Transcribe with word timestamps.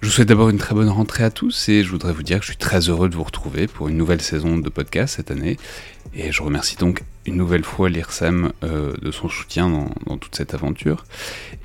Je 0.00 0.06
vous 0.06 0.12
souhaite 0.12 0.28
d'abord 0.28 0.48
une 0.48 0.58
très 0.58 0.76
bonne 0.76 0.88
rentrée 0.88 1.24
à 1.24 1.30
tous 1.30 1.68
et 1.68 1.82
je 1.82 1.90
voudrais 1.90 2.12
vous 2.12 2.22
dire 2.22 2.38
que 2.38 2.44
je 2.44 2.50
suis 2.50 2.56
très 2.56 2.88
heureux 2.88 3.08
de 3.08 3.16
vous 3.16 3.24
retrouver 3.24 3.66
pour 3.66 3.88
une 3.88 3.96
nouvelle 3.96 4.22
saison 4.22 4.56
de 4.56 4.68
podcast 4.68 5.16
cette 5.16 5.32
année. 5.32 5.56
Et 6.14 6.30
je 6.30 6.40
remercie 6.40 6.76
donc 6.76 7.02
une 7.26 7.34
nouvelle 7.34 7.64
fois 7.64 7.88
l'IRSEM 7.88 8.52
euh, 8.62 8.94
de 9.02 9.10
son 9.10 9.28
soutien 9.28 9.68
dans, 10.06 10.16
toute 10.16 10.36
cette 10.36 10.54
aventure. 10.54 11.04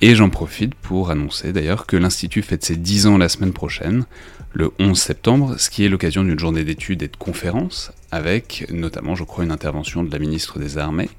Et 0.01 0.15
j'en 0.15 0.31
profite 0.31 0.73
pour 0.73 1.11
annoncer 1.11 1.53
d'ailleurs 1.53 1.85
que 1.85 1.95
l'Institut 1.95 2.41
fête 2.41 2.65
ses 2.65 2.75
10 2.75 3.05
ans 3.05 3.17
la 3.19 3.29
semaine 3.29 3.53
prochaine, 3.53 4.05
le 4.51 4.71
11 4.79 4.99
septembre, 4.99 5.55
ce 5.59 5.69
qui 5.69 5.85
est 5.85 5.89
l'occasion 5.89 6.23
d'une 6.23 6.39
journée 6.39 6.63
d'études 6.63 7.03
et 7.03 7.09
de 7.09 7.17
conférences, 7.17 7.91
avec 8.09 8.65
notamment, 8.71 9.13
je 9.13 9.25
crois, 9.25 9.43
une 9.43 9.51
intervention 9.51 10.03
de 10.03 10.11
la 10.11 10.17
ministre 10.17 10.57
des 10.57 10.79
Armées, 10.79 11.11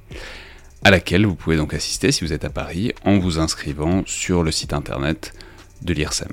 à 0.82 0.90
laquelle 0.90 1.26
vous 1.26 1.36
pouvez 1.36 1.56
donc 1.56 1.74
assister 1.74 2.10
si 2.10 2.24
vous 2.24 2.32
êtes 2.32 2.44
à 2.44 2.50
Paris 2.50 2.92
en 3.04 3.20
vous 3.20 3.38
inscrivant 3.38 4.02
sur 4.04 4.42
le 4.42 4.50
site 4.50 4.72
internet 4.72 5.32
de 5.82 5.94
l'IRSEM. 5.94 6.32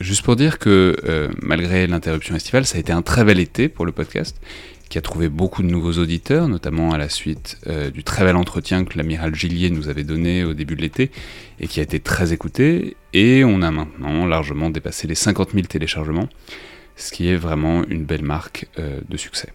Juste 0.00 0.22
pour 0.22 0.36
dire 0.36 0.58
que 0.58 0.96
euh, 1.04 1.28
malgré 1.42 1.86
l'interruption 1.88 2.36
estivale, 2.36 2.64
ça 2.64 2.76
a 2.76 2.80
été 2.80 2.92
un 2.92 3.02
très 3.02 3.24
bel 3.24 3.40
été 3.40 3.68
pour 3.68 3.84
le 3.84 3.90
podcast, 3.90 4.40
qui 4.88 4.96
a 4.96 5.00
trouvé 5.00 5.28
beaucoup 5.28 5.62
de 5.62 5.68
nouveaux 5.68 5.94
auditeurs, 5.94 6.46
notamment 6.46 6.92
à 6.92 6.98
la 6.98 7.08
suite 7.08 7.58
euh, 7.66 7.90
du 7.90 8.04
très 8.04 8.24
bel 8.24 8.36
entretien 8.36 8.84
que 8.84 8.96
l'amiral 8.96 9.34
Gillier 9.34 9.70
nous 9.70 9.88
avait 9.88 10.04
donné 10.04 10.44
au 10.44 10.54
début 10.54 10.76
de 10.76 10.82
l'été, 10.82 11.10
et 11.58 11.66
qui 11.66 11.80
a 11.80 11.82
été 11.82 11.98
très 11.98 12.32
écouté, 12.32 12.96
et 13.12 13.44
on 13.44 13.60
a 13.60 13.72
maintenant 13.72 14.24
largement 14.26 14.70
dépassé 14.70 15.08
les 15.08 15.16
50 15.16 15.50
000 15.52 15.66
téléchargements, 15.66 16.28
ce 16.96 17.10
qui 17.10 17.28
est 17.28 17.36
vraiment 17.36 17.84
une 17.84 18.04
belle 18.04 18.22
marque 18.22 18.66
euh, 18.78 19.00
de 19.08 19.16
succès. 19.16 19.52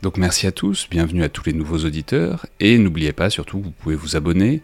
Donc 0.00 0.16
merci 0.16 0.46
à 0.46 0.52
tous, 0.52 0.88
bienvenue 0.90 1.24
à 1.24 1.28
tous 1.28 1.44
les 1.44 1.52
nouveaux 1.52 1.84
auditeurs, 1.84 2.46
et 2.58 2.78
n'oubliez 2.78 3.12
pas 3.12 3.28
surtout 3.28 3.58
que 3.58 3.64
vous 3.64 3.70
pouvez 3.72 3.96
vous 3.96 4.16
abonner, 4.16 4.62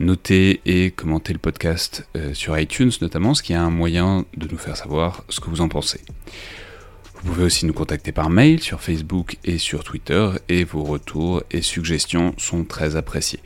Notez 0.00 0.60
et 0.66 0.90
commentez 0.90 1.32
le 1.32 1.38
podcast 1.38 2.08
euh, 2.16 2.34
sur 2.34 2.58
iTunes 2.58 2.90
notamment, 3.00 3.32
ce 3.34 3.42
qui 3.44 3.52
est 3.52 3.56
un 3.56 3.70
moyen 3.70 4.24
de 4.36 4.48
nous 4.50 4.58
faire 4.58 4.76
savoir 4.76 5.24
ce 5.28 5.38
que 5.38 5.48
vous 5.48 5.60
en 5.60 5.68
pensez. 5.68 6.00
Vous 7.14 7.32
pouvez 7.32 7.44
aussi 7.44 7.64
nous 7.64 7.72
contacter 7.72 8.10
par 8.10 8.28
mail 8.28 8.60
sur 8.60 8.80
Facebook 8.80 9.38
et 9.44 9.56
sur 9.56 9.84
Twitter, 9.84 10.30
et 10.48 10.64
vos 10.64 10.82
retours 10.82 11.42
et 11.50 11.62
suggestions 11.62 12.34
sont 12.38 12.64
très 12.64 12.96
appréciés. 12.96 13.40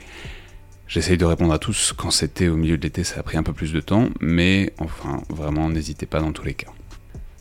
J'essaye 0.88 1.18
de 1.18 1.26
répondre 1.26 1.52
à 1.52 1.58
tous 1.58 1.92
quand 1.94 2.10
c'était 2.10 2.48
au 2.48 2.56
milieu 2.56 2.78
de 2.78 2.82
l'été, 2.82 3.04
ça 3.04 3.20
a 3.20 3.22
pris 3.22 3.36
un 3.36 3.42
peu 3.42 3.52
plus 3.52 3.74
de 3.74 3.80
temps, 3.80 4.08
mais 4.20 4.72
enfin, 4.78 5.22
vraiment, 5.28 5.68
n'hésitez 5.68 6.06
pas 6.06 6.20
dans 6.20 6.32
tous 6.32 6.44
les 6.44 6.54
cas. 6.54 6.72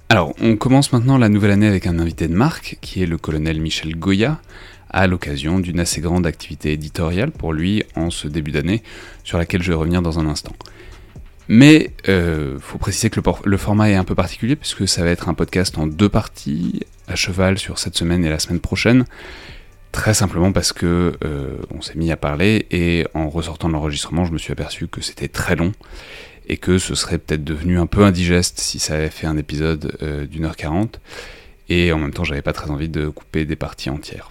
Alors, 0.10 0.34
on 0.42 0.58
commence 0.58 0.92
maintenant 0.92 1.18
la 1.18 1.30
nouvelle 1.30 1.52
année 1.52 1.68
avec 1.68 1.88
un 1.88 1.98
invité 1.98 2.28
de 2.28 2.34
marque, 2.34 2.78
qui 2.82 3.02
est 3.02 3.06
le 3.06 3.18
colonel 3.18 3.62
Michel 3.62 3.96
Goya, 3.98 4.42
à 4.90 5.08
l'occasion 5.08 5.60
d'une 5.60 5.80
assez 5.80 6.02
grande 6.02 6.26
activité 6.26 6.72
éditoriale 6.74 7.32
pour 7.32 7.54
lui 7.54 7.84
en 7.96 8.10
ce 8.10 8.28
début 8.28 8.52
d'année, 8.52 8.84
sur 9.24 9.38
laquelle 9.38 9.62
je 9.64 9.72
vais 9.72 9.78
revenir 9.78 10.02
dans 10.02 10.20
un 10.20 10.28
instant. 10.28 10.54
Mais 11.48 11.92
euh, 12.10 12.60
faut 12.60 12.78
préciser 12.78 13.10
que 13.10 13.22
le, 13.46 13.58
format 13.58 13.90
est 13.90 13.96
un 13.96 14.04
peu 14.04 14.16
particulier 14.16 14.56
puisque 14.56 14.88
ça 14.88 15.04
va 15.04 15.10
être 15.10 15.30
un 15.30 15.34
podcast 15.34 15.78
en 15.78 15.88
deux 15.88 16.10
parties, 16.10 16.82
à 17.08 17.16
cheval 17.16 17.58
sur 17.58 17.80
cette 17.80 17.96
semaine 17.96 18.26
et 18.26 18.30
la 18.30 18.40
semaine 18.40 18.60
prochaine. 18.60 19.06
Très 19.94 20.14
simplement 20.14 20.52
parce 20.52 20.74
que 20.74 21.14
euh, 21.24 21.58
on 21.74 21.82
s'est 21.82 21.96
mis 21.96 22.12
à 22.12 22.18
parler 22.18 22.68
et 22.70 23.08
en 23.14 23.30
ressortant 23.30 23.70
de 23.70 23.74
l'enregistrement, 23.74 24.26
je 24.26 24.34
me 24.34 24.38
suis 24.38 24.52
aperçu 24.52 24.88
que 24.88 25.02
c'était 25.02 25.30
très 25.30 25.56
long 25.56 25.72
et 26.50 26.58
que 26.58 26.78
ce 26.78 26.96
serait 26.96 27.18
peut-être 27.18 27.44
devenu 27.44 27.80
un 27.80 27.88
peu 27.88 28.04
indigeste 28.04 28.60
si 28.60 28.80
ça 28.80 28.96
avait 28.96 29.10
fait 29.10 29.28
un 29.28 29.38
épisode 29.38 29.98
euh, 30.02 30.26
d'une 30.26 30.46
heure 30.46 30.56
quarante. 30.58 31.00
Et 31.70 31.92
en 31.92 31.98
même 31.98 32.14
temps, 32.14 32.24
j'avais 32.24 32.42
pas 32.42 32.54
très 32.54 32.70
envie 32.70 32.90
de 32.90 33.10
couper 33.10 33.46
des 33.46 33.56
parties 33.56 33.90
entières. 33.90 34.30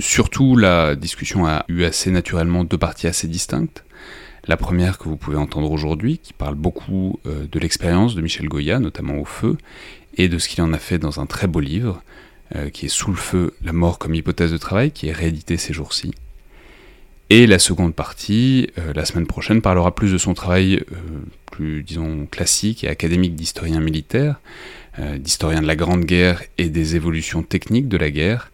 Surtout, 0.00 0.54
la 0.54 0.94
discussion 0.94 1.46
a 1.46 1.64
eu 1.68 1.82
assez 1.82 2.10
naturellement 2.12 2.62
deux 2.62 2.78
parties 2.78 3.08
assez 3.08 3.26
distinctes. 3.26 3.84
La 4.46 4.56
première 4.56 4.96
que 4.96 5.08
vous 5.08 5.16
pouvez 5.16 5.36
entendre 5.36 5.72
aujourd'hui, 5.72 6.18
qui 6.18 6.32
parle 6.32 6.54
beaucoup 6.54 7.18
euh, 7.26 7.46
de 7.50 7.58
l'expérience 7.58 8.14
de 8.14 8.22
Michel 8.22 8.48
Goya, 8.48 8.78
notamment 8.78 9.18
au 9.18 9.24
feu, 9.24 9.58
et 10.16 10.28
de 10.28 10.38
ce 10.38 10.48
qu'il 10.48 10.62
en 10.62 10.72
a 10.72 10.78
fait 10.78 10.98
dans 10.98 11.20
un 11.20 11.26
très 11.26 11.48
beau 11.48 11.58
livre, 11.58 12.00
euh, 12.54 12.70
qui 12.70 12.86
est 12.86 12.88
Sous 12.88 13.10
le 13.10 13.16
feu, 13.16 13.54
la 13.62 13.72
mort 13.72 13.98
comme 13.98 14.14
hypothèse 14.14 14.52
de 14.52 14.56
travail, 14.56 14.92
qui 14.92 15.08
est 15.08 15.12
réédité 15.12 15.56
ces 15.56 15.72
jours-ci. 15.72 16.14
Et 17.30 17.48
la 17.48 17.58
seconde 17.58 17.94
partie, 17.94 18.70
euh, 18.78 18.92
la 18.94 19.04
semaine 19.04 19.26
prochaine, 19.26 19.60
parlera 19.60 19.94
plus 19.94 20.12
de 20.12 20.18
son 20.18 20.32
travail 20.32 20.82
plus, 21.50 21.82
disons, 21.82 22.26
classique 22.30 22.84
et 22.84 22.88
académique 22.88 23.34
d'historien 23.34 23.80
militaire, 23.80 24.40
d'historien 25.16 25.60
de 25.60 25.66
la 25.66 25.76
Grande 25.76 26.04
Guerre 26.04 26.42
et 26.56 26.68
des 26.68 26.96
évolutions 26.96 27.42
techniques 27.42 27.88
de 27.88 27.96
la 27.96 28.10
guerre, 28.10 28.50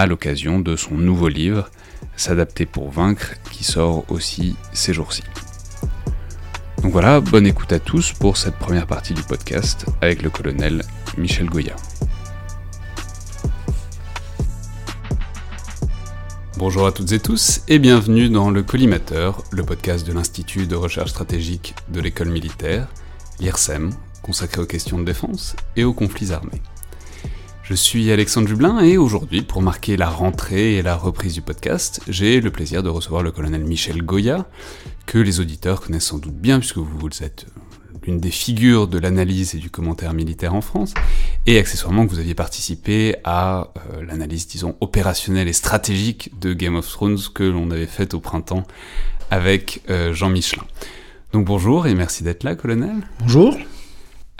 à 0.00 0.06
l'occasion 0.06 0.58
de 0.58 0.74
son 0.74 0.94
nouveau 0.94 1.28
livre, 1.28 1.68
S'adapter 2.16 2.66
pour 2.66 2.90
vaincre, 2.90 3.34
qui 3.50 3.62
sort 3.62 4.04
aussi 4.10 4.56
ces 4.72 4.94
jours-ci. 4.94 5.22
Donc 6.82 6.92
voilà, 6.92 7.20
bonne 7.20 7.46
écoute 7.46 7.72
à 7.72 7.78
tous 7.78 8.12
pour 8.12 8.38
cette 8.38 8.56
première 8.56 8.86
partie 8.86 9.12
du 9.12 9.22
podcast 9.22 9.86
avec 10.00 10.22
le 10.22 10.30
colonel 10.30 10.82
Michel 11.18 11.46
Goya. 11.46 11.76
Bonjour 16.56 16.86
à 16.86 16.92
toutes 16.92 17.12
et 17.12 17.20
tous 17.20 17.60
et 17.68 17.78
bienvenue 17.78 18.30
dans 18.30 18.50
le 18.50 18.62
Collimateur, 18.62 19.42
le 19.50 19.62
podcast 19.62 20.06
de 20.06 20.12
l'Institut 20.12 20.66
de 20.66 20.74
recherche 20.74 21.10
stratégique 21.10 21.74
de 21.88 22.00
l'école 22.00 22.30
militaire, 22.30 22.88
l'IRSEM, 23.40 23.90
consacré 24.22 24.62
aux 24.62 24.66
questions 24.66 24.98
de 24.98 25.04
défense 25.04 25.54
et 25.76 25.84
aux 25.84 25.92
conflits 25.92 26.32
armés. 26.32 26.62
Je 27.72 27.76
suis 27.76 28.12
Alexandre 28.12 28.48
Jublin 28.48 28.80
et 28.80 28.98
aujourd'hui, 28.98 29.40
pour 29.40 29.62
marquer 29.62 29.96
la 29.96 30.10
rentrée 30.10 30.74
et 30.74 30.82
la 30.82 30.94
reprise 30.94 31.32
du 31.32 31.40
podcast, 31.40 32.02
j'ai 32.06 32.42
le 32.42 32.50
plaisir 32.50 32.82
de 32.82 32.90
recevoir 32.90 33.22
le 33.22 33.32
colonel 33.32 33.64
Michel 33.64 34.02
Goya, 34.02 34.46
que 35.06 35.16
les 35.16 35.40
auditeurs 35.40 35.80
connaissent 35.80 36.04
sans 36.04 36.18
doute 36.18 36.34
bien 36.34 36.58
puisque 36.58 36.76
vous 36.76 37.08
êtes 37.22 37.46
l'une 38.06 38.18
des 38.18 38.30
figures 38.30 38.88
de 38.88 38.98
l'analyse 38.98 39.54
et 39.54 39.58
du 39.58 39.70
commentaire 39.70 40.12
militaire 40.12 40.54
en 40.54 40.60
France, 40.60 40.92
et 41.46 41.58
accessoirement 41.58 42.04
que 42.04 42.10
vous 42.10 42.18
aviez 42.18 42.34
participé 42.34 43.16
à 43.24 43.72
euh, 43.94 44.04
l'analyse, 44.04 44.46
disons, 44.46 44.76
opérationnelle 44.82 45.48
et 45.48 45.54
stratégique 45.54 46.38
de 46.38 46.52
Game 46.52 46.76
of 46.76 46.86
Thrones 46.86 47.20
que 47.34 47.42
l'on 47.42 47.70
avait 47.70 47.86
faite 47.86 48.12
au 48.12 48.20
printemps 48.20 48.64
avec 49.30 49.80
euh, 49.88 50.12
Jean 50.12 50.28
Michelin. 50.28 50.64
Donc 51.32 51.46
bonjour 51.46 51.86
et 51.86 51.94
merci 51.94 52.22
d'être 52.22 52.44
là, 52.44 52.54
colonel. 52.54 52.96
Bonjour. 53.20 53.56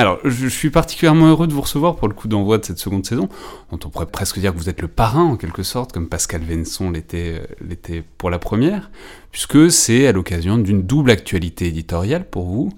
Alors, 0.03 0.19
je 0.25 0.49
suis 0.49 0.71
particulièrement 0.71 1.29
heureux 1.29 1.47
de 1.47 1.53
vous 1.53 1.61
recevoir 1.61 1.95
pour 1.95 2.09
le 2.09 2.15
coup 2.15 2.27
d'envoi 2.27 2.59
de 2.59 2.65
cette 2.65 2.81
seconde 2.81 3.07
saison, 3.07 3.29
dont 3.71 3.79
on 3.85 3.89
pourrait 3.89 4.07
presque 4.07 4.41
dire 4.41 4.53
que 4.53 4.59
vous 4.59 4.69
êtes 4.69 4.83
le 4.83 4.89
parrain 4.89 5.23
en 5.23 5.37
quelque 5.37 5.63
sorte, 5.63 5.93
comme 5.93 6.09
Pascal 6.09 6.43
Venson 6.43 6.91
l'était 6.91 7.41
euh, 7.41 8.03
pour 8.19 8.29
la 8.29 8.41
première, 8.41 8.91
puisque 9.31 9.71
c'est 9.71 10.09
à 10.09 10.13
l'occasion 10.13 10.59
d'une 10.59 10.83
double 10.83 11.13
actualité 11.13 11.69
éditoriale 11.69 12.29
pour 12.29 12.47
vous. 12.47 12.73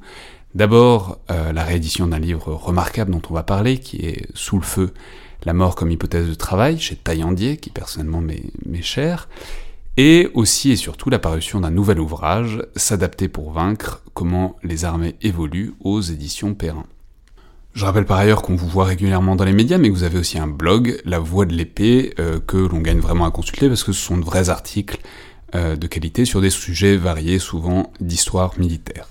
D'abord, 0.55 1.19
euh, 1.31 1.55
la 1.55 1.65
réédition 1.65 2.07
d'un 2.09 2.19
livre 2.19 2.53
remarquable 2.53 3.11
dont 3.11 3.23
on 3.31 3.33
va 3.33 3.43
parler, 3.43 3.79
qui 3.79 4.05
est 4.05 4.27
Sous 4.35 4.57
le 4.57 4.63
feu, 4.63 4.93
la 5.47 5.55
mort 5.55 5.77
comme 5.77 5.91
hypothèse 5.91 6.29
de 6.29 6.35
travail, 6.35 6.79
chez 6.79 6.95
Taillandier, 6.95 7.57
qui 7.57 7.71
personnellement 7.71 8.21
m'est 8.21 8.83
cher, 8.83 9.31
et 9.97 10.29
aussi 10.35 10.73
et 10.73 10.77
surtout 10.77 11.09
l'apparition 11.09 11.63
d'un 11.63 11.71
nouvel 11.71 12.01
ouvrage, 12.01 12.61
S'adapter 12.77 13.29
pour 13.29 13.51
vaincre, 13.51 14.03
comment 14.13 14.57
les 14.63 14.85
armées 14.85 15.15
évoluent 15.23 15.73
aux 15.81 16.03
éditions 16.03 16.53
Perrin. 16.53 16.85
Je 17.75 17.85
rappelle 17.85 18.05
par 18.05 18.19
ailleurs 18.19 18.43
qu'on 18.43 18.55
vous 18.55 18.69
voit 18.69 18.85
régulièrement 18.85 19.35
dans 19.35 19.45
les 19.45 19.53
médias, 19.53 19.79
mais 19.79 19.89
que 19.89 19.95
vous 19.95 20.05
avez 20.05 20.17
aussi 20.17 20.39
un 20.39 20.47
blog, 20.47 21.01
La 21.05 21.19
Voix 21.19 21.45
de 21.45 21.55
l'épée, 21.55 22.15
euh, 22.21 22.39
que 22.39 22.57
l'on 22.57 22.79
gagne 22.79 23.01
vraiment 23.01 23.27
à 23.27 23.33
consulter 23.33 23.67
parce 23.67 23.83
que 23.83 23.91
ce 23.91 24.01
sont 24.01 24.17
de 24.17 24.25
vrais 24.25 24.49
articles 24.49 24.99
euh, 25.57 25.75
de 25.75 25.87
qualité 25.89 26.25
sur 26.25 26.41
des 26.41 26.51
sujets 26.51 26.97
variés, 26.97 27.41
souvent 27.41 27.93
d'histoire 28.01 28.57
militaire. 28.61 29.09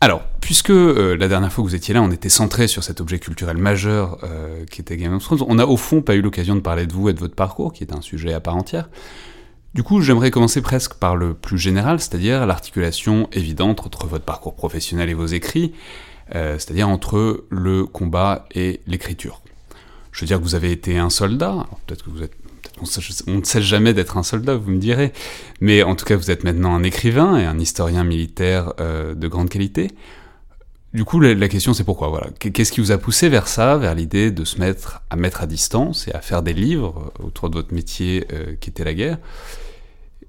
Alors, 0.00 0.22
puisque 0.40 0.70
euh, 0.70 1.16
la 1.16 1.26
dernière 1.26 1.52
fois 1.52 1.64
que 1.64 1.70
vous 1.70 1.74
étiez 1.74 1.92
là, 1.92 2.00
on 2.00 2.12
était 2.12 2.28
centré 2.28 2.68
sur 2.68 2.84
cet 2.84 3.00
objet 3.00 3.18
culturel 3.18 3.56
majeur 3.56 4.18
qui 4.70 4.80
était 4.80 4.96
Game 4.96 5.14
of 5.14 5.24
Thrones, 5.24 5.42
on 5.48 5.56
n'a 5.56 5.66
au 5.66 5.76
fond 5.76 6.00
pas 6.00 6.14
eu 6.14 6.22
l'occasion 6.22 6.54
de 6.54 6.60
parler 6.60 6.86
de 6.86 6.92
vous 6.92 7.08
et 7.08 7.12
de 7.12 7.18
votre 7.18 7.34
parcours, 7.34 7.72
qui 7.72 7.82
est 7.82 7.92
un 7.92 8.00
sujet 8.00 8.32
à 8.32 8.38
part 8.38 8.54
entière. 8.54 8.88
Du 9.74 9.82
coup, 9.82 10.02
j'aimerais 10.02 10.30
commencer 10.30 10.62
presque 10.62 10.94
par 10.94 11.16
le 11.16 11.34
plus 11.34 11.58
général, 11.58 11.98
c'est-à-dire 11.98 12.46
l'articulation 12.46 13.28
évidente 13.32 13.84
entre 13.84 14.06
votre 14.06 14.24
parcours 14.24 14.54
professionnel 14.54 15.10
et 15.10 15.14
vos 15.14 15.26
écrits, 15.26 15.74
c'est-à-dire 16.32 16.88
entre 16.88 17.44
le 17.50 17.84
combat 17.84 18.46
et 18.54 18.80
l'écriture. 18.86 19.40
Je 20.12 20.20
veux 20.20 20.26
dire 20.26 20.38
que 20.38 20.42
vous 20.42 20.54
avez 20.54 20.72
été 20.72 20.98
un 20.98 21.10
soldat, 21.10 21.66
peut-être 21.86 22.04
que 22.04 22.10
vous 22.10 22.22
êtes 22.22 22.34
on 22.80 23.38
ne 23.38 23.44
sait 23.44 23.62
jamais 23.62 23.94
d'être 23.94 24.16
un 24.16 24.22
soldat, 24.22 24.56
vous 24.56 24.70
me 24.70 24.78
direz, 24.78 25.12
mais 25.60 25.82
en 25.82 25.94
tout 25.94 26.04
cas 26.04 26.16
vous 26.16 26.30
êtes 26.30 26.44
maintenant 26.44 26.74
un 26.74 26.82
écrivain 26.82 27.38
et 27.38 27.44
un 27.44 27.58
historien 27.58 28.04
militaire 28.04 28.72
euh, 28.80 29.14
de 29.14 29.28
grande 29.28 29.48
qualité. 29.48 29.88
Du 30.94 31.04
coup, 31.04 31.20
la, 31.20 31.48
question 31.48 31.74
c'est 31.74 31.84
pourquoi 31.84 32.08
voilà. 32.08 32.28
Qu'est-ce 32.38 32.72
qui 32.72 32.80
vous 32.80 32.92
a 32.92 32.98
poussé 32.98 33.28
vers 33.28 33.46
ça, 33.46 33.76
vers 33.76 33.94
l'idée 33.94 34.30
de 34.30 34.44
se 34.44 34.58
mettre 34.58 35.02
à 35.10 35.16
mettre 35.16 35.42
à 35.42 35.46
distance 35.46 36.08
et 36.08 36.12
à 36.12 36.20
faire 36.20 36.42
des 36.42 36.54
livres 36.54 37.12
autour 37.22 37.50
de 37.50 37.56
votre 37.56 37.74
métier 37.74 38.26
euh, 38.32 38.54
qui 38.58 38.70
était 38.70 38.84
la 38.84 38.94
guerre? 38.94 39.18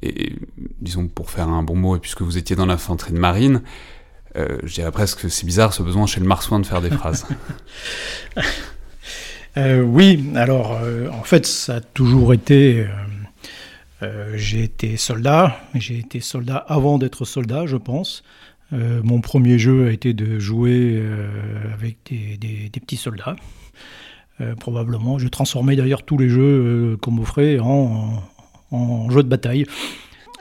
Et 0.02 0.34
disons 0.82 1.08
pour 1.08 1.30
faire 1.30 1.48
un 1.48 1.64
bon 1.64 1.76
mot, 1.76 1.96
et 1.96 2.00
puisque 2.00 2.22
vous 2.22 2.38
étiez 2.38 2.56
dans 2.56 2.66
l'infanterie 2.66 3.14
de 3.14 3.20
marine, 3.20 3.62
euh, 4.40 4.58
je 4.64 4.74
dirais 4.74 4.92
presque 4.92 5.22
que 5.22 5.30
c'est 5.30 5.46
bizarre 5.46 5.74
ce 5.74 5.84
besoin 5.84 6.06
chez 6.06 6.20
le 6.20 6.26
marsouin 6.26 6.60
de 6.60 6.66
faire 6.66 6.82
des 6.82 6.90
phrases. 6.90 7.26
Euh, 9.58 9.82
oui, 9.82 10.24
alors 10.36 10.80
en 11.12 11.24
fait 11.24 11.46
ça 11.46 11.78
a 11.78 11.82
toujours 11.82 12.34
été... 12.34 12.86
j'ai 14.36 14.64
été 14.64 14.96
soldat, 14.96 15.60
j'ai 15.74 15.98
été 15.98 16.22
soldat 16.22 16.58
avant 16.68 17.00
d'être 17.00 17.26
soldat, 17.26 17.66
je 17.66 17.76
pense. 17.76 18.24
Euh, 18.72 19.02
mon 19.04 19.20
premier 19.20 19.58
jeu 19.58 19.88
a 19.88 19.92
été 19.92 20.14
de 20.14 20.38
jouer 20.40 20.94
euh, 20.96 21.28
avec 21.74 21.98
des, 22.10 22.70
petits 22.80 22.98
soldats. 22.98 23.36
Euh, 24.42 24.56
probablement. 24.56 25.20
Je 25.20 25.28
transformais 25.28 25.76
d'ailleurs 25.76 26.04
tous 26.04 26.18
les 26.18 26.30
jeux 26.30 26.98
qu'on 27.02 27.12
m'offrait 27.12 27.60
en, 27.60 28.24
en, 28.72 29.10
jeux 29.10 29.24
de 29.24 29.28
bataille. 29.28 29.66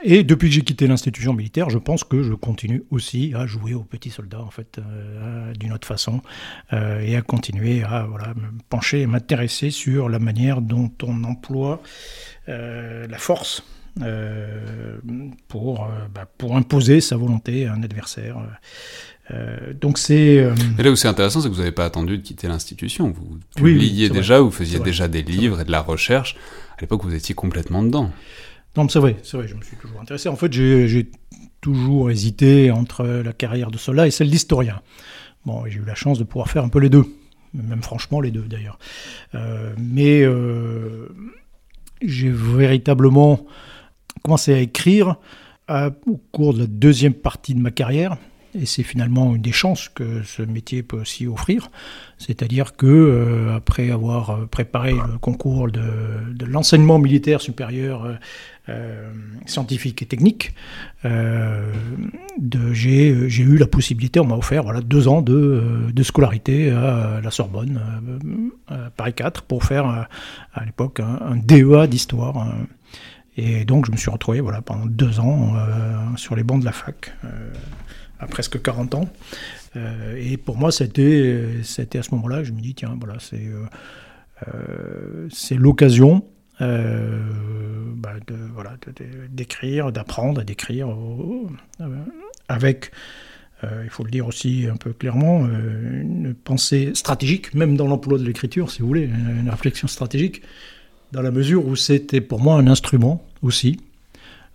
Et 0.03 0.23
depuis 0.23 0.49
que 0.49 0.55
j'ai 0.55 0.61
quitté 0.61 0.87
l'institution 0.87 1.33
militaire, 1.33 1.69
je 1.69 1.77
pense 1.77 2.03
que 2.03 2.23
je 2.23 2.33
continue 2.33 2.83
aussi 2.89 3.33
à 3.35 3.45
jouer 3.45 3.73
aux 3.73 3.83
petits 3.83 4.11
soldats, 4.11 4.41
en 4.41 4.49
fait, 4.49 4.79
d'une 5.59 5.73
autre 5.73 5.87
façon, 5.87 6.21
et 6.71 7.17
à 7.17 7.21
continuer 7.21 7.83
à 7.83 8.03
voilà, 8.03 8.29
me 8.29 8.57
pencher 8.69 9.01
et 9.01 9.07
m'intéresser 9.07 9.71
sur 9.71 10.07
la 10.07 10.19
manière 10.19 10.61
dont 10.61 10.91
on 11.03 11.25
emploie 11.25 11.81
la 12.47 13.17
force 13.17 13.63
euh, 14.01 14.97
pour, 15.49 15.83
euh, 15.83 15.87
bah, 16.13 16.25
pour 16.37 16.55
imposer 16.55 17.01
sa 17.01 17.17
volonté 17.17 17.65
à 17.65 17.73
un 17.73 17.83
adversaire. 17.83 18.37
Euh, 19.31 19.73
donc 19.73 19.97
c'est. 19.97 20.47
Et 20.77 20.83
là 20.83 20.91
où 20.91 20.95
c'est 20.95 21.07
intéressant, 21.07 21.41
c'est 21.41 21.49
que 21.49 21.53
vous 21.53 21.59
n'avez 21.59 21.73
pas 21.73 21.85
attendu 21.85 22.17
de 22.17 22.23
quitter 22.23 22.47
l'institution. 22.47 23.11
Vous 23.11 23.39
publiiez 23.55 24.09
déjà, 24.09 24.39
vous 24.39 24.51
faisiez 24.51 24.79
déjà 24.79 25.07
des 25.07 25.21
livres 25.21 25.59
et 25.61 25.65
de 25.65 25.71
la 25.71 25.81
recherche. 25.81 26.35
À 26.77 26.81
l'époque, 26.81 27.03
vous 27.03 27.13
étiez 27.13 27.35
complètement 27.35 27.83
dedans. 27.83 28.11
Non, 28.77 28.87
c'est 28.87 28.99
vrai, 28.99 29.17
c'est 29.23 29.37
vrai, 29.37 29.47
je 29.47 29.55
me 29.55 29.61
suis 29.61 29.75
toujours 29.77 29.99
intéressé. 30.01 30.29
En 30.29 30.35
fait, 30.35 30.51
j'ai 30.51 31.09
toujours 31.61 32.11
hésité 32.11 32.71
entre 32.71 33.05
la 33.05 33.33
carrière 33.33 33.71
de 33.71 33.77
soldat 33.77 34.07
et 34.07 34.11
celle 34.11 34.29
d'historien. 34.29 34.81
Bon, 35.45 35.65
j'ai 35.67 35.79
eu 35.79 35.85
la 35.85 35.95
chance 35.95 36.19
de 36.19 36.23
pouvoir 36.23 36.49
faire 36.49 36.63
un 36.63 36.69
peu 36.69 36.79
les 36.79 36.89
deux, 36.89 37.05
même 37.53 37.81
franchement 37.81 38.21
les 38.21 38.31
deux 38.31 38.43
d'ailleurs. 38.43 38.77
mais 39.77 40.23
j'ai 42.01 42.29
véritablement 42.29 43.45
commencé 44.23 44.53
à 44.53 44.59
écrire 44.59 45.15
au 46.05 46.17
cours 46.31 46.53
de 46.53 46.59
la 46.59 46.67
deuxième 46.67 47.13
partie 47.13 47.53
de 47.53 47.59
ma 47.59 47.71
carrière. 47.71 48.17
Et 48.55 48.65
c'est 48.65 48.81
finalement 48.81 49.35
une 49.35 49.43
des 49.43 49.51
chances 49.51 49.89
que 49.89 50.23
ce 50.23 50.41
métier 50.41 50.81
peut 50.81 50.99
aussi 50.99 51.27
offrir. 51.27 51.69
C'est-à-dire 52.17 52.75
que 52.75 52.87
euh, 52.87 53.55
après 53.55 53.91
avoir 53.91 54.47
préparé 54.47 54.93
le 54.93 55.19
concours 55.19 55.69
de, 55.69 56.45
l'enseignement 56.45 56.97
militaire 56.97 57.41
supérieur 57.41 58.17
euh, 58.69 58.69
euh, 58.69 59.09
scientifique 59.45 60.01
et 60.01 60.05
technique, 60.05 60.53
j'ai 61.03 61.09
eu 63.09 63.57
la 63.57 63.67
possibilité, 63.67 64.19
on 64.19 64.25
m'a 64.25 64.35
offert 64.35 64.63
voilà, 64.63 64.81
deux 64.81 65.07
ans 65.07 65.21
de, 65.21 65.91
scolarité 66.03 66.69
à 66.69 67.19
la 67.21 67.31
Sorbonne, 67.31 67.79
à 68.67 68.89
Paris 68.91 69.13
4, 69.13 69.43
pour 69.43 69.63
faire 69.63 70.07
à 70.53 70.65
l'époque 70.65 70.99
un, 70.99 71.35
DEA 71.35 71.87
d'histoire. 71.87 72.47
Et 73.41 73.63
donc 73.63 73.85
je 73.85 73.91
me 73.91 73.97
suis 73.97 74.11
retrouvé 74.11 74.41
voilà, 74.41 74.61
pendant 74.61 74.85
deux 74.85 75.19
ans 75.19 75.53
euh, 75.55 76.15
sur 76.17 76.35
les 76.35 76.43
bancs 76.43 76.59
de 76.59 76.65
la 76.65 76.73
fac, 76.73 77.13
euh, 77.23 77.53
à 78.19 78.27
presque 78.27 78.61
40 78.61 78.95
ans. 78.95 79.09
Euh, 79.77 80.15
et 80.17 80.35
pour 80.35 80.57
moi, 80.57 80.71
c'était, 80.71 81.61
à 81.61 82.03
ce 82.03 82.15
moment-là, 82.15 82.43
je 82.43 82.51
me 82.51 82.59
dis, 82.59 82.75
tiens, 82.75 82.97
voilà, 82.99 83.15
c'est, 83.19 83.49
c'est 85.29 85.55
l'occasion 86.59 87.95
bah, 87.95 88.13
de, 88.27 88.35
voilà, 88.53 88.75
d'écrire, 89.29 89.91
d'apprendre 89.91 90.41
à 90.41 90.43
d'écrire 90.43 90.87
avec, 92.47 92.91
il 93.63 93.89
faut 93.89 94.03
le 94.03 94.11
dire 94.11 94.25
aussi 94.25 94.67
un 94.71 94.77
peu 94.77 94.93
clairement, 94.93 95.45
une 95.47 96.33
pensée 96.33 96.91
stratégique, 96.93 97.53
même 97.53 97.75
dans 97.75 97.87
l'emploi 97.87 98.17
de 98.17 98.23
l'écriture, 98.23 98.71
si 98.71 98.81
vous 98.81 98.87
voulez, 98.87 99.03
une 99.03 99.49
réflexion 99.49 99.87
stratégique 99.87 100.41
dans 101.11 101.21
la 101.21 101.31
mesure 101.31 101.65
où 101.65 101.75
c'était 101.75 102.21
pour 102.21 102.39
moi 102.39 102.55
un 102.55 102.67
instrument 102.67 103.25
aussi, 103.41 103.79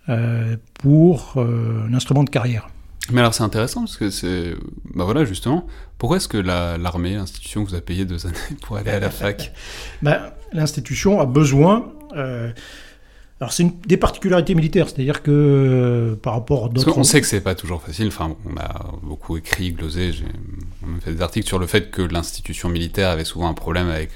euh, 0.07 0.55
pour 0.75 1.33
euh, 1.37 1.87
un 1.89 1.93
instrument 1.93 2.23
de 2.23 2.29
carrière. 2.29 2.67
Mais 3.11 3.21
alors 3.21 3.33
c'est 3.33 3.43
intéressant 3.43 3.81
parce 3.81 3.97
que 3.97 4.09
c'est. 4.09 4.53
Bah 4.93 5.03
voilà, 5.03 5.25
justement, 5.25 5.67
pourquoi 5.97 6.17
est-ce 6.17 6.27
que 6.27 6.37
l'armée, 6.37 7.15
l'institution 7.15 7.63
vous 7.63 7.75
a 7.75 7.81
payé 7.81 8.05
deux 8.05 8.25
années 8.25 8.35
pour 8.61 8.77
aller 8.77 8.91
à 8.91 8.99
la 8.99 9.09
fac 9.09 9.53
bah, 10.01 10.35
L'institution 10.53 11.19
a 11.19 11.25
besoin. 11.25 11.91
Euh, 12.15 12.51
alors 13.41 13.51
c'est 13.51 13.65
des 13.85 13.97
particularités 13.97 14.55
militaires, 14.55 14.87
c'est-à-dire 14.87 15.21
que 15.21 16.17
par 16.21 16.33
rapport 16.33 16.65
à 16.65 16.69
d'autres... 16.69 16.97
On 16.97 17.03
sait 17.03 17.19
que 17.19 17.27
c'est 17.27 17.41
pas 17.41 17.55
toujours 17.55 17.81
facile, 17.81 18.07
enfin 18.07 18.35
on 18.45 18.57
a 18.57 18.91
beaucoup 19.03 19.35
écrit, 19.37 19.71
glosé, 19.71 20.13
j'ai 20.13 20.25
fait 21.01 21.13
des 21.13 21.21
articles 21.21 21.47
sur 21.47 21.59
le 21.59 21.67
fait 21.67 21.91
que 21.91 22.01
l'institution 22.01 22.69
militaire 22.69 23.09
avait 23.09 23.25
souvent 23.25 23.49
un 23.49 23.53
problème 23.53 23.89
avec 23.89 24.11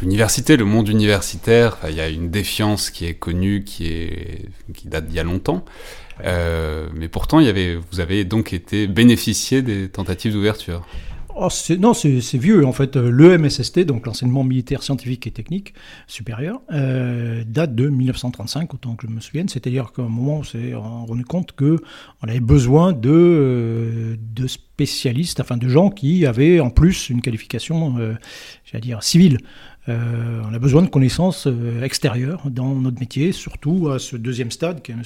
l'université, 0.00 0.56
le 0.56 0.64
monde 0.64 0.88
universitaire, 0.88 1.78
il 1.88 1.94
y 1.94 2.00
a 2.00 2.08
une 2.08 2.30
défiance 2.30 2.90
qui 2.90 3.06
est 3.06 3.14
connue, 3.14 3.64
qui, 3.64 3.88
est, 3.88 4.46
qui 4.74 4.88
date 4.88 5.06
d'il 5.06 5.16
y 5.16 5.20
a 5.20 5.24
longtemps. 5.24 5.64
Euh, 6.24 6.88
mais 6.94 7.08
pourtant, 7.08 7.40
y 7.40 7.48
avait, 7.48 7.78
vous 7.90 8.00
avez 8.00 8.24
donc 8.24 8.52
été 8.52 8.86
bénéficié 8.86 9.62
des 9.62 9.88
tentatives 9.88 10.32
d'ouverture. 10.32 10.86
Oh, 11.42 11.48
non, 11.78 11.94
c'est 11.94 12.36
vieux. 12.36 12.66
En 12.66 12.72
fait, 12.72 12.96
le 12.96 13.38
MSST, 13.38 13.86
donc 13.86 14.04
l'enseignement 14.04 14.44
militaire 14.44 14.82
scientifique 14.82 15.26
et 15.26 15.30
technique 15.30 15.72
supérieur, 16.06 16.60
euh, 16.70 17.44
date 17.46 17.74
de 17.74 17.88
1935, 17.88 18.74
autant 18.74 18.94
que 18.94 19.06
je 19.06 19.12
me 19.12 19.20
souvienne. 19.20 19.48
C'est-à-dire 19.48 19.92
qu'à 19.92 20.02
un 20.02 20.10
moment, 20.10 20.40
on 20.40 20.42
s'est 20.42 20.74
rendu 20.74 21.24
compte 21.24 21.52
qu'on 21.52 21.78
avait 22.28 22.40
besoin 22.40 22.92
de, 22.92 23.08
euh, 23.10 24.16
de 24.20 24.46
spécialistes, 24.46 25.40
enfin 25.40 25.56
de 25.56 25.66
gens 25.66 25.88
qui 25.88 26.26
avaient 26.26 26.60
en 26.60 26.68
plus 26.68 27.08
une 27.08 27.22
qualification, 27.22 27.96
j'allais 28.66 28.82
dire, 28.82 29.02
civile. 29.02 29.38
Euh, 29.88 30.42
on 30.48 30.52
a 30.52 30.58
besoin 30.58 30.82
de 30.82 30.88
connaissances 30.88 31.46
euh, 31.46 31.82
extérieures 31.82 32.42
dans 32.50 32.74
notre 32.74 33.00
métier, 33.00 33.32
surtout 33.32 33.88
à 33.88 33.98
ce 33.98 34.16
deuxième 34.16 34.50
stade, 34.50 34.82
qui 34.82 34.92
est 34.92 34.94
un 34.94 35.00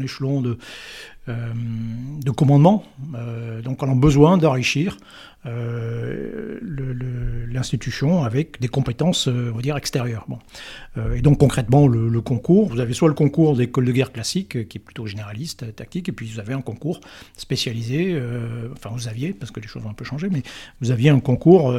échelon 0.00 0.40
de, 0.40 0.56
euh, 1.28 1.52
de 2.24 2.30
commandement. 2.30 2.84
donc 3.64 3.82
on 3.82 3.90
a 3.90 3.94
besoin 3.94 4.38
d'enrichir 4.38 4.96
l'institution 7.52 8.22
avec 8.24 8.60
des 8.60 8.68
compétences, 8.68 9.26
on 9.26 9.52
va 9.52 9.62
dire, 9.62 9.76
extérieures. 9.76 10.26
Bon. 10.28 10.38
et 11.14 11.22
donc 11.22 11.38
concrètement, 11.38 11.88
le, 11.88 12.20
concours, 12.20 12.68
vous 12.68 12.78
avez 12.78 12.92
soit 12.92 13.08
le 13.08 13.14
concours 13.14 13.56
d'école 13.56 13.86
de 13.86 13.92
guerre 13.92 14.12
classique, 14.12 14.68
qui 14.68 14.78
est 14.78 14.80
plutôt 14.80 15.06
généraliste, 15.06 15.74
tactique, 15.74 16.10
et 16.10 16.12
puis 16.12 16.26
vous 16.26 16.40
avez 16.40 16.52
un 16.52 16.60
concours 16.60 17.00
spécialisé, 17.38 18.20
enfin 18.72 18.90
vous 18.92 19.08
aviez, 19.08 19.32
parce 19.32 19.50
que 19.50 19.60
les 19.60 19.66
choses 19.66 19.82
ont 19.86 19.90
un 19.90 19.94
peu 19.94 20.04
changé, 20.04 20.28
mais 20.30 20.42
vous 20.82 20.90
aviez 20.90 21.08
un 21.08 21.20
concours 21.20 21.74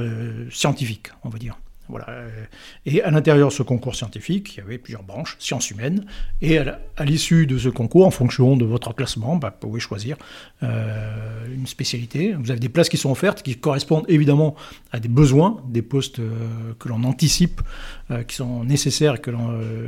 scientifique, 0.50 1.10
on 1.24 1.30
va 1.30 1.38
dire. 1.38 1.56
Et 2.86 3.02
à 3.02 3.12
l'intérieur 3.12 3.50
de 3.50 3.54
ce 3.54 3.64
concours 3.64 3.96
scientifique, 3.96 4.56
il 4.56 4.58
y 4.60 4.64
avait 4.64 4.78
plusieurs 4.78 5.04
branches, 5.04 5.36
sciences 5.40 5.72
humaines, 5.72 6.06
et 6.42 6.58
à 6.58 7.06
l'issue 7.06 7.46
de 7.48 7.58
ce 7.58 7.70
concours, 7.70 8.06
en 8.06 8.12
fonction 8.12 8.56
de 8.58 8.66
votre 8.66 8.94
classement, 8.94 9.36
bah, 9.36 9.54
vous 9.62 9.68
pouvez 9.68 9.80
choisir 9.80 10.18
euh, 10.64 11.46
une 11.54 11.68
spécialité. 11.68 12.34
Vous 12.34 12.52
avez 12.52 12.60
des 12.60 12.70
places 12.70 12.90
qui 12.90 12.98
sont 12.98 13.12
offertes, 13.12 13.42
qui 13.42 13.56
correspondent 13.56 14.06
évidemment 14.08 14.56
à 14.92 15.00
des 15.00 15.10
besoins, 15.10 15.62
des 15.68 15.82
postes 15.82 16.20
euh, 16.20 16.74
que 16.80 16.90
l'on 16.90 17.04
anticipe, 17.04 17.62
euh, 18.10 18.24
qui 18.24 18.36
sont 18.36 18.64
nécessaires, 18.64 19.22
que 19.22 19.32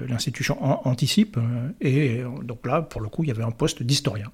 l'institution 0.07 0.57
anticipe. 0.87 1.37
et 1.81 2.21
donc 2.43 2.65
là, 2.65 2.81
pour 2.81 3.01
le 3.01 3.09
coup, 3.09 3.23
il 3.23 3.27
y 3.27 3.31
avait 3.31 3.43
un 3.43 3.51
poste 3.51 3.83
d'historien 3.83 4.31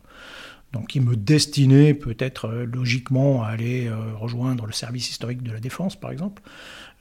donc 0.73 0.87
qui 0.87 0.99
me 0.99 1.15
destinait 1.15 1.93
peut-être 1.93 2.45
euh, 2.47 2.65
logiquement 2.65 3.43
à 3.43 3.47
aller 3.47 3.87
euh, 3.87 3.95
rejoindre 4.15 4.65
le 4.65 4.71
service 4.71 5.09
historique 5.09 5.41
de 5.41 5.51
la 5.51 5.59
défense, 5.59 5.95
par 5.95 6.11
exemple. 6.11 6.41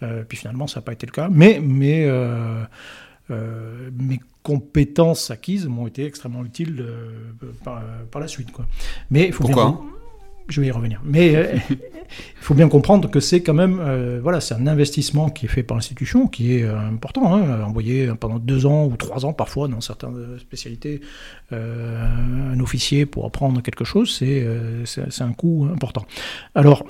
Euh, 0.03 0.25
puis 0.27 0.39
finalement, 0.39 0.67
ça 0.67 0.81
n'a 0.81 0.85
pas 0.85 0.93
été 0.93 1.07
le 1.07 1.13
cas. 1.13 1.29
Mais, 1.31 1.61
mais 1.63 2.07
mes 3.31 4.21
compétences 4.43 5.31
acquises 5.31 5.67
m'ont 5.67 5.87
été 5.87 6.07
extrêmement 6.07 6.45
utiles 6.45 6.85
par, 7.63 7.83
par, 8.11 8.21
la 8.23 8.29
suite. 8.29 8.53
Quoi. 8.53 8.67
Mais 9.11 9.33
faut 9.33 9.45
Pourquoi 9.45 9.85
je 10.49 10.61
vais 10.61 10.69
y 10.69 10.71
revenir. 10.71 11.01
Mais 11.05 11.37
euh, 11.37 11.57
il 11.71 11.77
faut 12.41 12.55
bien 12.55 12.69
comprendre 12.69 13.11
que 13.11 13.21
c'est 13.21 13.43
quand 13.43 13.55
même, 13.55 13.79
euh, 13.81 14.21
voilà, 14.23 14.41
c'est 14.41 14.55
un 14.55 14.67
investissement 14.67 15.29
qui 15.31 15.47
est 15.47 15.49
fait 15.49 15.63
par 15.63 15.77
l'institution, 15.77 16.27
qui 16.27 16.57
est 16.57 16.63
euh, 16.63 16.79
important. 16.79 17.35
Hein, 17.35 17.63
envoyer 17.63 18.11
pendant 18.19 18.39
deux 18.39 18.67
ans 18.67 18.87
ou 18.87 18.97
trois 18.97 19.25
ans 19.25 19.33
parfois 19.33 19.69
dans 19.69 19.81
certaines 19.81 20.39
spécialités 20.39 21.01
un 21.51 22.61
officier 22.61 23.07
pour 23.07 23.25
apprendre 23.27 23.63
quelque 23.63 23.85
chose, 23.85 24.15
c'est 24.15 24.47
c'est 24.85 25.23
un 25.23 25.33
coût 25.33 25.69
important. 25.73 26.05
Alors 26.55 26.85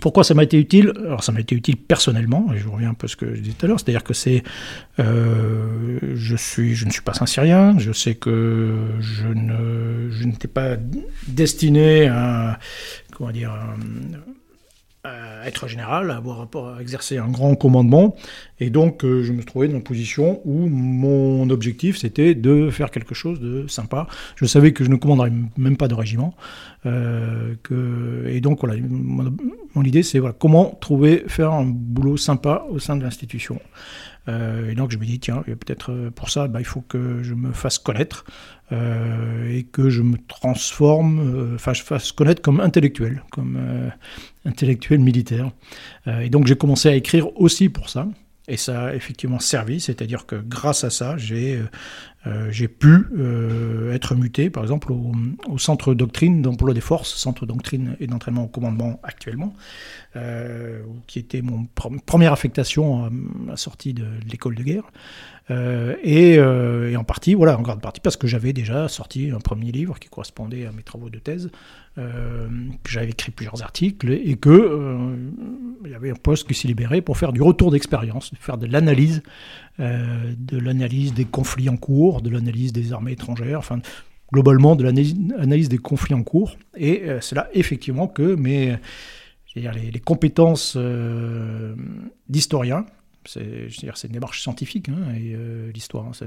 pourquoi 0.00 0.22
ça 0.22 0.34
m'a 0.34 0.44
été 0.44 0.56
utile? 0.56 0.92
Alors 1.04 1.24
ça 1.24 1.32
m'a 1.32 1.40
été 1.40 1.54
utile 1.54 1.76
personnellement, 1.76 2.52
et 2.54 2.58
je 2.58 2.68
reviens 2.68 2.90
un 2.90 2.94
peu 2.94 3.06
à 3.06 3.08
ce 3.08 3.16
que 3.16 3.34
je 3.34 3.40
disais 3.40 3.54
tout 3.58 3.66
à 3.66 3.68
l'heure, 3.68 3.80
c'est-à-dire 3.80 4.04
que 4.04 4.14
c'est, 4.14 4.42
euh, 5.00 5.89
je 6.20 6.36
suis, 6.36 6.74
je 6.74 6.84
ne 6.84 6.90
suis 6.90 7.02
pas 7.02 7.12
un 7.20 7.26
Syrien, 7.26 7.78
je 7.78 7.92
sais 7.92 8.14
que 8.14 8.76
je 9.00 9.26
ne, 9.26 10.10
je 10.10 10.24
n'étais 10.24 10.48
pas 10.48 10.76
destiné 11.26 12.08
à, 12.08 12.58
comment 13.12 13.30
dire, 13.30 13.52
être 15.04 15.68
général, 15.68 16.10
avoir 16.10 16.40
à 16.40 16.80
exercer 16.80 17.18
un 17.18 17.28
grand 17.28 17.54
commandement. 17.54 18.16
Et 18.58 18.70
donc, 18.70 19.04
euh, 19.04 19.22
je 19.22 19.32
me 19.32 19.42
trouvais 19.42 19.68
dans 19.68 19.76
une 19.76 19.82
position 19.82 20.40
où 20.44 20.68
mon 20.68 21.48
objectif, 21.50 21.96
c'était 21.96 22.34
de 22.34 22.70
faire 22.70 22.90
quelque 22.90 23.14
chose 23.14 23.40
de 23.40 23.66
sympa. 23.66 24.06
Je 24.36 24.44
savais 24.44 24.72
que 24.72 24.84
je 24.84 24.90
ne 24.90 24.96
commanderais 24.96 25.32
même 25.56 25.76
pas 25.76 25.88
de 25.88 25.94
régiment. 25.94 26.34
Euh, 26.86 27.54
et 28.28 28.40
donc, 28.40 28.60
voilà, 28.60 28.76
mon, 29.74 29.82
idée, 29.82 30.02
c'est 30.02 30.18
voilà, 30.18 30.34
comment 30.38 30.76
trouver, 30.80 31.24
faire 31.26 31.52
un 31.52 31.64
boulot 31.64 32.16
sympa 32.16 32.64
au 32.68 32.78
sein 32.78 32.96
de 32.96 33.02
l'institution. 33.02 33.60
Euh, 34.28 34.70
et 34.70 34.74
donc 34.74 34.90
je 34.90 34.98
me 34.98 35.06
dis, 35.06 35.18
tiens, 35.18 35.42
peut-être 35.46 36.10
pour 36.14 36.28
ça, 36.28 36.46
bah, 36.46 36.60
il 36.60 36.66
faut 36.66 36.82
que 36.82 37.22
je 37.22 37.34
me 37.34 37.52
fasse 37.52 37.78
connaître 37.78 38.24
et 38.72 39.66
que 39.72 39.90
je 39.90 40.02
me 40.02 40.16
transforme, 40.28 41.54
enfin 41.56 41.72
je 41.72 41.82
fasse 41.82 42.12
connaître 42.12 42.40
comme 42.40 42.60
intellectuel, 42.60 43.24
comme 43.32 43.58
intellectuel 44.44 45.00
militaire. 45.00 45.50
et 46.06 46.30
donc 46.30 46.46
j'ai 46.46 46.56
commencé 46.56 46.88
à 46.88 46.94
écrire 46.94 47.28
aussi 47.40 47.68
pour 47.68 47.90
ça. 47.90 48.08
Et 48.48 48.56
ça 48.56 48.86
a 48.86 48.94
effectivement 48.94 49.38
servi, 49.38 49.80
c'est-à-dire 49.80 50.26
que 50.26 50.34
grâce 50.34 50.82
à 50.82 50.90
ça, 50.90 51.16
j'ai 51.16 51.62
euh, 52.26 52.50
pu 52.78 53.06
euh, 53.16 53.92
être 53.94 54.16
muté, 54.16 54.50
par 54.50 54.64
exemple, 54.64 54.92
au, 54.92 55.58
centre 55.58 55.94
doctrine 55.94 56.42
d'emploi 56.42 56.74
des 56.74 56.80
forces, 56.80 57.14
centre 57.14 57.46
doctrine 57.46 57.96
et 58.00 58.08
d'entraînement 58.08 58.44
au 58.44 58.48
commandement 58.48 58.98
actuellement, 59.04 59.54
euh, 60.16 60.82
qui 61.06 61.20
était 61.20 61.42
mon 61.42 61.66
première 62.06 62.32
affectation 62.32 63.04
à 63.04 63.10
la 63.46 63.56
sortie 63.56 63.94
de 63.94 64.04
l'école 64.28 64.56
de 64.56 64.64
guerre. 64.64 64.90
Euh, 65.50 65.96
euh, 66.06 66.90
et, 66.90 66.96
en 66.96 67.04
partie, 67.04 67.34
voilà, 67.34 67.58
en 67.58 67.62
grande 67.62 67.80
partie, 67.80 68.00
parce 68.00 68.16
que 68.16 68.26
j'avais 68.26 68.52
déjà 68.52 68.88
sorti 68.88 69.30
un 69.30 69.40
premier 69.40 69.72
livre 69.72 69.98
qui 69.98 70.08
correspondait 70.08 70.66
à 70.66 70.72
mes 70.72 70.82
travaux 70.82 71.10
de 71.10 71.18
thèse, 71.18 71.50
euh, 71.98 72.48
que 72.84 72.90
j'avais 72.90 73.10
écrit 73.10 73.32
plusieurs 73.32 73.62
articles, 73.62 74.12
et 74.12 74.36
que 74.36 75.16
il 75.84 75.90
y 75.90 75.94
avait 75.94 76.10
un 76.10 76.14
poste 76.14 76.46
qui 76.46 76.54
s'est 76.54 76.68
libéré 76.68 77.00
pour 77.00 77.16
faire 77.18 77.32
du 77.32 77.42
retour 77.42 77.70
d'expérience, 77.70 78.32
faire 78.38 78.58
de 78.58 78.66
l'analyse, 78.66 79.22
de 79.78 80.58
l'analyse 80.58 81.14
des 81.14 81.24
conflits 81.24 81.68
en 81.68 81.76
cours, 81.76 82.22
de 82.22 82.30
l'analyse 82.30 82.72
des 82.72 82.92
armées 82.92 83.12
étrangères, 83.12 83.58
enfin 83.58 83.80
globalement 84.32 84.76
de 84.76 84.84
l'analyse 84.84 85.68
des 85.68 85.78
conflits 85.78 86.14
en 86.14 86.22
cours. 86.22 86.56
Et 86.76 87.02
c'est 87.20 87.34
là 87.34 87.48
effectivement 87.54 88.06
que 88.06 88.34
mes, 88.34 88.76
les, 89.56 89.90
les, 89.90 90.00
compétences 90.00 90.76
d'historien 92.28 92.84
c'est 93.26 94.04
une 94.04 94.12
démarche 94.12 94.42
scientifique, 94.42 94.88
hein, 94.88 95.12
et 95.14 95.34
euh, 95.34 95.70
l'histoire. 95.72 96.06
Hein, 96.06 96.26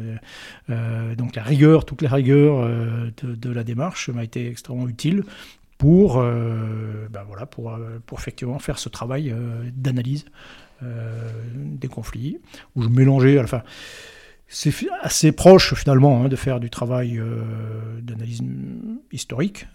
euh, 0.70 1.16
donc 1.16 1.36
la 1.36 1.44
rigueur, 1.44 1.86
toutes 1.86 2.02
les 2.02 2.08
rigueurs 2.08 2.60
euh, 2.60 3.12
de, 3.24 3.50
la 3.50 3.64
démarche 3.64 4.10
m'a 4.10 4.24
été 4.24 4.48
extrêmement 4.48 4.88
utile 4.88 5.24
pour, 5.78 6.22
ben 6.22 7.24
voilà, 7.28 7.46
pour, 7.46 7.78
pour 8.06 8.18
effectivement 8.18 8.58
faire 8.58 8.80
ce 8.80 8.88
travail 8.88 9.36
d'analyse 9.76 10.24
des 10.82 11.88
conflits, 11.90 12.38
où 12.76 12.84
je 12.84 12.88
mélangeais, 12.88 13.38
enfin, 13.42 13.64
c'est 14.48 14.74
assez 15.02 15.34
proche 15.34 15.74
finalement 15.74 16.24
hein, 16.24 16.30
de 16.30 16.38
faire 16.38 16.62
du 16.62 16.70
travail 16.70 17.22
d'analyse 18.02 18.44
historique 19.12 19.68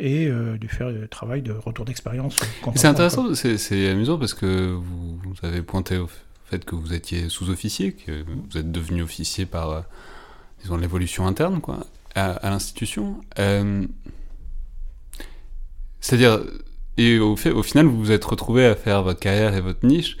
et 0.00 0.26
de 0.26 0.66
faire 0.66 0.92
du 0.92 1.08
travail 1.08 1.42
de 1.42 1.52
retour 1.52 1.84
d'expérience. 1.84 2.36
C'est 2.74 2.88
intéressant, 2.88 3.32
c'est 3.34 3.88
amusant 3.88 4.18
parce 4.18 4.34
que 4.34 4.72
vous, 4.72 5.18
vous 5.18 5.34
avez 5.46 5.62
pointé 5.62 5.98
au, 5.98 6.08
fait 6.54 6.64
que 6.64 6.74
vous 6.74 6.92
étiez 6.92 7.28
sous-officier, 7.28 7.92
que 7.92 8.22
vous 8.22 8.58
êtes 8.58 8.70
devenu 8.70 9.02
officier 9.02 9.44
par, 9.46 9.70
euh, 9.70 10.76
l'évolution 10.78 11.26
interne, 11.26 11.60
quoi, 11.60 11.86
à, 12.14 12.48
l'institution. 12.48 13.20
Euh, 13.38 13.86
c'est-à-dire, 16.00 16.40
et 16.96 17.18
au, 17.18 17.36
fait, 17.36 17.50
au 17.50 17.62
final, 17.62 17.86
vous 17.86 17.98
vous 17.98 18.12
êtes 18.12 18.24
retrouvé 18.24 18.66
à 18.66 18.76
faire 18.76 19.02
votre 19.02 19.20
carrière 19.20 19.54
et 19.54 19.60
votre 19.60 19.84
niche 19.84 20.16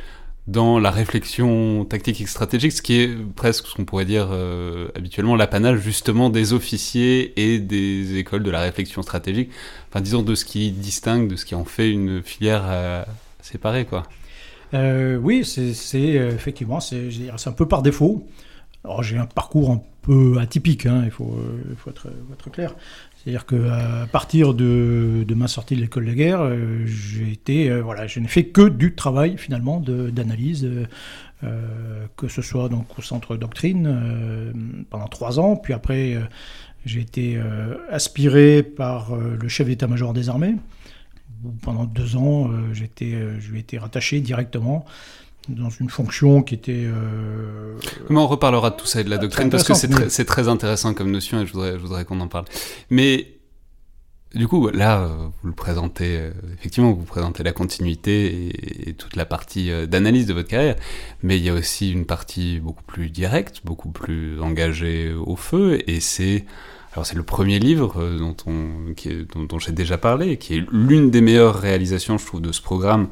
dans 0.46 0.78
la 0.78 0.90
réflexion 0.90 1.86
tactique 1.86 2.20
et 2.20 2.26
stratégique, 2.26 2.72
ce 2.72 2.82
qui 2.82 3.00
est 3.00 3.16
presque 3.34 3.66
ce 3.66 3.74
qu'on 3.74 3.86
pourrait 3.86 4.04
dire 4.04 4.28
euh, 4.32 4.88
habituellement 4.94 5.36
l'apanage 5.36 5.80
justement 5.80 6.28
des 6.28 6.52
officiers 6.52 7.32
et 7.40 7.60
des 7.60 8.18
écoles 8.18 8.42
de 8.42 8.50
la 8.50 8.60
réflexion 8.60 9.00
stratégique, 9.00 9.50
enfin 9.88 10.02
disons 10.02 10.22
de 10.22 10.34
ce 10.34 10.44
qui 10.44 10.70
distingue, 10.72 11.28
de 11.28 11.36
ce 11.36 11.46
qui 11.46 11.54
en 11.54 11.64
fait 11.64 11.90
une 11.90 12.22
filière 12.22 13.06
séparée 13.40 13.86
quoi. 13.86 14.02
Euh, 14.74 15.16
oui, 15.16 15.44
c'est 15.44 16.18
euh, 16.18 16.30
effectivement, 16.32 16.80
c'est 16.80 17.08
un 17.46 17.52
peu 17.52 17.66
par 17.66 17.82
défaut. 17.82 18.26
Alors 18.84 19.02
j'ai 19.02 19.16
un 19.16 19.26
parcours 19.26 19.70
un 19.70 19.82
peu 20.02 20.38
atypique, 20.38 20.84
hein, 20.84 21.02
il 21.04 21.10
faut, 21.10 21.38
euh, 21.38 21.90
être, 21.90 22.50
clair. 22.50 22.74
C'est-à-dire 23.16 23.46
qu'à 23.46 24.06
partir 24.12 24.52
de, 24.52 25.24
ma 25.34 25.48
sortie 25.48 25.76
de 25.76 25.80
l'école 25.80 26.04
de 26.04 26.12
guerre, 26.12 26.50
j'ai 26.84 27.40
je 27.46 28.20
n'ai 28.20 28.28
fait 28.28 28.44
que 28.44 28.68
du 28.68 28.94
travail 28.94 29.38
finalement 29.38 29.80
d'analyse, 29.80 30.68
que 32.16 32.28
ce 32.28 32.42
soit 32.42 32.68
au 32.98 33.02
centre 33.02 33.36
doctrine 33.36 34.84
pendant 34.90 35.08
trois 35.08 35.40
ans, 35.40 35.56
puis 35.56 35.72
après 35.72 36.18
j'ai 36.84 37.00
été 37.00 37.40
aspiré 37.90 38.62
par 38.62 39.16
le 39.16 39.48
chef 39.48 39.68
d'état-major 39.68 40.12
des 40.12 40.28
armées 40.28 40.56
pendant 41.62 41.84
deux 41.84 42.16
ans, 42.16 42.48
euh, 42.48 42.72
j'étais, 42.72 43.14
euh, 43.14 43.40
je 43.40 43.50
lui 43.50 43.58
ai 43.58 43.60
été 43.60 43.78
rattaché 43.78 44.20
directement 44.20 44.84
dans 45.48 45.68
une 45.68 45.90
fonction 45.90 46.42
qui 46.42 46.54
était... 46.54 46.84
Euh, 46.86 47.74
Mais 48.08 48.18
on 48.18 48.26
reparlera 48.26 48.70
de 48.70 48.76
tout 48.76 48.86
ça 48.86 49.00
et 49.00 49.04
de 49.04 49.10
la 49.10 49.18
doctrine, 49.18 49.50
parce 49.50 49.64
que 49.64 49.74
c'est 49.74 49.88
très, 49.88 50.24
très, 50.24 50.48
intéressant 50.48 50.94
comme 50.94 51.10
notion 51.10 51.40
et 51.40 51.46
je 51.46 51.52
voudrais, 51.52 51.72
je 51.72 51.78
voudrais 51.78 52.06
qu'on 52.06 52.20
en 52.20 52.28
parle. 52.28 52.46
Mais 52.88 53.28
du 54.34 54.48
coup, 54.48 54.70
là, 54.70 55.06
vous 55.42 55.48
le 55.48 55.54
présentez, 55.54 56.30
effectivement, 56.54 56.92
vous 56.92 57.04
présentez 57.04 57.42
la 57.42 57.52
continuité 57.52 58.88
et, 58.88 58.94
toute 58.94 59.16
la 59.16 59.26
partie 59.26 59.70
d'analyse 59.86 60.26
de 60.26 60.32
votre 60.32 60.48
carrière, 60.48 60.76
mais 61.22 61.36
il 61.36 61.44
y 61.44 61.50
a 61.50 61.54
aussi 61.54 61.92
une 61.92 62.06
partie 62.06 62.58
beaucoup 62.58 62.82
plus 62.82 63.10
directe, 63.10 63.60
beaucoup 63.64 63.90
plus 63.90 64.40
engagée 64.40 65.12
au 65.12 65.36
feu, 65.36 65.78
et 65.86 66.00
c'est 66.00 66.46
alors 66.94 67.06
c'est 67.06 67.16
le 67.16 67.24
premier 67.24 67.58
livre 67.58 68.00
euh, 68.00 68.18
dont, 68.18 69.58
j'ai 69.58 69.72
déjà 69.72 69.98
parlé, 69.98 70.36
qui 70.36 70.56
est 70.56 70.64
l'une 70.70 71.10
des 71.10 71.20
meilleures 71.20 71.56
réalisations, 71.56 72.18
je 72.18 72.26
trouve, 72.26 72.40
de 72.40 72.52
ce 72.52 72.62
programme, 72.62 73.08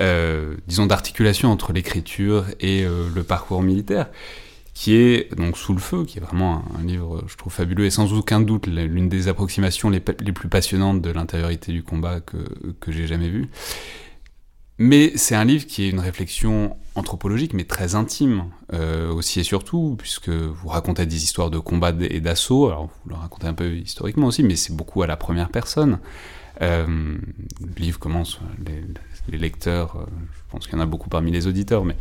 euh, 0.00 0.56
disons, 0.66 0.86
d'articulation 0.86 1.50
entre 1.50 1.74
l'écriture 1.74 2.46
et 2.60 2.82
euh, 2.82 3.08
le 3.14 3.22
parcours 3.22 3.62
militaire, 3.62 4.08
qui 4.72 4.94
est 4.94 5.34
donc 5.36 5.58
Sous 5.58 5.74
le 5.74 5.80
feu, 5.80 6.04
qui 6.06 6.16
est 6.16 6.22
vraiment 6.22 6.64
un, 6.78 6.82
livre, 6.82 7.22
je 7.26 7.36
trouve, 7.36 7.52
fabuleux 7.52 7.84
et 7.84 7.90
sans 7.90 8.14
aucun 8.14 8.40
doute 8.40 8.66
l'une 8.66 9.10
des 9.10 9.28
approximations 9.28 9.90
les, 9.90 10.00
plus 10.00 10.48
passionnantes 10.48 11.02
de 11.02 11.10
l'intériorité 11.10 11.72
du 11.72 11.82
combat 11.82 12.20
que, 12.20 12.38
que 12.80 12.90
j'ai 12.90 13.06
jamais 13.06 13.28
vu. 13.28 13.50
Mais 14.82 15.12
c'est 15.16 15.34
un 15.34 15.44
livre 15.44 15.66
qui 15.66 15.84
est 15.84 15.90
une 15.90 16.00
réflexion 16.00 16.74
anthropologique, 16.94 17.52
mais 17.52 17.64
très 17.64 17.96
intime 17.96 18.44
euh, 18.72 19.12
aussi 19.12 19.38
et 19.38 19.42
surtout, 19.42 19.94
puisque 19.98 20.30
vous 20.30 20.68
racontez 20.68 21.04
des 21.04 21.22
histoires 21.22 21.50
de 21.50 21.58
combat 21.58 21.92
et 22.00 22.20
d'assaut. 22.20 22.68
Alors 22.68 22.84
vous 22.86 23.10
le 23.10 23.14
racontez 23.14 23.46
un 23.46 23.52
peu 23.52 23.74
historiquement 23.74 24.28
aussi, 24.28 24.42
mais 24.42 24.56
c'est 24.56 24.74
beaucoup 24.74 25.02
à 25.02 25.06
la 25.06 25.18
première 25.18 25.50
personne. 25.50 25.98
Euh, 26.62 26.86
le 26.86 27.74
livre 27.76 27.98
commence, 27.98 28.40
les, 29.28 29.36
lecteurs, 29.36 29.96
euh, 29.96 30.06
je 30.32 30.40
pense 30.50 30.66
qu'il 30.66 30.78
y 30.78 30.80
en 30.80 30.82
a 30.82 30.86
beaucoup 30.86 31.10
parmi 31.10 31.30
les 31.30 31.46
auditeurs, 31.46 31.84
mais 31.84 31.96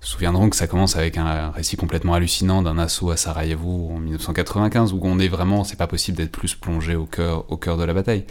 se 0.00 0.10
souviendront 0.10 0.48
que 0.48 0.56
ça 0.56 0.68
commence 0.68 0.96
avec 0.96 1.16
un 1.16 1.50
récit 1.50 1.76
complètement 1.76 2.14
hallucinant 2.14 2.62
d'un 2.62 2.78
assaut 2.78 3.10
à 3.10 3.16
Sarajevo 3.16 3.90
en 3.94 3.98
1995 3.98 4.92
où 4.92 5.00
on 5.02 5.18
est 5.18 5.28
vraiment, 5.28 5.64
c'est 5.64 5.76
pas 5.76 5.86
possible 5.88 6.16
d'être 6.16 6.32
plus 6.32 6.54
plongé 6.54 6.94
au 6.94 7.06
cœur, 7.06 7.50
au 7.50 7.56
cœur 7.56 7.76
de 7.76 7.84
la 7.84 7.94
bataille. 7.94 8.26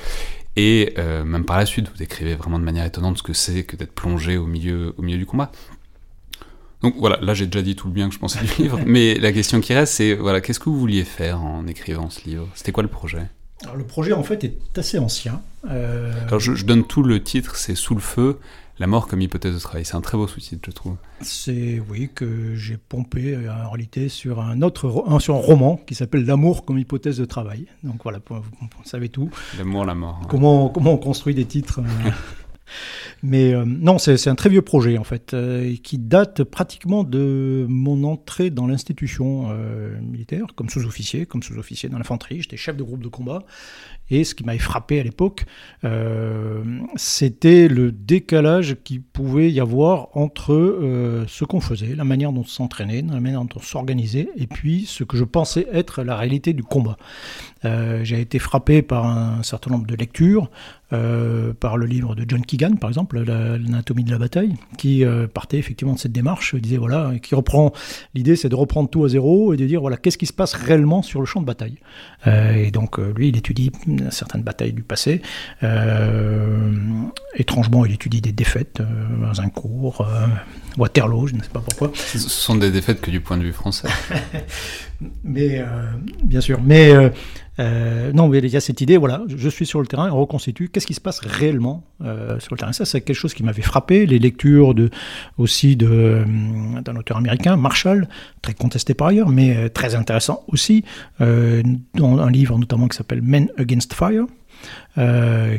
Et 0.55 0.93
euh, 0.97 1.23
même 1.23 1.45
par 1.45 1.57
la 1.57 1.65
suite, 1.65 1.87
vous 1.87 1.97
décrivez 1.97 2.35
vraiment 2.35 2.59
de 2.59 2.63
manière 2.63 2.85
étonnante 2.85 3.17
ce 3.17 3.23
que 3.23 3.33
c'est 3.33 3.63
que 3.63 3.75
d'être 3.75 3.93
plongé 3.93 4.37
au 4.37 4.45
milieu, 4.45 4.93
au 4.97 5.01
milieu 5.01 5.17
du 5.17 5.25
combat. 5.25 5.51
Donc 6.81 6.95
voilà, 6.97 7.19
là 7.21 7.33
j'ai 7.33 7.45
déjà 7.45 7.61
dit 7.61 7.75
tout 7.75 7.87
le 7.87 7.93
bien 7.93 8.09
que 8.09 8.13
je 8.15 8.19
pensais 8.19 8.39
du 8.43 8.63
livre, 8.63 8.79
mais 8.85 9.15
la 9.15 9.31
question 9.31 9.61
qui 9.61 9.73
reste, 9.73 9.93
c'est 9.93 10.15
voilà, 10.15 10.41
qu'est-ce 10.41 10.59
que 10.59 10.65
vous 10.65 10.79
vouliez 10.79 11.03
faire 11.03 11.41
en 11.41 11.67
écrivant 11.67 12.09
ce 12.09 12.27
livre? 12.27 12.47
C'était 12.55 12.71
quoi 12.71 12.83
le 12.83 12.89
projet? 12.89 13.27
Alors, 13.63 13.75
Le 13.75 13.83
projet 13.83 14.13
en 14.13 14.23
fait 14.23 14.43
est 14.43 14.77
assez 14.77 14.97
ancien. 14.97 15.41
Euh... 15.69 16.11
Alors 16.27 16.39
je, 16.39 16.55
je, 16.55 16.65
donne 16.65 16.83
tout 16.85 17.03
le 17.03 17.21
titre, 17.21 17.55
c'est 17.55 17.75
Sous 17.75 17.93
le 17.93 18.01
feu, 18.01 18.39
la 18.81 18.87
mort 18.87 19.07
comme 19.07 19.21
hypothèse 19.21 19.53
de 19.53 19.59
travail. 19.59 19.85
C'est 19.85 19.93
un 19.93 20.01
très 20.01 20.17
beau 20.17 20.25
sous-titre, 20.25 20.63
je 20.65 20.71
trouve. 20.71 20.95
C'est 21.21 21.79
oui 21.87 22.09
que 22.13 22.55
j'ai 22.55 22.77
pompé 22.77 23.35
euh, 23.35 23.53
en 23.53 23.69
réalité 23.69 24.09
sur 24.09 24.41
un 24.41 24.63
autre 24.63 25.05
un, 25.07 25.19
sur 25.19 25.35
un 25.35 25.39
roman 25.39 25.79
qui 25.85 25.93
s'appelle 25.93 26.25
L'amour 26.25 26.65
comme 26.65 26.79
hypothèse 26.79 27.17
de 27.17 27.25
travail. 27.25 27.67
Donc 27.83 28.01
voilà, 28.01 28.19
vous, 28.27 28.41
vous 28.41 28.83
savez 28.83 29.09
tout. 29.09 29.29
L'amour, 29.59 29.85
la 29.85 29.93
mort. 29.93 30.21
Comment 30.27 30.69
comment 30.69 30.93
on 30.93 30.97
construit 30.97 31.35
des 31.35 31.45
titres. 31.45 31.79
Mais 33.23 33.53
euh, 33.53 33.65
non, 33.65 33.99
c'est 33.99 34.27
un 34.27 34.35
très 34.35 34.49
vieux 34.49 34.61
projet 34.61 34.97
en 34.97 35.03
fait, 35.03 35.33
euh, 35.33 35.75
qui 35.83 35.97
date 35.97 36.43
pratiquement 36.43 37.03
de 37.03 37.65
mon 37.69 38.03
entrée 38.03 38.49
dans 38.49 38.65
l'institution 38.65 39.49
euh, 39.51 39.99
militaire, 40.01 40.47
comme 40.55 40.69
sous-officier, 40.69 41.25
comme 41.25 41.43
sous-officier 41.43 41.89
dans 41.89 41.97
l'infanterie. 41.97 42.41
J'étais 42.41 42.57
chef 42.57 42.75
de 42.75 42.83
groupe 42.83 43.03
de 43.03 43.09
combat. 43.09 43.43
Et 44.09 44.23
ce 44.25 44.35
qui 44.35 44.43
m'avait 44.43 44.59
frappé 44.59 44.99
à 44.99 45.03
l'époque, 45.03 45.45
c'était 46.97 47.69
le 47.69 47.93
décalage 47.93 48.75
qu'il 48.83 49.01
pouvait 49.01 49.49
y 49.49 49.61
avoir 49.61 50.09
entre 50.17 51.23
ce 51.29 51.45
qu'on 51.45 51.61
faisait, 51.61 51.95
la 51.95 52.03
manière 52.03 52.33
dont 52.33 52.41
on 52.41 52.45
s'entraînait, 52.45 53.03
la 53.03 53.21
manière 53.21 53.39
dont 53.39 53.55
on 53.55 53.61
s'organisait, 53.61 54.27
et 54.35 54.47
puis 54.47 54.85
ce 54.85 55.05
que 55.05 55.15
je 55.15 55.23
pensais 55.23 55.65
être 55.71 56.03
la 56.03 56.17
réalité 56.17 56.51
du 56.51 56.61
combat. 56.61 56.97
J'ai 57.63 58.19
été 58.19 58.37
frappé 58.37 58.81
par 58.81 59.05
un 59.05 59.43
certain 59.43 59.71
nombre 59.71 59.87
de 59.87 59.95
lectures, 59.95 60.51
par 60.89 61.77
le 61.77 61.85
livre 61.85 62.13
de 62.13 62.25
John 62.27 62.45
Keegan, 62.45 62.75
par 62.75 62.89
exemple, 62.89 63.10
L'anatomie 63.13 64.03
de 64.03 64.11
la 64.11 64.17
bataille, 64.17 64.55
qui 64.77 65.03
euh, 65.03 65.27
partait 65.27 65.57
effectivement 65.57 65.93
de 65.93 65.99
cette 65.99 66.11
démarche, 66.11 66.55
disait 66.55 66.77
voilà, 66.77 67.13
qui 67.21 67.35
reprend 67.35 67.73
l'idée, 68.13 68.35
c'est 68.35 68.49
de 68.49 68.55
reprendre 68.55 68.89
tout 68.89 69.05
à 69.05 69.09
zéro 69.09 69.53
et 69.53 69.57
de 69.57 69.65
dire 69.65 69.81
voilà, 69.81 69.97
qu'est-ce 69.97 70.17
qui 70.17 70.25
se 70.25 70.33
passe 70.33 70.53
réellement 70.53 71.01
sur 71.01 71.19
le 71.19 71.25
champ 71.25 71.41
de 71.41 71.45
bataille. 71.45 71.77
Euh, 72.27 72.53
et 72.53 72.71
donc 72.71 72.97
lui, 72.97 73.29
il 73.29 73.37
étudie 73.37 73.71
certaines 74.09 74.43
batailles 74.43 74.73
du 74.73 74.83
passé. 74.83 75.21
étrangement, 77.35 77.85
il 77.85 77.93
étudie 77.93 78.21
des 78.21 78.31
défaites, 78.31 78.81
dans 79.21 79.41
un 79.41 79.49
cours, 79.49 80.05
Waterloo, 80.77 81.27
je 81.27 81.35
ne 81.35 81.41
sais 81.41 81.49
pas 81.49 81.61
pourquoi. 81.61 81.91
Ce 81.95 82.17
sont 82.17 82.55
des 82.55 82.71
défaites 82.71 83.01
que 83.01 83.11
du 83.11 83.21
point 83.21 83.37
de 83.37 83.43
vue 83.43 83.53
français. 83.53 83.87
mais 85.23 85.63
bien 86.23 86.41
sûr, 86.41 86.59
mais 86.63 86.91
euh, 86.91 87.09
non, 88.13 88.27
mais 88.27 88.39
il 88.39 88.47
y 88.47 88.57
a 88.57 88.61
cette 88.61 88.81
idée, 88.81 88.97
voilà, 88.97 89.23
je 89.27 89.49
suis 89.49 89.65
sur 89.65 89.81
le 89.81 89.87
terrain, 89.87 90.09
on 90.11 90.19
reconstitue, 90.19 90.69
qu'est-ce 90.69 90.87
qui 90.87 90.93
se 90.93 91.01
passe 91.01 91.19
réellement 91.19 91.83
euh, 92.03 92.39
sur 92.39 92.55
le 92.55 92.59
terrain? 92.59 92.71
Ça, 92.71 92.85
c'est 92.85 93.01
quelque 93.01 93.15
chose 93.15 93.33
qui 93.33 93.43
m'avait 93.43 93.61
frappé, 93.61 94.05
les 94.05 94.19
lectures 94.19 94.73
de, 94.73 94.89
aussi 95.37 95.77
euh, 95.81 96.23
d'un 96.81 96.95
auteur 96.95 97.17
américain, 97.17 97.57
Marshall, 97.57 98.07
très 98.41 98.53
contesté 98.53 98.93
par 98.93 99.07
ailleurs, 99.07 99.29
mais 99.29 99.55
euh, 99.55 99.69
très 99.69 99.95
intéressant 99.95 100.43
aussi, 100.47 100.83
euh, 101.19 101.61
dans 101.95 102.19
un 102.19 102.31
livre 102.31 102.57
notamment 102.57 102.87
qui 102.87 102.97
s'appelle 102.97 103.21
Men 103.21 103.49
Against 103.57 103.93
Fire, 103.93 104.25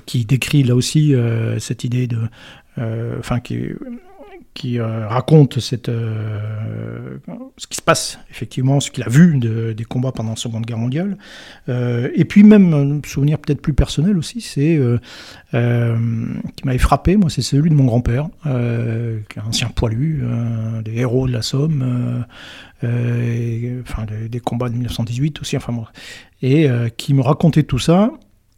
qui 0.07 0.25
décrit 0.25 0.63
là 0.63 0.77
aussi 0.77 1.15
cette 1.59 1.85
idée 1.85 2.07
de... 2.07 2.19
Enfin, 3.19 3.41
qui 3.41 3.59
qui 4.55 4.79
euh, 4.79 5.09
raconte 5.09 5.59
euh, 5.89 7.19
ce 7.57 7.67
qui 7.67 7.77
se 7.77 7.83
passe, 7.83 8.19
effectivement, 8.31 8.81
ce 8.81 8.91
qu'il 8.91 9.03
a 9.03 9.09
vu 9.09 9.39
de, 9.39 9.73
des 9.73 9.85
combats 9.85 10.13
pendant 10.13 10.31
la 10.31 10.37
Seconde 10.37 10.67
Guerre 10.67 10.79
mondiale. 10.79 11.17
Euh, 11.69 12.11
et 12.15 12.25
puis 12.25 12.43
même, 12.43 12.75
un 12.75 13.01
souvenir 13.09 13.39
peut-être 13.39 13.63
plus 13.63 13.73
personnel 13.73 14.19
aussi, 14.19 14.41
c'est 14.41 14.79
qui 15.53 16.67
m'avait 16.67 16.79
frappé, 16.79 17.17
moi, 17.17 17.31
c'est 17.31 17.43
celui 17.43 17.71
de 17.71 17.75
mon 17.75 17.85
grand-père, 17.85 18.29
qui 18.43 18.49
est 18.49 19.43
un 19.43 19.47
ancien 19.47 19.69
poilu, 19.69 20.23
des 20.85 20.99
héros 20.99 21.27
de 21.27 21.33
la 21.33 21.43
Somme, 21.43 22.25
enfin 22.83 24.05
des, 24.07 24.29
des, 24.29 24.41
combats 24.41 24.69
de 24.69 24.75
1918 24.75 25.41
aussi, 25.41 25.57
enfin 25.57 25.73
et 26.43 26.69
qui 26.97 27.15
me 27.15 27.23
racontait 27.23 27.63
tout 27.63 27.79
ça 27.79 28.11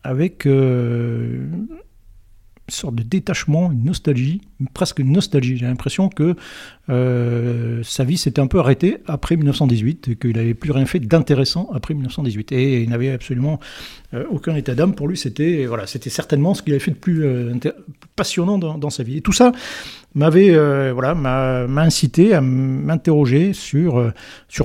avec 0.02 0.46
sorte 2.68 2.94
de 2.94 3.02
détachement, 3.02 3.70
une 3.72 3.84
nostalgie, 3.84 4.40
presque 4.72 4.98
une 4.98 5.12
nostalgie. 5.12 5.56
J'ai 5.56 5.66
l'impression 5.66 6.08
que 6.08 6.34
euh, 6.88 7.82
sa 7.82 8.04
vie 8.04 8.16
s'était 8.16 8.40
un 8.40 8.46
peu 8.46 8.58
arrêtée 8.58 8.98
après 9.06 9.36
1918 9.36 10.08
et 10.08 10.16
qu'il 10.16 10.36
n'avait 10.36 10.54
plus 10.54 10.70
rien 10.70 10.86
fait 10.86 11.00
d'intéressant 11.00 11.68
après 11.74 11.94
1918. 11.94 12.52
Et 12.52 12.82
il 12.82 12.90
n'avait 12.90 13.10
absolument 13.10 13.60
euh, 14.14 14.24
aucun 14.30 14.54
état 14.56 14.74
d'âme. 14.74 14.94
Pour 14.94 15.08
lui, 15.08 15.16
c'était 15.16 15.66
voilà, 15.66 15.86
c'était 15.86 16.10
certainement 16.10 16.54
ce 16.54 16.62
qu'il 16.62 16.72
avait 16.72 16.80
fait 16.80 16.92
de 16.92 16.96
plus 16.96 17.24
euh, 17.24 17.52
passionnant 18.16 18.58
dans, 18.58 18.90
sa 18.90 19.02
vie. 19.02 19.18
Et 19.18 19.20
tout 19.20 19.32
ça 19.32 19.52
m'avait 20.14 20.52
voilà, 20.92 21.14
m'a 21.14 21.82
incité 21.82 22.34
à 22.34 22.40
m'interroger 22.40 23.52
sur 23.52 24.12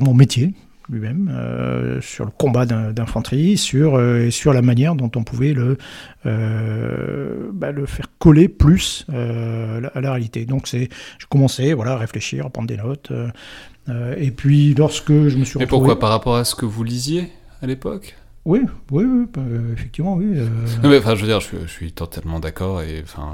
mon 0.02 0.14
métier, 0.14 0.54
lui-même, 0.90 1.32
euh, 1.34 2.02
sur 2.02 2.26
le 2.26 2.32
combat 2.32 2.66
d'infanterie, 2.66 3.58
sur, 3.58 3.96
euh, 3.96 4.30
sur 4.30 4.54
la 4.54 4.62
manière 4.62 4.96
dont 4.96 5.12
on 5.16 5.24
pouvait 5.24 5.54
le, 5.54 5.78
euh, 6.26 7.50
bah, 7.54 7.72
le 7.72 7.86
faire 7.86 8.08
coller 8.18 8.48
plus 8.48 9.06
à 9.10 10.02
la 10.02 10.12
réalité. 10.12 10.46
Donc 10.46 10.68
c'est, 10.68 10.90
je 11.18 11.26
commençais 11.28 11.74
voilà, 11.74 11.94
à 11.94 11.98
réfléchir, 11.98 12.46
à 12.46 12.50
prendre 12.50 12.68
des 12.68 12.78
notes. 12.78 13.12
Et 14.18 14.30
puis 14.30 14.76
lorsque 14.76 15.12
je 15.12 15.38
me 15.38 15.44
suis 15.44 15.58
Mais 15.58 15.66
pourquoi 15.66 15.98
Par 15.98 16.10
rapport 16.10 16.36
à 16.36 16.46
ce 16.46 16.54
que 16.54 16.66
vous 16.66 16.84
lisiez 16.84 17.30
à 17.62 17.66
l'époque? 17.66 18.16
Oui, 18.50 18.62
oui, 18.92 19.04
oui 19.06 19.26
euh, 19.38 19.74
effectivement, 19.74 20.16
oui. 20.16 20.26
Euh... 20.36 20.48
Non, 20.82 20.90
mais, 20.90 20.98
enfin, 20.98 21.14
je 21.14 21.22
veux 21.22 21.28
dire, 21.28 21.40
je, 21.40 21.56
je 21.62 21.72
suis 21.72 21.92
totalement 21.92 22.40
d'accord. 22.40 22.82
Et 22.82 23.02
enfin, 23.04 23.34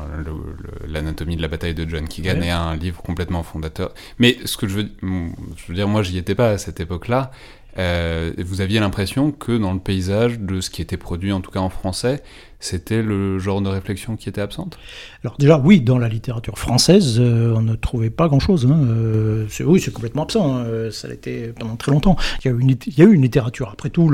l'anatomie 0.88 1.38
de 1.38 1.42
la 1.42 1.48
bataille 1.48 1.74
de 1.74 1.88
John 1.88 2.08
Keegan 2.08 2.40
ouais. 2.40 2.48
est 2.48 2.52
un 2.52 2.76
livre 2.76 3.02
complètement 3.02 3.42
fondateur. 3.42 3.94
Mais 4.20 4.38
ce 4.44 4.58
que 4.58 4.68
je 4.68 4.80
veux, 4.80 4.90
je 5.02 5.68
veux 5.68 5.74
dire, 5.74 5.88
moi, 5.88 6.04
j'y 6.04 6.18
étais 6.18 6.36
pas 6.36 6.50
à 6.50 6.58
cette 6.58 6.82
époque-là. 6.82 7.32
Euh, 7.78 8.34
vous 8.38 8.62
aviez 8.62 8.80
l'impression 8.80 9.32
que 9.32 9.58
dans 9.58 9.74
le 9.74 9.80
paysage 9.80 10.40
de 10.40 10.62
ce 10.62 10.70
qui 10.70 10.82
était 10.82 10.98
produit, 10.98 11.32
en 11.32 11.42
tout 11.42 11.52
cas 11.52 11.60
en 11.60 11.70
français, 11.70 12.22
c'était 12.66 13.02
le 13.02 13.40
genre 13.40 13.62
de 13.62 13.70
réflexion 13.70 14.16
qui 14.16 14.30
était 14.30 14.42
absente? 14.42 14.78
Alors 15.24 15.38
déjà, 15.38 15.58
oui, 15.58 15.82
dans 15.82 15.98
la 15.98 16.10
littérature 16.10 16.58
française, 16.58 17.18
euh, 17.20 17.54
on 17.56 17.62
ne 17.62 17.76
trouvait 17.76 18.10
pas 18.10 18.28
grand-chose. 18.28 18.66
Hein. 18.66 18.80
Euh, 18.90 19.48
oui, 19.62 19.80
c'est 19.80 19.92
complètement 19.92 20.24
absent. 20.24 20.58
Hein. 20.58 20.90
Ça 20.92 21.08
l'a 21.08 21.14
été 21.14 21.54
pendant 21.60 21.76
très 21.76 21.92
longtemps. 21.92 22.16
Il 22.44 22.48
y 22.48 22.52
a 22.52 23.06
eu 23.06 23.14
une, 23.14 23.22
littérature. 23.22 23.70
Après 23.72 23.90
tout, 23.90 24.10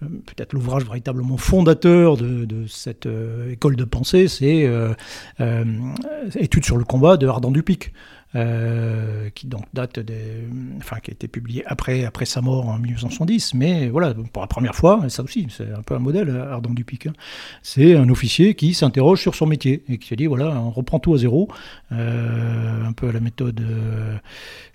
peut-être 0.00 0.52
l'ouvrage 0.52 0.84
véritablement 0.84 1.36
fondateur 1.36 2.16
de, 2.16 2.66
cette 2.68 3.06
euh, 3.06 3.52
école 3.52 3.76
de 3.76 3.84
pensée, 3.84 4.28
c'est 4.28 4.66
euh, 4.66 4.92
euh, 5.40 5.64
Études 6.36 6.64
sur 6.64 6.76
le 6.76 6.84
combat 6.84 7.16
de 7.16 7.26
Ardent 7.26 7.50
Dupic. 7.50 7.92
Euh, 8.36 9.28
qui 9.34 9.48
donc 9.48 9.64
date 9.74 9.98
des, 9.98 10.44
enfin 10.76 10.98
qui 11.02 11.10
a 11.10 11.14
été 11.14 11.26
publié 11.26 11.64
après 11.66 12.04
après 12.04 12.26
sa 12.26 12.40
mort 12.40 12.68
en 12.68 12.78
1970, 12.78 13.54
mais 13.54 13.88
voilà 13.88 14.14
pour 14.32 14.40
la 14.40 14.46
première 14.46 14.76
fois, 14.76 15.02
ça 15.08 15.24
aussi 15.24 15.48
c'est 15.50 15.72
un 15.72 15.82
peu 15.82 15.96
un 15.96 15.98
modèle 15.98 16.30
Ardent 16.30 16.70
Dupic. 16.70 17.08
Hein. 17.08 17.12
C'est 17.64 17.96
un 17.96 18.08
officier 18.08 18.54
qui 18.54 18.72
s'interroge 18.72 19.20
sur 19.20 19.34
son 19.34 19.46
métier 19.46 19.82
et 19.88 19.98
qui 19.98 20.06
se 20.06 20.14
dit 20.14 20.26
voilà 20.26 20.60
on 20.60 20.70
reprend 20.70 21.00
tout 21.00 21.12
à 21.12 21.18
zéro, 21.18 21.48
euh, 21.90 22.84
un 22.86 22.92
peu 22.92 23.08
à 23.08 23.12
la 23.12 23.18
méthode 23.18 23.60
euh, 23.60 24.16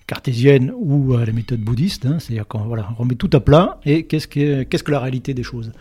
cartésienne 0.06 0.70
ou 0.76 1.14
à 1.14 1.24
la 1.24 1.32
méthode 1.32 1.60
bouddhiste, 1.60 2.04
hein, 2.04 2.18
c'est-à-dire 2.18 2.46
qu'on 2.46 2.58
voilà 2.58 2.90
on 2.90 3.04
remet 3.04 3.14
tout 3.14 3.30
à 3.32 3.40
plat 3.40 3.80
et 3.86 4.04
qu'est-ce 4.04 4.28
que 4.28 4.64
qu'est-ce 4.64 4.84
que 4.84 4.92
la 4.92 5.00
réalité 5.00 5.32
des 5.32 5.42
choses? 5.42 5.72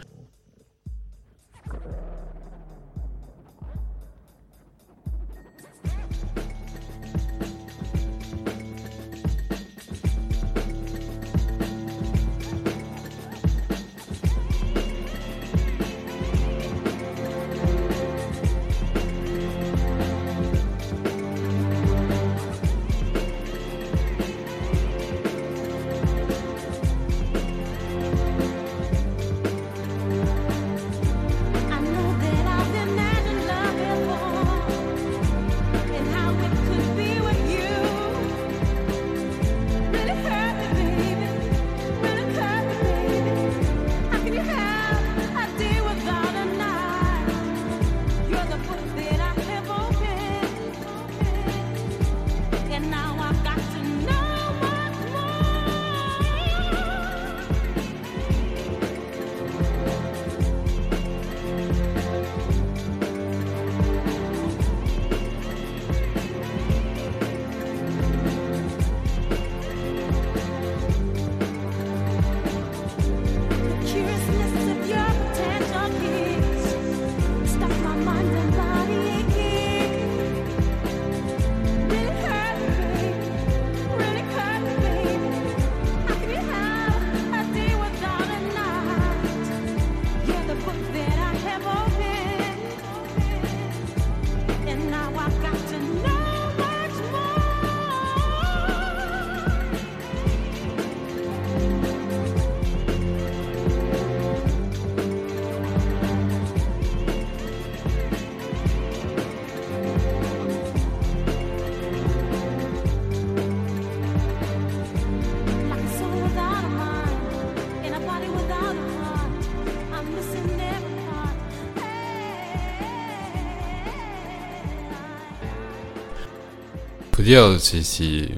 Dire, 127.26 127.60
si, 127.60 127.84
si 127.84 128.30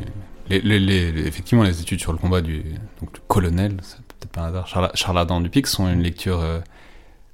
les, 0.49 0.61
les, 0.61 1.27
effectivement, 1.27 1.63
les 1.63 1.81
études 1.81 1.99
sur 1.99 2.11
le 2.11 2.17
combat 2.17 2.41
du, 2.41 2.63
donc, 3.01 3.11
le 3.13 3.19
colonel, 3.27 3.77
c'est 3.81 4.01
peut-être 4.01 4.31
pas 4.31 4.41
un 4.41 4.47
hasard, 4.47 4.95
Charles, 4.95 5.17
Adam 5.19 5.41
Dupic, 5.41 5.67
sont 5.67 5.87
une 5.87 6.01
lecture 6.01 6.39
euh, 6.39 6.59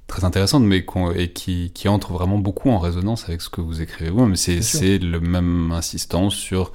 très 0.06 0.24
intéressante, 0.24 0.64
mais 0.64 0.84
et 1.16 1.32
qui, 1.32 1.70
qui, 1.72 1.88
entre 1.88 2.12
vraiment 2.12 2.38
beaucoup 2.38 2.70
en 2.70 2.78
résonance 2.78 3.28
avec 3.28 3.40
ce 3.40 3.48
que 3.48 3.60
vous 3.60 3.80
écrivez 3.80 4.10
vous. 4.10 4.26
Mais 4.26 4.36
c'est 4.36 4.98
le 4.98 5.20
même 5.20 5.72
insistance 5.72 6.34
sur 6.34 6.72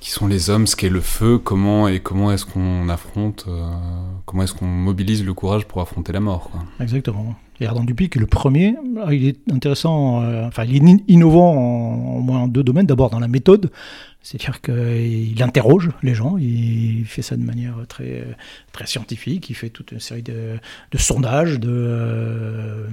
qui 0.00 0.10
sont 0.10 0.26
les 0.26 0.50
hommes, 0.50 0.66
ce 0.66 0.74
qu'est 0.74 0.88
le 0.88 1.00
feu, 1.00 1.38
comment 1.38 1.86
et 1.86 2.00
comment 2.00 2.32
est-ce 2.32 2.44
qu'on 2.44 2.88
affronte, 2.88 3.44
euh, 3.46 3.70
comment 4.26 4.42
est-ce 4.42 4.52
qu'on 4.52 4.66
mobilise 4.66 5.24
le 5.24 5.32
courage 5.32 5.64
pour 5.64 5.80
affronter 5.80 6.12
la 6.12 6.18
mort. 6.18 6.50
Quoi. 6.50 6.60
Exactement. 6.80 7.36
Et 7.60 7.66
Ardan 7.66 7.84
Dupic 7.84 8.16
est 8.16 8.20
le 8.20 8.26
premier. 8.26 8.74
Ah, 9.00 9.12
il 9.12 9.26
est 9.26 9.38
intéressant, 9.52 10.22
euh, 10.22 10.46
enfin, 10.46 10.64
il 10.64 10.88
est 10.88 10.96
innovant 11.08 11.54
en, 11.54 12.20
moins 12.20 12.48
deux 12.48 12.62
domaines. 12.62 12.86
D'abord 12.86 13.10
dans 13.10 13.20
la 13.20 13.28
méthode, 13.28 13.70
c'est-à-dire 14.22 14.60
qu'il 14.60 15.40
interroge 15.42 15.90
les 16.02 16.14
gens, 16.14 16.36
il 16.38 17.04
fait 17.06 17.22
ça 17.22 17.36
de 17.36 17.42
manière 17.42 17.76
très, 17.88 18.24
très 18.72 18.86
scientifique, 18.86 19.50
il 19.50 19.54
fait 19.54 19.70
toute 19.70 19.92
une 19.92 20.00
série 20.00 20.22
de, 20.22 20.58
sondages, 20.96 21.60
de, 21.60 21.70
euh, 21.70 22.86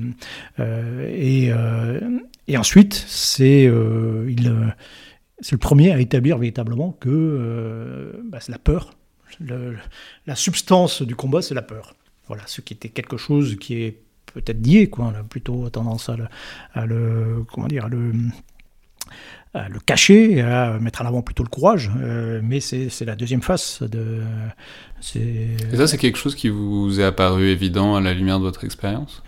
euh 0.59 1.09
et, 1.15 1.51
euh, 1.51 2.19
et, 2.47 2.57
ensuite, 2.57 2.93
c'est 3.07 3.65
le 3.65 4.73
premier 5.59 5.91
à 5.91 5.99
établir 5.99 6.37
véritablement 6.37 6.91
que 6.99 8.21
bah, 8.25 8.39
c'est 8.41 8.51
la 8.51 8.59
peur. 8.59 8.91
La 9.39 10.35
substance 10.35 11.01
du 11.01 11.15
combat, 11.15 11.41
c'est 11.41 11.55
la 11.55 11.61
peur. 11.61 11.93
Voilà, 12.27 12.43
ce 12.45 12.61
qui 12.61 12.73
était 12.73 12.89
quelque 12.89 13.17
chose 13.17 13.57
qui 13.59 13.81
est 13.81 13.97
peut-être 14.31 14.65
lié, 14.65 14.87
quoi. 14.87 15.11
On 15.13 15.19
a 15.19 15.23
plutôt 15.23 15.69
tendance 15.69 16.09
à 16.09 16.17
le, 16.17 16.25
à 16.73 16.85
le 16.85 17.43
comment 17.51 17.67
dire, 17.67 17.85
à 17.85 17.89
le, 17.89 18.11
à 19.53 19.69
le 19.69 19.79
cacher, 19.79 20.41
à 20.41 20.79
mettre 20.79 21.01
en 21.01 21.05
avant 21.05 21.21
plutôt 21.21 21.43
le 21.43 21.49
courage. 21.49 21.91
Euh, 22.01 22.39
mais 22.43 22.59
c'est 22.59 23.05
la 23.05 23.15
deuxième 23.15 23.41
face 23.41 23.81
de. 23.83 24.21
Et 25.15 25.75
ça, 25.75 25.87
c'est 25.87 25.97
quelque 25.97 26.17
chose 26.17 26.35
qui 26.35 26.49
vous 26.49 26.99
est 26.99 27.03
apparu 27.03 27.47
évident 27.47 27.95
à 27.95 28.01
la 28.01 28.13
lumière 28.13 28.39
de 28.39 28.43
votre 28.43 28.63
expérience? 28.63 29.23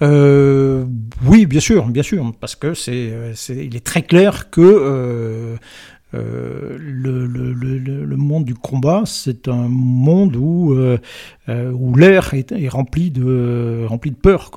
Euh, 0.00 0.84
oui, 1.24 1.46
bien 1.46 1.60
sûr, 1.60 1.86
bien 1.86 2.02
sûr, 2.02 2.32
parce 2.40 2.56
que 2.56 2.74
c'est, 2.74 3.12
il 3.50 3.76
est 3.76 3.86
très 3.86 4.02
clair 4.02 4.50
que 4.50 4.60
euh, 4.60 5.56
euh, 6.14 6.76
le, 6.78 7.26
le, 7.26 7.52
le, 7.52 8.16
monde 8.16 8.44
du 8.44 8.54
combat, 8.54 9.02
c'est 9.06 9.48
un 9.48 9.68
monde 9.68 10.36
où, 10.36 10.74
euh, 10.74 10.98
euh, 11.48 11.70
où 11.72 11.96
l'air 11.96 12.34
est, 12.34 12.68
rempli 12.68 13.10
de, 13.10 13.84
rempli 13.86 14.10
de 14.10 14.16
peur. 14.16 14.50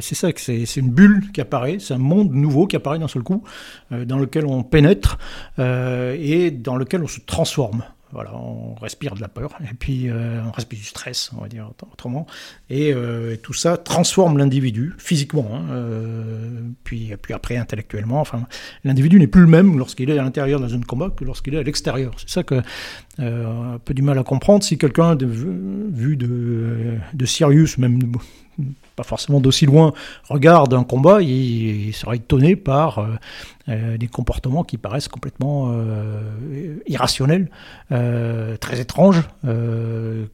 C'est 0.00 0.14
ça, 0.14 0.32
que 0.32 0.40
c'est 0.40 0.76
une 0.76 0.90
bulle 0.90 1.30
qui 1.32 1.40
apparaît, 1.40 1.78
c'est 1.80 1.94
un 1.94 1.98
monde 1.98 2.32
nouveau 2.32 2.66
qui 2.66 2.76
apparaît 2.76 2.98
d'un 2.98 3.08
seul 3.08 3.22
coup, 3.22 3.42
dans 3.90 4.18
lequel 4.18 4.46
on 4.46 4.62
pénètre 4.62 5.18
et 5.58 6.50
dans 6.50 6.76
lequel 6.76 7.02
on 7.02 7.08
se 7.08 7.20
transforme. 7.20 7.82
Voilà, 8.16 8.34
on 8.34 8.74
respire 8.76 9.14
de 9.14 9.20
la 9.20 9.28
peur 9.28 9.50
et 9.60 9.74
puis 9.74 10.08
euh, 10.08 10.40
on 10.42 10.50
respire 10.50 10.78
du 10.78 10.86
stress, 10.86 11.30
on 11.36 11.42
va 11.42 11.48
dire 11.48 11.70
autrement. 11.92 12.26
Et, 12.70 12.94
euh, 12.94 13.36
tout 13.36 13.52
ça 13.52 13.76
transforme 13.76 14.38
l'individu 14.38 14.94
physiquement, 14.96 15.50
hein, 15.52 15.66
euh, 15.72 16.62
puis, 16.82 17.12
puis 17.20 17.34
après 17.34 17.58
intellectuellement. 17.58 18.18
Enfin, 18.18 18.46
l'individu 18.84 19.18
n'est 19.18 19.26
plus 19.26 19.42
le 19.42 19.48
même 19.48 19.76
lorsqu'il 19.76 20.08
est 20.08 20.18
à 20.18 20.22
l'intérieur 20.22 20.60
de 20.60 20.64
la 20.64 20.70
zone 20.70 20.80
de 20.80 20.86
combat 20.86 21.10
que 21.10 21.24
lorsqu'il 21.24 21.56
est 21.56 21.58
à 21.58 21.62
l'extérieur. 21.62 22.14
C'est 22.16 22.30
ça 22.30 22.42
que 22.42 22.62
un 23.18 23.78
peu 23.84 23.92
du 23.92 24.00
mal 24.00 24.18
à 24.18 24.22
comprendre. 24.22 24.64
Si 24.64 24.78
quelqu'un 24.78 25.14
vu 25.14 26.16
de, 26.16 26.96
de 27.12 27.26
Sirius, 27.26 27.76
même 27.76 27.98
pas 28.96 29.02
forcément 29.02 29.40
d'aussi 29.40 29.66
loin, 29.66 29.92
regarde 30.28 30.72
un 30.72 30.82
combat, 30.82 31.20
il, 31.20 31.92
sera 31.92 32.16
étonné 32.16 32.56
par 32.56 32.98
euh, 32.98 33.06
euh, 33.68 33.98
des 33.98 34.08
comportements 34.08 34.64
qui 34.64 34.78
paraissent 34.78 35.08
complètement 35.08 35.70
euh, 35.70 36.78
irrationnels, 36.86 37.50
très 37.88 38.80
étranges, 38.80 39.22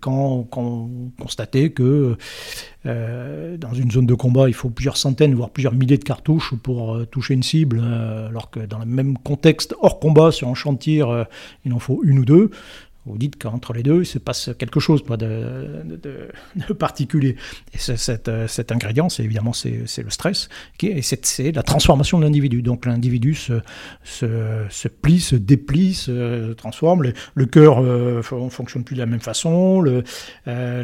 quand, 0.00 0.46
quand 0.50 0.88
constater 1.20 1.70
que 1.70 2.16
dans 2.84 3.74
une 3.74 3.90
zone 3.90 4.06
de 4.06 4.14
combat, 4.14 4.48
il 4.48 4.54
faut 4.54 4.70
plusieurs 4.70 4.96
centaines, 4.96 5.34
voire 5.34 5.50
plusieurs 5.50 5.74
milliers 5.74 5.98
de 5.98 6.04
cartouches 6.04 6.54
pour 6.62 7.06
toucher 7.08 7.34
une 7.34 7.42
cible, 7.42 7.82
alors 8.28 8.50
que 8.50 8.60
dans 8.60 8.78
le 8.78 8.86
même 8.86 9.18
contexte, 9.18 9.74
hors 9.80 9.98
combat, 9.98 10.30
sur 10.30 10.48
un 10.48 10.54
champ 10.54 10.72
de 10.72 10.78
tir, 10.78 11.26
il 11.64 11.72
en 11.72 11.78
faut 11.78 12.00
une 12.04 12.20
ou 12.20 12.24
deux 12.24 12.50
vous 13.04 13.18
dites 13.18 13.36
qu'entre 13.36 13.72
les 13.72 13.82
deux, 13.82 14.02
il 14.02 14.06
se 14.06 14.18
passe 14.18 14.50
quelque 14.58 14.78
chose 14.78 15.02
de, 15.04 16.72
particulier. 16.78 17.36
Et 17.74 17.78
cet, 17.78 18.28
euh, 18.28 18.46
cet 18.46 18.70
ingrédient, 18.70 19.08
c'est 19.08 19.24
évidemment 19.24 19.52
c'est, 19.52 20.02
le 20.02 20.10
stress, 20.10 20.48
qui 20.78 20.86
et 20.86 21.02
c'est, 21.02 21.52
la 21.52 21.64
transformation 21.64 22.18
de 22.18 22.24
l'individu. 22.24 22.62
Donc 22.62 22.86
l'individu 22.86 23.34
se, 23.34 23.54
se, 24.04 24.64
se, 24.70 24.88
plie, 24.88 25.20
se 25.20 25.34
déplie, 25.34 25.94
se 25.94 26.52
transforme. 26.52 27.12
Le, 27.34 27.46
cœur 27.46 27.82
ne 27.82 27.88
euh, 27.88 28.22
fonctionne 28.22 28.84
plus 28.84 28.94
de 28.94 29.00
la 29.00 29.06
même 29.06 29.20
façon. 29.20 29.84
Euh, 30.46 30.82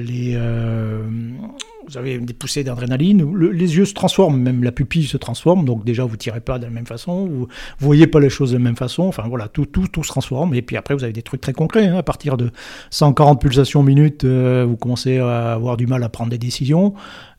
vous 1.88 1.96
avez 1.96 2.18
des 2.18 2.34
poussées 2.34 2.64
d'adrénaline, 2.64 3.34
les 3.50 3.76
yeux 3.76 3.86
se 3.86 3.94
transforment, 3.94 4.38
même 4.40 4.62
la 4.62 4.72
pupille 4.72 5.06
se 5.06 5.16
transforme, 5.16 5.64
donc 5.64 5.84
déjà 5.84 6.04
vous 6.04 6.16
tirez 6.16 6.40
pas 6.40 6.58
de 6.58 6.64
la 6.64 6.70
même 6.70 6.86
façon, 6.86 7.26
vous, 7.26 7.48
voyez 7.78 8.06
pas 8.06 8.20
les 8.20 8.28
choses 8.28 8.52
de 8.52 8.58
la 8.58 8.62
même 8.62 8.76
façon, 8.76 9.04
enfin 9.04 9.24
voilà, 9.26 9.48
tout, 9.48 9.64
tout, 9.64 9.88
tout 9.88 10.04
se 10.04 10.08
transforme, 10.08 10.54
et 10.54 10.62
puis 10.62 10.76
après 10.76 10.94
vous 10.94 11.04
avez 11.04 11.12
des 11.12 11.22
trucs 11.22 11.40
très 11.40 11.54
concrets, 11.54 11.86
hein. 11.86 11.96
à 11.96 12.02
partir 12.02 12.36
de 12.36 12.50
140 12.90 13.40
pulsations 13.40 13.82
minutes, 13.82 14.24
euh, 14.24 14.66
vous 14.68 14.76
commencez 14.76 15.18
à 15.18 15.54
avoir 15.54 15.76
du 15.76 15.86
mal 15.86 16.02
à 16.02 16.08
prendre 16.10 16.30
des 16.30 16.38
décisions, 16.38 16.94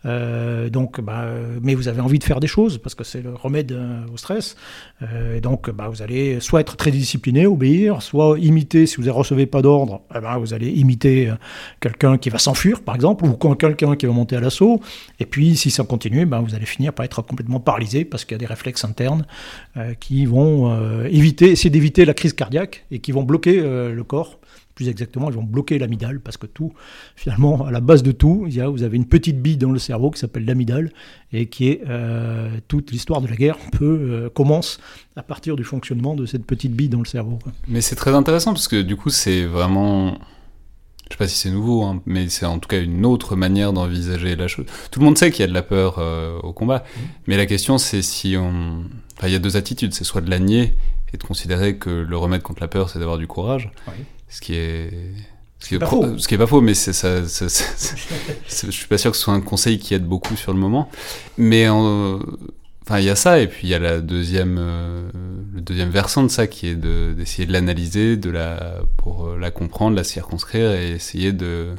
euh, 0.06 0.70
donc, 0.70 1.02
bah, 1.02 1.28
mais 1.62 1.76
vous 1.76 1.88
avez 1.88 2.02
envie 2.02 2.20
de 2.20 2.24
faire 2.24 2.40
des 2.40 2.48
choses 2.48 2.78
parce 2.78 2.96
que 2.96 3.04
c'est 3.04 3.22
le 3.22 3.34
remède 3.34 3.72
euh, 3.72 4.02
au 4.14 4.18
stress. 4.18 4.56
Euh, 5.02 5.40
donc, 5.40 5.70
bah, 5.70 5.88
vous 5.90 6.02
allez 6.02 6.40
soit 6.40 6.62
être 6.62 6.78
très 6.78 6.92
discipliné, 6.92 7.46
obéir, 7.46 8.02
soit 8.02 8.38
imiter. 8.40 8.86
Si 8.86 8.98
vous 8.98 9.04
ne 9.04 9.12
recevez 9.12 9.46
pas 9.46 9.62
d'ordre, 9.62 10.02
eh 10.16 10.20
ben, 10.20 10.38
vous 10.38 10.54
allez 10.54 10.70
imiter 10.70 11.32
quelqu'un 11.80 12.18
qui 12.18 12.30
va 12.30 12.38
s'enfuir, 12.38 12.82
par 12.82 12.96
exemple, 12.96 13.26
ou 13.26 13.34
quelqu'un 13.56 13.96
qui 13.96 14.06
va 14.06 14.14
monter 14.14 14.36
à 14.36 14.40
l'assaut. 14.40 14.80
Et 15.20 15.26
puis, 15.26 15.56
si 15.56 15.72
ça 15.72 15.84
continue, 15.84 16.26
bah, 16.26 16.40
vous 16.40 16.56
allez 16.56 16.66
finir 16.66 16.94
par 16.94 17.06
être 17.06 17.22
complètement 17.22 17.60
paralysé 17.60 18.06
parce 18.06 18.26
qu'il 18.26 18.36
y 18.36 18.36
a 18.36 18.40
des 18.40 18.46
réflexes 18.46 18.86
internes 18.86 19.26
qui 20.00 20.26
vont 20.26 21.04
éviter, 21.06 21.52
essayer 21.52 21.70
d'éviter 21.70 22.06
la 22.06 22.14
crise 22.14 22.34
cardiaque 22.34 22.86
et 22.92 23.00
qui 23.00 23.12
vont 23.12 23.24
bloquer 23.24 23.62
le 23.62 24.04
corps 24.04 24.39
plus 24.80 24.88
exactement, 24.88 25.30
ils 25.30 25.36
vont 25.36 25.44
bloquer 25.44 25.78
l'amidale, 25.78 26.22
parce 26.22 26.38
que 26.38 26.48
tout, 26.48 26.72
finalement, 27.18 27.66
à 27.66 27.72
la 27.72 27.82
base 27.82 28.02
de 28.02 28.14
tout, 28.14 28.46
il 28.48 28.56
y 28.56 28.62
a, 28.62 28.70
vous 28.70 28.84
avez 28.84 28.96
une 28.96 29.08
petite 29.08 29.42
bille 29.42 29.58
dans 29.58 29.72
le 29.72 29.80
cerveau 29.80 30.10
qui 30.10 30.22
s'appelle 30.22 30.46
l'amidale, 30.46 30.94
et 31.34 31.48
qui 31.48 31.68
est 31.68 31.82
euh, 31.90 32.50
toute 32.70 32.92
l'histoire 32.92 33.20
de 33.20 33.28
la 33.28 33.36
guerre 33.36 33.58
peut, 33.74 34.00
euh, 34.02 34.30
commence 34.30 34.80
à 35.18 35.22
partir 35.22 35.58
du 35.58 35.66
fonctionnement 35.66 36.16
de 36.16 36.26
cette 36.26 36.46
petite 36.46 36.72
bille 36.72 36.88
dans 36.88 37.00
le 37.00 37.06
cerveau. 37.06 37.40
Mais 37.68 37.82
c'est 37.82 37.98
très 37.98 38.16
intéressant, 38.16 38.54
parce 38.54 38.70
que 38.70 38.82
du 38.82 38.96
coup, 38.96 39.10
c'est 39.10 39.44
vraiment... 39.44 40.18
Je 41.10 41.16
sais 41.16 41.18
pas 41.18 41.28
si 41.28 41.36
c'est 41.36 41.52
nouveau, 41.52 41.84
hein, 41.84 42.02
mais 42.06 42.30
c'est 42.30 42.46
en 42.46 42.60
tout 42.60 42.70
cas 42.70 42.80
une 42.80 43.06
autre 43.06 43.36
manière 43.36 43.74
d'envisager 43.74 44.38
la 44.38 44.48
chose. 44.48 44.66
Tout 44.92 45.02
le 45.02 45.06
monde 45.06 45.18
sait 45.18 45.30
qu'il 45.30 45.42
y 45.42 45.44
a 45.44 45.48
de 45.48 45.54
la 45.54 45.64
peur 45.64 45.98
euh, 45.98 46.40
au 46.40 46.54
combat, 46.54 46.78
mmh. 46.78 47.00
mais 47.28 47.36
la 47.36 47.48
question 47.48 47.78
c'est 47.78 48.02
si 48.02 48.38
on... 48.38 48.84
Enfin, 49.18 49.28
il 49.28 49.34
y 49.34 49.36
a 49.36 49.40
deux 49.40 49.58
attitudes, 49.58 49.94
c'est 49.94 50.06
soit 50.06 50.22
de 50.22 50.30
la 50.30 50.40
nier 50.40 50.78
et 51.12 51.18
de 51.18 51.24
considérer 51.24 51.76
que 51.78 51.90
le 51.90 52.18
remède 52.18 52.44
contre 52.44 52.62
la 52.62 52.70
peur, 52.70 52.90
c'est 52.90 53.00
d'avoir 53.00 53.18
du 53.18 53.28
courage. 53.28 53.72
Oui 53.88 54.06
ce 54.30 54.42
qui 54.42 54.56
est 54.56 54.92
ce 55.60 55.68
qui 55.68 55.76
est, 55.76 55.80
pas 55.80 55.88
faux. 55.88 56.18
Ce 56.18 56.28
qui 56.28 56.36
est 56.36 56.38
pas 56.38 56.48
faux, 56.48 56.62
mais 56.62 56.74
c'est 56.74 56.94
ça, 56.94 57.22
je 57.26 58.72
suis 58.72 58.88
pas 58.88 58.98
sûr 58.98 59.12
que 59.12 59.18
ce 59.18 59.24
soit 59.24 59.34
un 59.34 59.42
conseil 59.42 59.78
qui 59.78 59.94
aide 59.94 60.06
beaucoup 60.06 60.38
sur 60.38 60.54
le 60.54 60.60
moment. 60.60 60.90
Mais 61.38 61.68
enfin, 61.68 63.00
il 63.00 63.06
y 63.06 63.10
a 63.10 63.16
ça, 63.16 63.40
et 63.40 63.48
puis 63.48 63.68
il 63.68 63.70
y 63.70 63.74
a 63.74 63.80
la 63.80 64.00
deuxième, 64.00 64.58
euh, 64.58 65.10
le 65.54 65.62
deuxième 65.62 65.90
versant 65.90 66.24
de 66.24 66.30
ça 66.30 66.48
qui 66.48 66.68
est 66.68 66.76
d'essayer 66.76 67.46
de, 67.46 67.52
l'analyser, 67.52 68.16
de 68.16 68.30
la, 68.30 68.80
pour 68.98 69.28
euh, 69.28 69.38
la 69.38 69.52
comprendre, 69.52 69.98
la 69.98 70.06
circonscrire 70.06 70.72
et 70.72 70.92
essayer 70.92 71.34
de, 71.34 71.76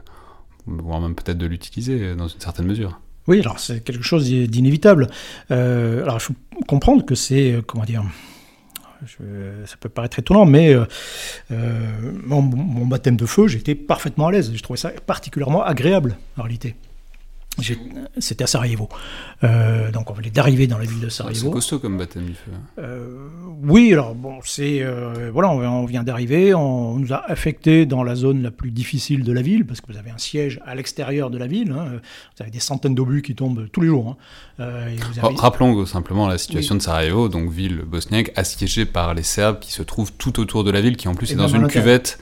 voire 0.66 1.00
même 1.00 1.14
peut-être 1.14 1.38
de 1.38 1.46
l'utiliser 1.46 2.14
dans 2.14 2.28
une 2.28 2.40
certaine 2.40 2.66
mesure. 2.66 3.00
Oui, 3.26 3.40
alors 3.40 3.60
c'est 3.60 3.82
quelque 3.82 4.02
chose 4.02 4.24
d'inévitable. 4.28 5.08
Euh, 5.50 6.02
alors 6.02 6.16
il 6.16 6.20
faut 6.20 6.34
comprendre 6.68 7.04
que 7.04 7.14
c'est, 7.14 7.60
comment 7.66 7.84
dire, 7.84 8.04
ça 9.06 9.76
peut 9.78 9.88
paraître 9.88 10.18
étonnant, 10.18 10.44
mais 10.44 10.74
euh, 10.74 10.84
euh, 11.50 11.90
mon, 12.24 12.42
mon, 12.42 12.86
baptême 12.86 13.16
de 13.16 13.26
feu, 13.26 13.48
j'étais 13.48 13.74
parfaitement 13.74 14.28
à 14.28 14.32
l'aise. 14.32 14.52
Je 14.54 14.62
trouvais 14.62 14.78
ça 14.78 14.90
particulièrement 14.90 15.64
agréable, 15.64 16.16
en 16.36 16.42
réalité. 16.42 16.76
C'était 18.18 18.44
à 18.44 18.46
Sarajevo. 18.46 18.88
Euh, 19.44 19.90
donc 19.90 20.10
on 20.10 20.14
venait 20.14 20.30
d'arriver 20.30 20.66
dans 20.66 20.78
la 20.78 20.84
ville 20.84 21.00
de 21.00 21.08
Sarajevo. 21.08 21.48
C'est 21.48 21.52
costaud 21.52 21.78
comme 21.78 21.98
baptême 21.98 22.24
du 22.24 22.34
feu. 22.34 22.52
Euh, 22.78 23.28
oui, 23.62 23.92
alors 23.92 24.14
bon, 24.14 24.38
c'est 24.44 24.82
euh, 24.82 25.30
voilà, 25.32 25.50
on, 25.50 25.84
vient 25.84 26.02
d'arriver, 26.02 26.54
on, 26.54 26.96
nous 26.96 27.12
a 27.12 27.22
affectés 27.30 27.86
dans 27.86 28.02
la 28.02 28.14
zone 28.14 28.42
la 28.42 28.50
plus 28.50 28.70
difficile 28.70 29.24
de 29.24 29.32
la 29.32 29.42
ville 29.42 29.66
parce 29.66 29.80
que 29.80 29.92
vous 29.92 29.98
avez 29.98 30.10
un 30.10 30.18
siège 30.18 30.60
à 30.64 30.74
l'extérieur 30.74 31.30
de 31.30 31.38
la 31.38 31.46
ville. 31.46 31.72
Hein. 31.72 32.00
vous 32.36 32.42
avez 32.42 32.50
des 32.50 32.60
centaines 32.60 32.94
d'obus 32.94 33.22
qui 33.22 33.34
tombent 33.34 33.68
tous 33.70 33.80
les 33.80 33.88
jours. 33.88 34.16
Hein. 34.58 34.86
Rappelons 35.36 35.84
simplement 35.86 36.28
la 36.28 36.38
situation 36.38 36.74
de 36.74 36.80
Sarajevo, 36.80 37.28
donc 37.28 37.50
ville 37.50 37.82
bosniaque 37.82 38.32
assiégée 38.36 38.86
par 38.86 39.14
les 39.14 39.22
Serbes 39.22 39.58
qui 39.58 39.72
se 39.72 39.82
trouvent 39.82 40.12
tout 40.12 40.40
autour 40.40 40.64
de 40.64 40.70
la 40.70 40.80
ville, 40.80 40.96
qui 40.96 41.08
en 41.08 41.14
plus 41.14 41.32
est 41.32 41.36
dans 41.36 41.48
une 41.48 41.68
cuvette 41.68 42.18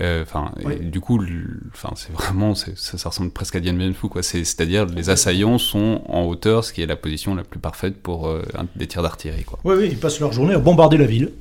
Enfin, 0.00 0.52
du 0.80 1.00
coup, 1.00 1.20
enfin, 1.72 1.92
c'est 1.96 2.12
vraiment, 2.12 2.54
ça, 2.54 2.70
ça, 2.76 3.08
ressemble 3.08 3.30
presque 3.30 3.56
à 3.56 3.60
Dien 3.60 3.72
Bien 3.72 3.92
Phu, 3.92 4.08
quoi. 4.08 4.22
C'est-à-dire 4.22 4.86
les 4.86 5.10
assaillants 5.10 5.58
sont 5.58 6.02
en 6.06 6.22
hauteur, 6.24 6.64
ce 6.64 6.72
qui 6.72 6.82
est 6.82 6.86
la 6.86 6.96
position 6.96 7.34
la 7.34 7.42
plus 7.42 7.58
parfaite 7.58 7.96
pour 8.00 8.32
des 8.76 8.86
tirs 8.86 9.02
d'artillerie, 9.02 9.44
quoi. 9.44 9.58
Oui, 9.64 9.74
oui, 9.76 9.88
ils 9.90 9.98
passent 9.98 10.20
leur 10.20 10.32
journée 10.32 10.54
à 10.54 10.58
bombarder 10.58 10.96
la 10.96 11.06
ville. 11.06 11.32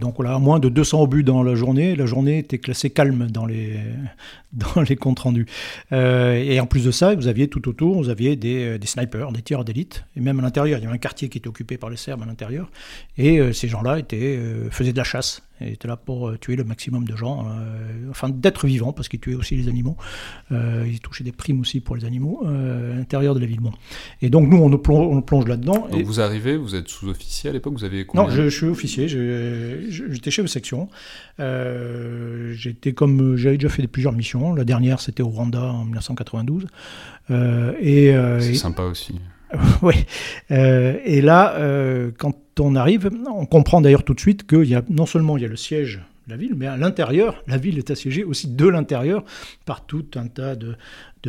donc 0.00 0.16
voilà, 0.16 0.38
moins 0.38 0.58
de 0.58 0.68
200 0.68 1.02
obus 1.02 1.22
dans 1.22 1.42
la 1.42 1.54
journée. 1.54 1.94
La 1.94 2.06
journée 2.06 2.38
était 2.38 2.58
classée 2.58 2.90
calme 2.90 3.28
dans 3.30 3.46
les 3.46 3.78
dans 4.52 4.80
les 4.80 4.96
comptes 4.96 5.20
rendus. 5.20 5.46
et 5.92 6.58
en 6.58 6.66
plus 6.66 6.84
de 6.84 6.90
ça, 6.90 7.14
vous 7.14 7.28
aviez 7.28 7.48
tout 7.48 7.68
autour, 7.68 7.96
vous 7.96 8.08
aviez 8.08 8.34
des, 8.34 8.78
des 8.78 8.86
snipers, 8.86 9.30
des 9.30 9.42
tireurs 9.42 9.64
d'élite, 9.64 10.04
et 10.16 10.20
même 10.20 10.38
à 10.40 10.42
l'intérieur, 10.42 10.78
il 10.78 10.82
y 10.82 10.86
avait 10.86 10.94
un 10.94 10.98
quartier 10.98 11.28
qui 11.28 11.38
était 11.38 11.48
occupé 11.48 11.76
par 11.76 11.90
les 11.90 11.96
Serbes 11.96 12.22
à 12.22 12.26
l'intérieur, 12.26 12.70
et 13.18 13.52
ces 13.52 13.68
gens-là 13.68 13.98
étaient 13.98 14.38
faisaient 14.70 14.92
de 14.92 14.96
la 14.96 15.04
chasse 15.04 15.42
il 15.60 15.72
était 15.72 15.88
là 15.88 15.96
pour 15.96 16.28
euh, 16.28 16.38
tuer 16.38 16.56
le 16.56 16.64
maximum 16.64 17.04
de 17.04 17.16
gens, 17.16 17.46
euh, 17.46 18.10
enfin 18.10 18.28
d'être 18.28 18.66
vivant, 18.66 18.92
parce 18.92 19.08
qu'il 19.08 19.20
tuait 19.20 19.34
aussi 19.34 19.56
les 19.56 19.68
animaux. 19.68 19.96
Euh, 20.52 20.86
il 20.88 21.00
touchait 21.00 21.24
des 21.24 21.32
primes 21.32 21.60
aussi 21.60 21.80
pour 21.80 21.96
les 21.96 22.04
animaux 22.04 22.42
à 22.46 22.94
l'intérieur 22.94 23.34
de 23.34 23.40
la 23.40 23.46
ville. 23.46 23.58
Et 24.22 24.30
donc 24.30 24.48
nous, 24.48 24.58
on, 24.58 24.78
plonge, 24.78 25.24
plonge 25.24 25.46
là-dedans. 25.46 25.88
Donc 25.90 26.02
vous 26.02 26.20
arrivez, 26.20 26.56
vous 26.56 26.74
êtes 26.74 26.88
sous-officier 26.88 27.50
à 27.50 27.52
l'époque, 27.52 27.74
vous 27.74 27.84
avez 27.84 28.06
Non, 28.14 28.28
je, 28.28 28.48
suis 28.48 28.66
officier, 28.66 29.08
j'étais 29.08 30.30
chef 30.30 30.44
de 30.44 30.50
section. 30.50 30.88
j'étais 31.38 32.92
comme, 32.92 33.36
j'avais 33.36 33.56
déjà 33.56 33.68
fait 33.68 33.86
plusieurs 33.86 34.12
missions. 34.12 34.54
La 34.54 34.64
dernière, 34.64 35.00
c'était 35.00 35.22
au 35.22 35.28
Rwanda 35.28 35.62
en 35.62 35.84
1992. 35.84 36.66
et 37.80 38.14
c'est 38.40 38.54
sympa 38.54 38.82
aussi. 38.84 39.14
oui. 39.82 39.94
et 40.50 41.20
là, 41.20 41.56
quand 42.18 42.34
on 42.60 42.74
arrive, 42.74 43.10
on 43.30 43.46
comprend 43.46 43.80
d'ailleurs 43.80 44.04
tout 44.04 44.14
de 44.14 44.20
suite 44.20 44.46
qu'il 44.46 44.64
y 44.64 44.74
a 44.74 44.82
non 44.88 45.06
seulement 45.06 45.36
il 45.36 45.42
y 45.42 45.46
a 45.46 45.48
le 45.48 45.56
siège 45.56 46.00
de 46.26 46.32
la 46.32 46.36
ville, 46.36 46.54
mais 46.54 46.66
à 46.66 46.76
l'intérieur, 46.76 47.42
la 47.46 47.56
ville 47.56 47.78
est 47.78 47.90
assiégée 47.90 48.22
aussi 48.22 48.48
de 48.48 48.68
l'intérieur 48.68 49.24
par 49.64 49.86
tout 49.86 50.04
un 50.14 50.26
tas 50.26 50.56
de, 50.56 50.76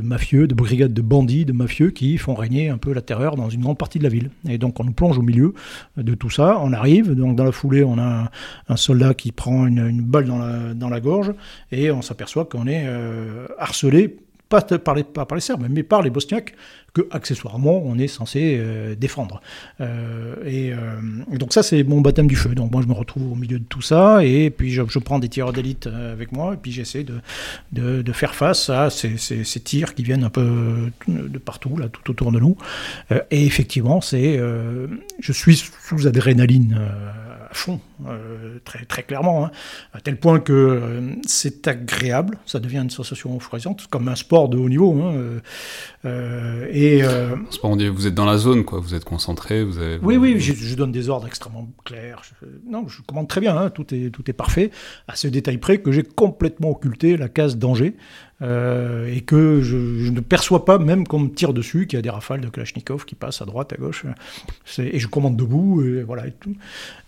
mafieux, 0.01 0.47
de 0.47 0.53
brigades 0.53 0.93
de 0.93 1.01
bandits, 1.01 1.45
de 1.45 1.53
mafieux 1.53 1.91
qui 1.91 2.17
font 2.17 2.34
régner 2.34 2.69
un 2.69 2.77
peu 2.77 2.93
la 2.93 3.01
terreur 3.01 3.36
dans 3.36 3.49
une 3.49 3.62
grande 3.62 3.77
partie 3.77 3.97
de 3.97 4.03
la 4.03 4.10
ville. 4.10 4.29
Et 4.47 4.58
donc 4.58 4.79
on 4.79 4.84
nous 4.84 4.91
plonge 4.91 5.17
au 5.17 5.21
milieu 5.21 5.53
de 5.97 6.13
tout 6.15 6.29
ça, 6.29 6.60
on 6.62 6.73
arrive, 6.73 7.13
donc 7.13 7.36
dans 7.36 7.45
la 7.45 7.51
foulée 7.51 7.84
on 7.84 7.97
a 7.97 8.29
un, 8.67 8.75
soldat 8.75 9.13
qui 9.13 9.32
prend 9.32 9.67
une, 9.67 10.01
balle 10.01 10.25
dans 10.25 10.89
la, 10.89 10.99
gorge 10.99 11.34
et 11.71 11.91
on 11.91 12.01
s'aperçoit 12.01 12.45
qu'on 12.45 12.67
est 12.67 12.84
euh, 12.86 13.47
harcelé 13.58 14.17
pas 14.50 14.62
par 14.62 14.96
les, 14.96 15.04
pas 15.04 15.26
par 15.26 15.36
les 15.36 15.42
Serbes, 15.42 15.66
mais 15.70 15.84
par 15.84 16.02
les 16.02 16.10
Bosniaques, 16.10 16.56
que 16.94 17.08
accessoirement 17.12 17.82
on 17.86 17.98
est 18.00 18.08
censé 18.08 18.58
euh, 18.60 18.96
défendre. 18.96 19.42
Euh, 19.80 20.36
euh, 20.46 21.00
et, 21.32 21.38
donc 21.38 21.54
ça 21.54 21.64
c'est 21.64 21.84
mon 21.84 22.02
baptême 22.02 22.28
du 22.28 22.36
feu. 22.36 22.56
Donc 22.56 22.72
moi 22.72 22.82
je 22.82 22.88
me 22.88 22.94
retrouve 22.94 23.32
au 23.32 23.36
milieu 23.36 23.60
de 23.60 23.64
tout 23.64 23.82
ça, 23.82 24.24
et 24.24 24.50
puis 24.50 24.72
je, 24.72 24.82
prends 25.00 25.20
des 25.20 25.30
tireurs 25.30 25.54
d'élite 25.54 25.88
avec 25.88 26.32
moi, 26.32 26.56
et 26.56 26.58
puis 26.58 26.72
j'essaie 26.72 27.04
de, 27.04 27.22
de, 28.02 28.12
faire 28.12 28.36
face 28.36 28.70
à 28.70 28.90
ces, 28.90 29.18
ces, 29.18 29.60
tirs 29.60 29.94
qui 29.94 30.04
viennent 30.04 30.24
un 30.24 30.30
peu 30.30 30.92
de 31.08 31.38
partout, 31.38 31.78
là, 31.78 31.88
tout 31.88 32.12
autour 32.12 32.32
de 32.32 32.40
nous. 32.40 32.58
et 33.12 33.46
effectivement, 33.46 34.02
c'est, 34.02 34.40
je 35.20 35.32
suis 35.32 35.58
sous 35.58 36.08
adrénaline 36.08 36.78
à 37.50 37.54
fond, 37.54 37.80
euh, 37.80 37.88
très, 38.64 38.86
très 38.86 39.04
clairement, 39.04 39.46
hein. 39.46 39.52
à 39.94 40.02
tel 40.02 40.18
point 40.18 40.40
que 40.40 40.54
euh, 40.54 41.16
c'est 41.26 41.68
agréable, 41.68 42.38
ça 42.46 42.60
devient 42.60 42.80
une 42.80 42.90
sensation 42.90 43.36
euphorisante, 43.36 43.88
comme 43.88 44.08
un 44.08 44.16
sport 44.16 44.50
de 44.50 44.58
haut 44.58 44.70
niveau. 44.70 44.94
Hein, 45.02 45.42
euh, 46.06 46.68
et, 46.72 47.02
vous 47.90 48.08
êtes 48.08 48.16
dans 48.16 48.26
la 48.26 48.38
zone, 48.38 48.64
quoi, 48.64 48.80
vous 48.80 48.96
êtes 48.96 49.06
concentré. 49.06 49.64
Vous 49.64 49.78
avez, 49.78 49.98
oui, 50.02 50.18
oui, 50.18 50.40
je, 50.40 50.76
donne 50.76 50.92
des 50.92 51.10
ordres 51.10 51.28
extrêmement 51.28 51.68
clairs. 51.84 52.22
non, 52.68 52.88
je 52.88 53.02
commande 53.02 53.28
très 53.28 53.42
bien, 53.42 53.58
hein, 53.58 53.70
tout, 53.70 53.94
est, 53.94 54.10
tout 54.10 54.30
est 54.30 54.34
parfait, 54.34 54.72
à 55.08 55.16
ce 55.16 55.28
détail 55.28 55.58
près 55.58 55.80
que 55.80 55.92
j'ai 55.92 56.04
complètement 56.04 56.72
occulté 56.72 57.18
la 57.18 57.30
case 57.30 57.58
danger. 57.58 57.96
Euh, 58.42 59.14
et 59.14 59.20
que 59.20 59.62
je, 59.62 59.76
ne 60.10 60.22
perçois 60.22 60.64
pas 60.64 60.78
même 60.78 61.06
qu'on 61.06 61.20
me 61.20 61.30
tire 61.30 61.54
dessus, 61.54 61.88
qu'il 61.88 61.98
y 61.98 62.00
a 62.00 62.02
des 62.02 62.10
rafales 62.10 62.40
de 62.40 62.48
Kalachnikov 62.48 63.04
qui 63.04 63.16
passent 63.16 63.42
à 63.42 63.46
droite, 63.46 63.74
à 63.74 63.76
gauche, 63.76 64.06
et 64.78 64.98
je 64.98 65.08
commande 65.08 65.36
debout, 65.36 65.84
et 65.84 66.04
voilà 66.04 66.28
et 66.28 66.32
tout. 66.32 66.56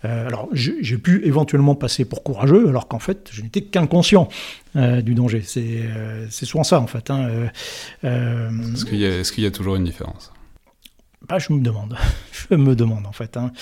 Euh, 0.04 0.26
alors 0.26 0.48
j'ai 0.82 0.98
pu 0.98 1.24
éventuellement 1.24 1.74
passer 1.74 2.04
pour 2.04 2.22
courageux, 2.22 2.68
alors 2.68 2.88
qu'en 2.88 2.98
fait 2.98 3.28
je 3.32 3.42
n'étais 3.42 3.62
qu'inconscient 3.62 4.28
euh, 4.76 5.00
du 5.00 5.14
danger. 5.14 5.42
C'est 5.42 6.28
souvent 6.30 6.64
ça 6.64 6.80
en 6.80 6.86
fait. 6.86 7.10
Hein. 7.10 7.48
Est-ce 8.02 8.84
qu'il 8.84 8.98
y, 8.98 9.04
est 9.04 9.38
y, 9.38 9.46
a 9.46 9.50
toujours 9.50 9.76
une 9.76 9.84
différence? 9.84 10.32
Bah, 11.28 11.38
je 11.38 11.52
me 11.52 11.60
demande, 11.60 11.96
je 12.50 12.54
me 12.56 12.74
demande 12.74 13.06
en 13.06 13.12
fait. 13.12 13.36
Hein. 13.36 13.52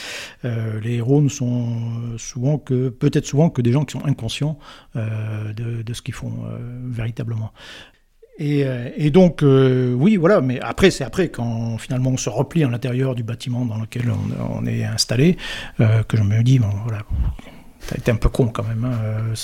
Euh, 0.44 0.80
les 0.80 0.94
héros 0.94 1.20
ne 1.20 1.28
sont 1.28 2.16
souvent 2.16 2.58
que, 2.58 2.88
peut-être 2.88 3.26
souvent 3.26 3.50
que 3.50 3.60
des 3.60 3.72
gens 3.72 3.84
qui 3.84 3.92
sont 3.92 4.04
inconscients 4.04 4.58
euh, 4.96 5.52
de, 5.52 5.92
ce 5.92 6.02
qu'ils 6.02 6.14
font 6.14 6.44
euh, 6.46 6.58
véritablement. 6.88 7.52
Et, 8.42 9.10
donc, 9.10 9.42
oui, 9.42 10.16
voilà, 10.16 10.40
mais 10.40 10.58
après, 10.60 10.90
c'est 10.90 11.04
après, 11.04 11.28
quand 11.28 11.76
finalement 11.78 12.10
on 12.10 12.16
se 12.16 12.30
replie 12.30 12.64
à 12.64 12.68
l'intérieur 12.68 13.14
du 13.14 13.22
bâtiment 13.22 13.66
dans 13.66 13.78
lequel 13.78 14.10
on, 14.54 14.66
est 14.66 14.84
installé, 14.84 15.36
que 15.78 16.16
je 16.16 16.22
me 16.22 16.42
dis, 16.42 16.58
bon, 16.58 16.70
voilà, 16.84 17.02
T'as 17.86 17.96
été 17.96 18.10
un 18.10 18.16
peu 18.16 18.28
con 18.28 18.48
quand 18.48 18.62
même. 18.62 18.84
Hein. 18.84 19.34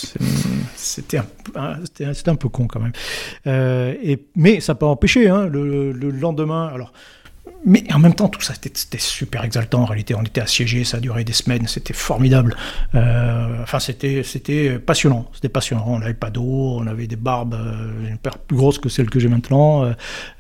C'était 0.77 1.19
un, 1.19 1.27
un, 2.27 2.35
peu 2.37 2.49
con 2.49 2.67
quand 2.67 2.81
même. 2.81 2.93
mais 4.37 4.61
ça 4.61 4.75
pas 4.75 4.87
empêché. 4.87 5.29
Hein, 5.29 5.47
le, 5.47 5.93
le, 5.93 6.11
lendemain, 6.11 6.69
alors 6.69 6.93
mais 7.69 7.83
en 7.93 7.99
même 7.99 8.15
temps, 8.15 8.29
tout 8.29 8.41
ça, 8.41 8.55
c'était 8.55 8.99
super 8.99 9.45
exaltant. 9.45 9.83
En 9.83 9.87
réalité, 9.87 10.15
on 10.15 10.23
était 10.23 10.41
assiégés, 10.41 10.85
ça 10.85 10.99
a 10.99 11.01
duré 11.01 11.25
des 11.25 11.33
semaines, 11.33 11.67
c'était 11.67 11.95
formidable. 11.95 12.57
Euh, 12.95 13.61
enfin, 13.63 13.81
c'était 13.81 14.79
passionnant. 14.79 15.29
C'était 15.33 15.49
passionnant. 15.49 15.85
On 15.89 15.99
n'avait 15.99 16.15
pas 16.15 16.31
d'eau, 16.31 16.77
on 16.79 16.87
avait 16.87 17.09
des 17.09 17.17
barbes, 17.17 17.55
euh, 17.55 18.09
une 18.09 18.19
paire 18.19 18.39
plus 18.39 18.57
grosse 18.57 18.79
que 18.79 18.89
celle 18.89 19.11
que 19.11 19.19
j'ai 19.19 19.29
maintenant. 19.29 19.93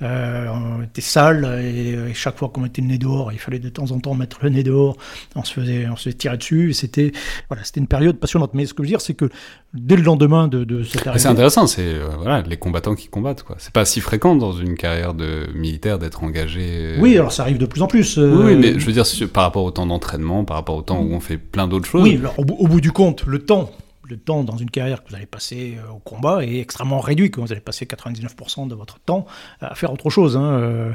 Euh, 0.03 0.47
on 0.49 0.85
était 0.85 1.01
sale 1.01 1.45
et, 1.64 2.14
chaque 2.14 2.38
fois 2.38 2.49
qu'on 2.49 2.61
mettait 2.61 2.81
le 2.81 2.88
nez 2.88 2.99
dehors, 2.99 3.33
il 3.33 3.38
fallait 3.38 3.59
de 3.59 3.69
temps 3.69 3.90
en 3.90 3.99
temps 3.99 4.14
mettre 4.14 4.38
le 4.42 4.51
nez 4.51 4.62
dehors. 4.62 4.97
On 5.35 5.42
se 5.42 5.53
faisait, 5.53 5.88
on 5.88 5.97
se 5.97 6.11
tirer 6.11 6.37
dessus. 6.37 6.75
C'était 6.75 7.11
voilà, 7.49 7.64
c'était 7.64 7.81
une 7.81 7.88
période 7.88 8.19
passionnante. 8.19 8.55
Mais 8.55 8.66
ce 8.66 8.73
que 8.73 8.85
je 8.85 8.87
veux 8.87 8.90
dire, 8.92 9.01
c'est 9.01 9.14
que 9.14 9.29
dès 9.75 9.97
le 9.97 10.03
lendemain 10.03 10.47
de, 10.47 10.62
de 10.62 10.85
cette 10.85 11.03
C'est 11.16 11.27
intéressant, 11.27 11.66
c'est 11.66 11.99
voilà, 12.19 12.42
les 12.42 12.57
combattants 12.57 12.95
qui 12.95 13.09
combattent. 13.09 13.42
quoi. 13.42 13.57
C'est 13.59 13.73
pas 13.73 13.85
si 13.85 14.01
fréquent 14.01 14.37
dans 14.37 14.53
une 14.53 14.77
carrière 14.77 15.12
de 15.12 15.49
militaire 15.55 15.99
d'être 15.99 16.23
engagé. 16.23 16.96
Oui, 17.01 17.17
alors 17.17 17.33
ça 17.33 17.43
arrive 17.43 17.59
de 17.59 17.67
plus 17.67 17.83
en 17.83 17.87
plus. 17.87 18.19
Oui, 18.19 18.25
euh, 18.25 18.59
mais 18.59 18.79
je 18.79 18.87
veux 18.87 18.93
dire, 18.93 19.05
par 19.33 19.45
rapport 19.45 19.65
au 19.65 19.71
temps 19.71 19.87
d'entraînement, 19.87 20.45
par 20.45 20.57
rapport 20.57 20.77
au 20.77 20.83
temps 20.83 21.01
où 21.01 21.13
on 21.13 21.21
fait 21.21 21.37
plein 21.37 21.69
d'autres 21.69 21.87
choses. 21.87 22.03
Oui, 22.03 22.17
alors, 22.21 22.35
au, 22.39 22.67
bout 22.67 22.81
du 22.81 22.93
compte, 22.93 23.25
le 23.27 23.41
temps 23.41 23.71
le 24.09 24.16
temps 24.16 24.45
dans 24.45 24.57
une 24.57 24.71
carrière 24.71 25.03
que 25.03 25.11
vous 25.11 25.16
allez 25.16 25.27
passer 25.27 25.79
euh, 25.79 25.92
au 25.92 25.99
combat 25.99 26.45
est 26.45 26.59
extrêmement 26.59 27.01
réduit, 27.01 27.31
que 27.31 27.40
vous 27.40 27.53
allez 27.53 27.61
passer 27.61 27.85
99% 27.85 28.69
de 28.69 28.75
votre 28.75 28.99
temps 29.01 29.27
à 29.61 29.75
faire 29.75 29.92
autre 29.92 30.11
chose, 30.11 30.37
hein, 30.37 30.53
euh, 30.53 30.92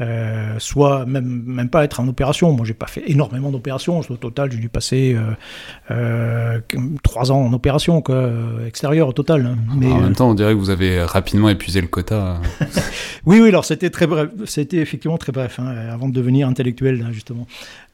euh, 0.00 0.58
soit 0.58 1.04
même, 1.06 1.42
même 1.46 1.68
pas 1.68 1.84
être 1.84 2.00
en 2.00 2.08
opération. 2.08 2.52
Moi, 2.52 2.64
j'ai 2.66 2.74
pas 2.74 2.86
fait 2.86 3.02
énormément 3.10 3.50
d'opérations. 3.50 4.00
Au 4.00 4.16
total, 4.16 4.52
j'ai 4.52 4.58
dû 4.58 4.68
passer 4.68 5.16
trois 7.02 7.32
ans 7.32 7.42
en 7.42 7.52
opération 7.52 8.02
quoi, 8.02 8.30
extérieure 8.66 9.08
au 9.08 9.12
total. 9.12 9.46
Hein. 9.46 9.56
Mais, 9.76 9.90
en 9.90 10.00
même 10.00 10.14
temps, 10.14 10.30
on 10.30 10.34
dirait 10.34 10.52
que 10.52 10.58
vous 10.58 10.70
avez 10.70 11.02
rapidement 11.02 11.48
épuisé 11.48 11.80
le 11.80 11.86
quota. 11.86 12.40
oui, 13.26 13.40
oui, 13.40 13.48
alors 13.48 13.64
c'était 13.64 13.90
très 13.90 14.06
bref. 14.06 14.30
C'était 14.44 14.78
effectivement 14.78 15.18
très 15.18 15.32
bref, 15.32 15.58
hein, 15.58 15.66
avant 15.90 16.08
de 16.08 16.14
devenir 16.14 16.48
intellectuel, 16.48 17.06
justement. 17.12 17.46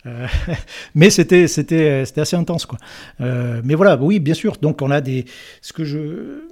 Euh, 0.07 0.27
mais 0.95 1.11
c'était 1.11 1.49
c'était 1.49 2.05
c'était 2.05 2.21
assez 2.21 2.37
intense 2.37 2.67
quoi. 2.67 2.79
Euh, 3.21 3.61
mais 3.65 3.75
voilà, 3.75 3.97
oui, 3.97 4.21
bien 4.21 4.35
sûr. 4.35 4.57
Donc 4.61 4.83
on 4.83 4.91
a 4.91 5.01
des 5.01 5.25
ce 5.61 5.73
que 5.73 5.85
je 5.85 6.43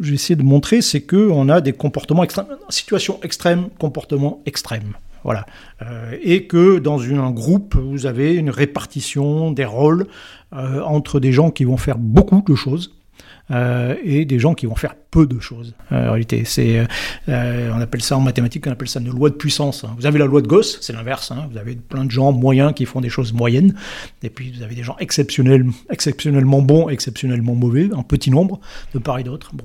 j'essaie 0.00 0.36
de 0.36 0.42
montrer, 0.42 0.82
c'est 0.82 1.00
que 1.00 1.28
on 1.30 1.48
a 1.48 1.60
des 1.60 1.72
comportements 1.72 2.24
extrêmes, 2.24 2.46
situation 2.68 3.18
extrême, 3.22 3.68
comportement 3.78 4.42
extrême. 4.46 4.94
Voilà. 5.24 5.46
Euh, 5.82 6.16
et 6.22 6.46
que 6.46 6.78
dans 6.78 7.02
un 7.02 7.30
groupe, 7.30 7.74
vous 7.74 8.06
avez 8.06 8.34
une 8.34 8.50
répartition 8.50 9.50
des 9.50 9.64
rôles 9.64 10.06
entre 10.52 11.18
des 11.20 11.32
gens 11.32 11.50
qui 11.50 11.64
vont 11.64 11.76
faire 11.76 11.98
beaucoup 11.98 12.40
de 12.46 12.54
choses 12.54 12.94
et 13.50 14.24
des 14.24 14.38
gens 14.38 14.54
qui 14.54 14.66
vont 14.66 14.76
faire 14.76 14.94
peu 15.10 15.26
de 15.26 15.40
choses. 15.40 15.74
Euh, 15.92 16.08
en 16.08 16.12
réalité, 16.12 16.44
c'est, 16.44 16.78
euh, 16.78 16.84
euh, 17.28 17.70
on 17.74 17.80
appelle 17.80 18.02
ça 18.02 18.16
en 18.16 18.20
mathématiques, 18.20 18.66
on 18.66 18.70
appelle 18.70 18.88
ça 18.88 19.00
une 19.00 19.10
loi 19.10 19.30
de 19.30 19.34
puissance. 19.34 19.84
Hein. 19.84 19.94
Vous 19.98 20.06
avez 20.06 20.18
la 20.18 20.26
loi 20.26 20.42
de 20.42 20.46
Gauss, 20.46 20.78
c'est 20.80 20.92
l'inverse. 20.92 21.30
Hein. 21.30 21.48
Vous 21.50 21.58
avez 21.58 21.76
plein 21.76 22.04
de 22.04 22.10
gens 22.10 22.32
moyens 22.32 22.72
qui 22.74 22.84
font 22.84 23.00
des 23.00 23.08
choses 23.08 23.32
moyennes, 23.32 23.74
et 24.22 24.30
puis 24.30 24.52
vous 24.52 24.62
avez 24.62 24.74
des 24.74 24.82
gens 24.82 24.96
exceptionnels, 24.98 25.66
exceptionnellement 25.90 26.62
bons, 26.62 26.88
exceptionnellement 26.88 27.54
mauvais, 27.54 27.92
en 27.92 28.02
petit 28.02 28.30
nombre, 28.30 28.60
de 28.94 28.98
part 28.98 29.18
et 29.18 29.24
d'autre. 29.24 29.50
Bon, 29.54 29.64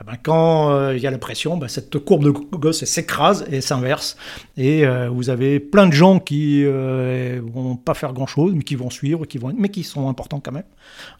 eh 0.00 0.04
ben, 0.04 0.16
quand 0.22 0.90
il 0.90 0.98
y 0.98 1.06
a 1.06 1.10
la 1.10 1.18
pression, 1.18 1.56
ben, 1.56 1.68
cette 1.68 1.98
courbe 1.98 2.24
de 2.24 2.30
Gauss 2.30 2.84
s'écrase 2.84 3.44
et 3.50 3.60
s'inverse, 3.60 4.16
et 4.56 4.84
vous 5.10 5.30
avez 5.30 5.60
plein 5.60 5.86
de 5.86 5.92
gens 5.92 6.18
qui 6.18 6.64
vont 6.64 7.76
pas 7.76 7.94
faire 7.94 8.12
grand 8.12 8.26
chose, 8.26 8.52
mais 8.54 8.62
qui 8.62 8.74
vont 8.74 8.90
suivre, 8.90 9.24
qui 9.24 9.38
vont, 9.38 9.54
mais 9.56 9.68
qui 9.68 9.84
sont 9.84 10.08
importants 10.08 10.40
quand 10.40 10.52
même. 10.52 10.64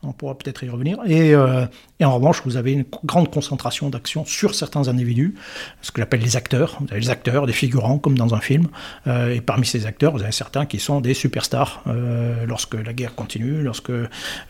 On 0.03 0.13
pourra 0.13 0.37
peut-être 0.37 0.65
y 0.65 0.69
revenir. 0.69 0.99
Et, 1.07 1.31
et 1.31 2.05
en 2.05 2.15
revanche, 2.15 2.43
vous 2.45 2.57
avez 2.57 2.73
une 2.73 2.85
grande 3.05 3.31
concentration 3.31 3.70
d'action 3.91 4.25
sur 4.25 4.55
certains 4.55 4.89
individus, 4.89 5.35
ce 5.83 5.91
que 5.91 6.01
j'appelle 6.01 6.21
les 6.21 6.37
acteurs. 6.37 6.79
Les 6.93 7.11
acteurs, 7.11 7.47
des 7.47 7.53
figurants, 7.53 7.99
comme 7.99 8.17
dans 8.17 8.35
un 8.35 8.41
film. 8.41 8.69
Euh, 9.07 9.35
et 9.35 9.41
parmi 9.41 9.67
ces 9.67 9.87
acteurs, 9.87 10.13
vous 10.13 10.23
avez 10.23 10.33
certains 10.33 10.67
qui 10.67 10.79
sont 10.79 11.01
des 11.01 11.15
superstars 11.15 11.83
euh, 11.87 12.47
lorsque 12.47 12.75
la 12.75 12.93
guerre 12.93 13.15
continue, 13.15 13.63
lorsque 13.63 13.93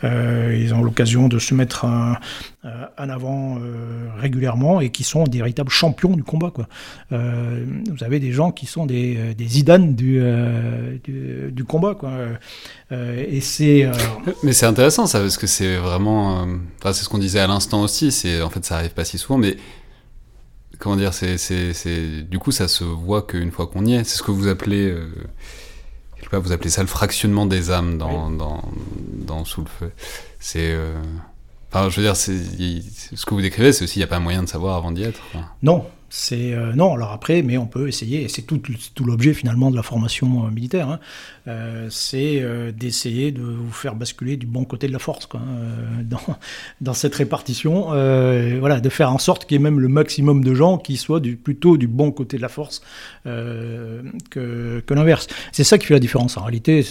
ils 0.03 0.75
ont 0.75 0.83
l'occasion 0.83 1.29
de 1.29 1.39
se 1.39 1.55
mettre 1.55 1.85
en, 1.85 2.15
avant 2.97 3.59
régulièrement 4.19 4.81
et 4.81 4.91
qui 4.91 5.05
sont 5.05 5.25
des 5.25 5.39
véritables 5.39 5.71
champions 5.71 6.11
du 6.11 6.23
combat. 6.23 6.53
Vous 7.11 8.05
avez 8.05 8.21
des 8.21 8.33
gens 8.33 8.51
qui 8.51 8.67
sont 8.67 8.87
des, 8.87 9.35
des 9.35 9.47
Zidane 9.47 9.95
du, 9.95 10.23
du, 11.05 11.65
combat. 11.65 11.97
Et 12.91 13.41
c'est. 13.41 13.89
Mais 14.43 14.53
c'est 14.53 14.67
intéressant 14.67 15.07
ça, 15.07 15.21
parce 15.21 15.37
que 15.37 15.47
c'est 15.47 15.77
vraiment. 15.77 16.47
Enfin, 16.79 16.93
c'est 16.93 17.05
ce 17.05 17.09
qu'on 17.09 17.19
disait 17.19 17.41
à 17.41 17.47
l'instant 17.47 17.83
aussi. 17.83 18.13
C'est 18.13 18.43
en 18.43 18.51
fait, 18.51 18.65
ça 18.65 18.77
arrive 18.77 18.93
pas 18.93 19.00
si 19.05 19.19
souvent, 19.19 19.39
mais 19.39 19.57
comment 20.79 20.97
dire, 20.97 21.15
c'est, 21.15 21.39
c'est, 21.39 22.23
du 22.23 22.39
coup, 22.39 22.51
ça 22.51 22.69
se 22.69 22.85
voit 22.85 23.23
qu'une 23.23 23.51
fois 23.51 23.67
qu'on 23.67 23.85
y 23.87 23.95
est. 23.95 24.05
C'est 24.05 24.17
ce 24.17 24.23
que 24.23 24.31
vous 24.31 24.49
appelez, 24.49 24.89
euh, 24.89 25.09
quelque 26.17 26.31
part, 26.31 26.41
vous 26.41 26.53
appelez 26.53 26.71
ça 26.71 26.83
le 26.83 26.89
fractionnement 26.89 27.47
des 27.47 27.71
âmes 27.71 27.99
dans, 27.99 28.31
dans, 28.31 28.63
dans, 29.13 29.45
Sous 29.45 29.63
le 29.63 29.69
feu. 29.69 29.93
C'est, 30.41 30.73
euh, 30.73 31.01
enfin, 31.71 31.89
je 31.91 31.97
veux 31.97 32.03
dire, 32.03 32.17
c'est, 32.17 32.39
ce 32.39 33.25
que 33.25 33.35
vous 33.35 33.43
décrivez, 33.43 33.73
c'est 33.73 33.85
aussi, 33.85 33.99
il 33.99 34.01
n'y 34.01 34.05
a 34.05 34.09
pas 34.09 34.21
moyen 34.21 34.43
de 34.43 34.49
savoir 34.49 34.77
avant 34.77 34.91
d'y 34.91 35.03
être. 35.03 35.21
Non, 35.63 35.85
c'est 36.13 36.53
euh, 36.53 36.73
non, 36.75 36.95
alors 36.95 37.13
après, 37.13 37.43
mais 37.43 37.57
on 37.57 37.67
peut 37.67 37.87
essayer, 37.87 38.23
et 38.23 38.29
c'est 38.29 38.43
tout, 38.43 38.61
tout 38.95 39.05
l'objet 39.05 39.33
finalement 39.33 39.71
de 39.71 39.77
la 39.77 39.85
formation 39.85 40.45
euh, 40.45 40.51
militaire, 40.51 40.89
hein. 40.91 40.99
Euh, 41.51 41.89
c'est 41.91 42.43
d'essayer 42.73 43.33
de 43.33 43.43
vous 43.43 43.73
faire 43.73 43.95
basculer 43.95 44.37
du 44.37 44.47
bon 44.47 44.65
côté 44.65 44.87
de 44.87 44.93
la 44.93 44.99
force 44.99 45.29
hein, 45.35 45.39
dans, 46.81 46.95
cette 46.95 47.15
répartition, 47.15 47.87
voilà, 48.61 48.81
de 48.81 48.89
faire 48.89 49.13
en 49.13 49.19
sorte 49.19 49.47
qu'il 49.47 49.57
y 49.57 49.61
ait 49.61 49.63
même 49.63 49.81
le 49.81 49.89
maximum 49.89 50.45
de 50.45 50.55
gens 50.55 50.79
qui 50.79 50.97
soient 50.97 51.21
plutôt 51.43 51.77
du 51.77 51.89
bon 51.89 52.13
côté 52.13 52.37
de 52.37 52.43
la 52.43 52.49
force 52.49 52.83
que, 53.25 54.83
l'inverse. 54.91 55.29
C'est 55.53 55.65
ça 55.65 55.79
qui 55.79 55.87
fait 55.87 55.95
la 55.95 56.01
différence 56.01 56.37
en 56.37 56.43
réalité. 56.43 56.85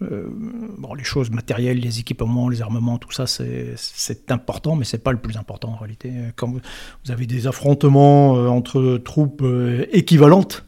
les 0.00 1.04
choses 1.04 1.30
matérielles, 1.30 1.80
les 1.80 2.00
équipements, 2.00 2.48
les 2.48 2.62
armements, 2.62 2.98
tout 2.98 3.12
ça, 3.12 3.26
c'est 3.26 4.30
important, 4.30 4.76
mais 4.76 4.84
c'est 4.84 5.02
pas 5.02 5.12
le 5.12 5.18
plus 5.18 5.36
important 5.36 5.70
en 5.70 5.76
réalité. 5.76 6.12
Quand 6.36 6.48
vous, 6.48 6.60
avez 7.08 7.26
des 7.26 7.46
affrontements 7.46 8.32
entre 8.32 8.98
troupes 8.98 9.42
euh, 9.42 9.86
équivalentes, 9.92 10.64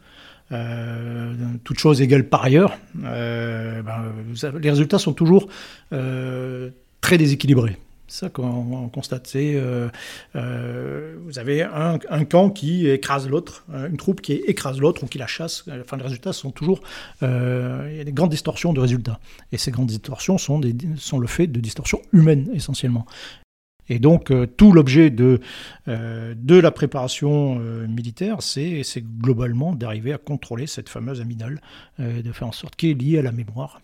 euh, 0.52 1.34
toutes 1.64 1.78
choses 1.78 2.02
égales 2.02 2.28
par 2.28 2.44
ailleurs, 2.44 2.76
euh, 3.04 3.82
ben, 3.82 4.12
les 4.60 4.70
résultats 4.70 4.98
sont 4.98 5.12
toujours 5.12 5.48
très 5.90 7.18
déséquilibrés. 7.18 7.76
C'est 8.08 8.26
ça 8.26 8.28
qu'on 8.28 8.90
constate. 8.90 9.26
C'est 9.26 9.58
vous 10.34 11.38
avez 11.38 11.62
un, 11.62 12.24
camp 12.24 12.50
qui 12.50 12.88
écrase 12.88 13.28
l'autre, 13.28 13.64
une 13.72 13.96
troupe 13.96 14.20
qui 14.20 14.34
écrase 14.34 14.78
l'autre 14.78 15.04
ou 15.04 15.06
qui 15.06 15.18
la 15.18 15.26
chasse. 15.26 15.64
Enfin, 15.80 15.96
les 15.96 16.02
résultats 16.02 16.34
sont 16.34 16.50
toujours. 16.50 16.80
il 17.22 17.96
y 17.96 18.00
a 18.00 18.04
des 18.04 18.12
grandes 18.12 18.30
distorsions 18.30 18.74
de 18.74 18.80
résultats. 18.80 19.18
Et 19.50 19.56
ces 19.56 19.70
grandes 19.70 19.86
distorsions 19.86 20.36
sont 20.36 20.60
le 20.60 21.26
fait 21.26 21.46
de 21.46 21.60
distorsions 21.60 22.02
humaines 22.12 22.50
essentiellement. 22.52 23.06
Et 23.92 23.98
donc 23.98 24.30
euh, 24.30 24.46
tout 24.46 24.72
l'objet 24.72 25.10
de, 25.10 25.38
euh, 25.86 26.34
la 26.48 26.70
préparation 26.70 27.58
euh, 27.60 27.86
militaire, 27.86 28.38
c'est 28.40 28.82
globalement 29.20 29.74
d'arriver 29.74 30.14
à 30.14 30.18
contrôler 30.18 30.66
cette 30.66 30.88
fameuse 30.88 31.20
amygdale, 31.20 31.60
de 31.98 32.32
faire 32.32 32.48
en 32.48 32.52
sorte 32.52 32.74
qu'elle 32.74 32.92
est 32.92 32.94
liée 32.94 33.18
à 33.18 33.22
la 33.22 33.32
mémoire, 33.32 33.82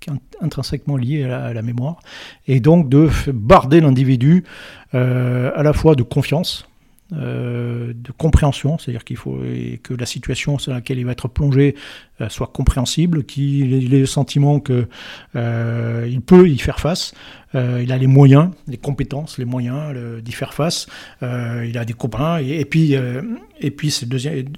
qui 0.00 0.10
est 0.10 0.12
intrinsèquement 0.42 0.98
liée 0.98 1.24
à 1.24 1.54
la, 1.54 1.62
mémoire, 1.62 2.00
et 2.46 2.60
donc 2.60 2.90
de 2.90 3.08
barder 3.32 3.80
l'individu 3.80 4.44
à 4.92 5.62
la 5.62 5.72
fois 5.72 5.94
de 5.94 6.02
confiance, 6.02 6.68
euh, 7.14 7.94
de 7.94 8.12
compréhension, 8.12 8.76
c'est-à-dire 8.76 9.02
qu'il 9.02 9.16
faut 9.16 9.40
que 9.82 9.94
la 9.94 10.04
situation 10.04 10.58
sur 10.58 10.72
laquelle 10.72 10.98
il 10.98 11.06
va 11.06 11.12
être 11.12 11.26
plongé 11.26 11.74
euh, 12.20 12.28
soit 12.28 12.48
compréhensible, 12.48 13.24
qu'il 13.24 13.94
ait 13.94 14.00
le 14.00 14.04
sentiment 14.04 14.60
qu'il 14.60 14.86
euh, 15.34 16.20
peut 16.26 16.50
y 16.50 16.58
faire 16.58 16.80
face, 16.80 17.14
il 17.54 17.92
a 17.92 17.96
les 17.96 18.06
moyens, 18.06 18.50
les 18.66 18.76
compétences, 18.76 19.38
les 19.38 19.46
moyens 19.46 19.96
d'y 20.22 20.32
faire 20.32 20.52
face, 20.52 20.86
il 21.22 21.78
a 21.78 21.86
des 21.86 21.94
copains, 21.94 22.36
et, 22.40 22.66
puis, 22.66 22.94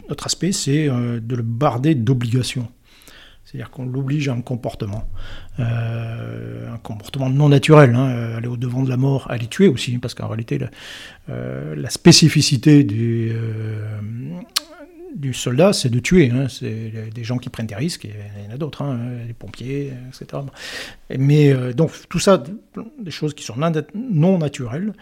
autre 0.09 0.27
aspect, 0.27 0.51
c'est 0.51 0.89
de 0.89 1.37
le 1.37 1.43
barder 1.43 1.95
d'obligations. 1.95 2.69
C'est-à-dire 3.51 3.71
qu'on 3.71 3.85
l'oblige 3.85 4.29
à 4.29 4.33
un 4.33 4.43
comportement, 4.43 5.09
euh, 5.59 6.73
un 6.73 6.79
comportement 6.79 7.29
non 7.29 7.49
naturel, 7.49 7.97
hein, 7.97 8.37
aller 8.37 8.47
au-devant 8.47 8.85
de 8.85 8.89
la 8.89 8.97
mort, 8.97 9.29
les 9.41 9.49
tuer 9.49 9.67
aussi, 9.67 9.99
parce 9.99 10.15
qu'en 10.15 10.29
réalité, 10.29 10.59
la, 10.59 10.69
euh, 11.31 11.89
spécificité 11.89 12.85
du, 12.85 13.33
euh, 13.33 13.99
du 15.17 15.35
soldat, 15.35 15.73
c'est 15.73 15.89
de 15.89 15.99
tuer. 15.99 16.31
Hein, 16.31 16.47
c'est 16.49 17.11
des 17.13 17.25
gens 17.25 17.39
qui 17.39 17.49
prennent 17.49 17.67
des 17.67 17.75
risques, 17.75 18.05
et 18.05 18.15
il 18.39 18.45
y 18.45 18.53
en 18.53 18.55
a 18.55 18.57
d'autres, 18.57 18.83
hein, 18.83 19.01
les 19.27 19.35
pompiers, 19.35 19.95
etc. 20.09 20.45
Mais 21.19 21.53
donc, 21.75 21.91
tout 22.09 22.21
ça, 22.21 22.41
des 23.01 23.11
choses 23.11 23.35
qui 23.35 23.43
sont 23.43 23.57
non 23.95 24.39
naturelles, 24.39 24.93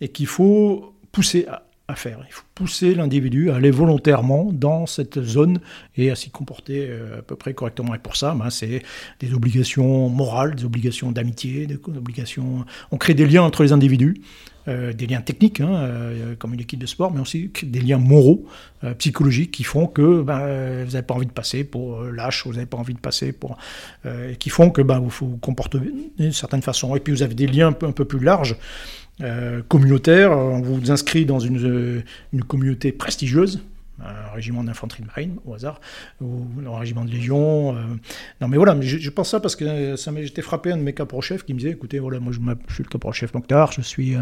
et 0.00 0.08
qu'il 0.08 0.28
faut 0.28 0.94
pousser 1.12 1.46
à 1.46 1.67
faire. 1.94 2.18
Il 2.28 2.32
faut 2.32 2.44
pousser 2.54 2.94
l'individu 2.94 3.50
à 3.50 3.56
aller 3.56 3.70
volontairement 3.70 4.50
dans 4.52 4.86
cette 4.86 5.22
zone 5.22 5.60
et 5.96 6.10
à 6.10 6.16
s'y 6.16 6.30
comporter 6.30 6.86
euh, 6.88 7.20
à 7.20 7.22
peu 7.22 7.34
près 7.34 7.54
correctement. 7.54 7.94
Et 7.94 7.98
pour 7.98 8.16
ça, 8.16 8.34
ben, 8.34 8.50
c'est 8.50 8.82
des 9.20 9.32
obligations 9.32 10.08
morales, 10.08 10.54
des 10.54 10.64
obligations 10.64 11.12
d'amitié, 11.12 11.66
des 11.66 11.78
obligations. 11.96 12.64
On 12.90 12.98
crée 12.98 13.14
des 13.14 13.26
liens 13.26 13.42
entre 13.42 13.62
les 13.62 13.72
individus. 13.72 14.20
Euh, 14.66 14.92
des 14.92 15.06
liens 15.06 15.22
techniques, 15.22 15.62
hein, 15.62 15.72
euh, 15.72 16.34
comme 16.36 16.52
une 16.52 16.60
équipe 16.60 16.78
de 16.78 16.84
sport, 16.84 17.10
mais 17.10 17.22
aussi 17.22 17.50
des 17.62 17.80
liens 17.80 17.96
moraux, 17.96 18.44
psychologiques, 18.98 19.50
qui 19.50 19.64
font 19.64 19.86
que 19.86 20.20
ben, 20.20 20.84
vous 20.84 20.92
n'avez 20.92 21.06
pas 21.06 21.14
envie 21.14 21.26
de 21.26 21.32
passer 21.32 21.64
pour 21.64 22.02
lâche, 22.02 22.44
vous 22.44 22.52
n'avez 22.52 22.66
pas 22.66 22.76
envie 22.76 22.92
de 22.92 22.98
passer 22.98 23.32
pour... 23.32 23.56
qui 24.38 24.50
font 24.50 24.68
que 24.68 24.82
ben, 24.82 24.98
vous 24.98 25.08
vous 25.08 25.38
comporter 25.38 25.78
d'une 26.18 26.32
certaine 26.32 26.60
façon. 26.60 26.94
Et 26.96 27.00
puis 27.00 27.14
vous 27.14 27.22
avez 27.22 27.34
des 27.34 27.46
liens 27.46 27.68
un 27.68 27.92
peu 27.92 28.04
plus 28.04 28.20
larges, 28.20 28.56
euh, 29.20 29.62
communautaire. 29.68 30.30
On 30.30 30.60
vous 30.60 30.90
inscrit 30.90 31.26
dans 31.26 31.40
une, 31.40 31.64
euh, 31.64 32.02
une 32.32 32.44
communauté 32.44 32.92
prestigieuse, 32.92 33.60
un 34.00 34.32
régiment 34.32 34.62
d'infanterie 34.62 35.02
de 35.02 35.08
marine 35.08 35.36
au 35.44 35.54
hasard, 35.54 35.80
ou 36.20 36.44
un 36.64 36.78
régiment 36.78 37.04
de 37.04 37.10
légion. 37.10 37.76
Euh. 37.76 37.80
Non 38.40 38.48
mais 38.48 38.56
voilà, 38.56 38.80
je, 38.80 39.10
pense 39.10 39.30
ça 39.30 39.40
parce 39.40 39.56
que 39.56 39.96
ça 39.96 40.12
j'étais 40.22 40.42
frappé 40.42 40.70
un 40.70 40.76
de 40.76 40.82
mes 40.82 40.94
caporaux-chefs 40.94 41.44
qui 41.44 41.52
me 41.52 41.58
disait, 41.58 41.72
écoutez, 41.72 41.98
voilà, 41.98 42.20
moi 42.20 42.32
je, 42.32 42.38
je 42.68 42.74
suis 42.74 42.84
le 42.84 42.88
caporal-chef 42.88 43.34
Mokhtar, 43.34 43.72
je 43.72 43.80
suis 43.80 44.14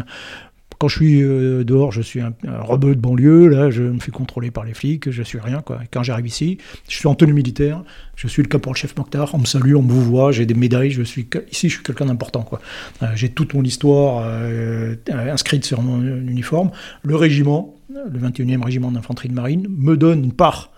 quand 0.79 0.87
je 0.87 0.95
suis 0.95 1.23
euh, 1.23 1.63
dehors, 1.63 1.91
je 1.91 2.01
suis 2.01 2.21
un, 2.21 2.33
rebeu 2.45 2.95
de 2.95 3.01
banlieue, 3.01 3.47
là, 3.47 3.71
je 3.71 3.83
me 3.83 3.99
fais 3.99 4.11
contrôler 4.11 4.51
par 4.51 4.63
les 4.63 4.73
flics, 4.73 5.09
je 5.09 5.23
suis 5.23 5.39
rien, 5.39 5.61
quoi. 5.61 5.79
quand 5.91 6.03
j'arrive 6.03 6.27
ici, 6.27 6.59
je 6.87 6.95
suis 6.95 7.07
en 7.07 7.15
tenue 7.15 7.33
militaire, 7.33 7.83
je 8.15 8.27
suis 8.27 8.43
le 8.43 8.47
caporal-chef 8.47 8.95
Mokhtar, 8.95 9.33
on 9.33 9.39
me 9.39 9.45
salue, 9.45 9.75
on 9.75 9.81
me 9.81 9.93
voit, 9.93 10.31
j'ai 10.31 10.45
des 10.45 10.53
médailles, 10.53 10.91
je 10.91 11.01
suis, 11.01 11.27
ici, 11.51 11.69
je 11.69 11.75
suis 11.75 11.83
quelqu'un 11.83 12.05
d'important, 12.05 12.43
quoi. 12.43 12.59
Euh, 13.01 13.07
j'ai 13.15 13.29
toute 13.29 13.53
mon 13.53 13.63
histoire 13.63 14.23
euh, 14.25 14.95
inscrite 15.09 15.65
sur 15.65 15.81
mon 15.81 16.01
uniforme. 16.01 16.71
Le 17.01 17.15
régiment, 17.15 17.75
le 17.89 18.19
21e 18.19 18.63
régiment 18.63 18.91
d'infanterie 18.91 19.29
de 19.29 19.33
marine, 19.33 19.67
me 19.69 19.97
donne 19.97 20.23
une 20.23 20.33
part 20.33 20.71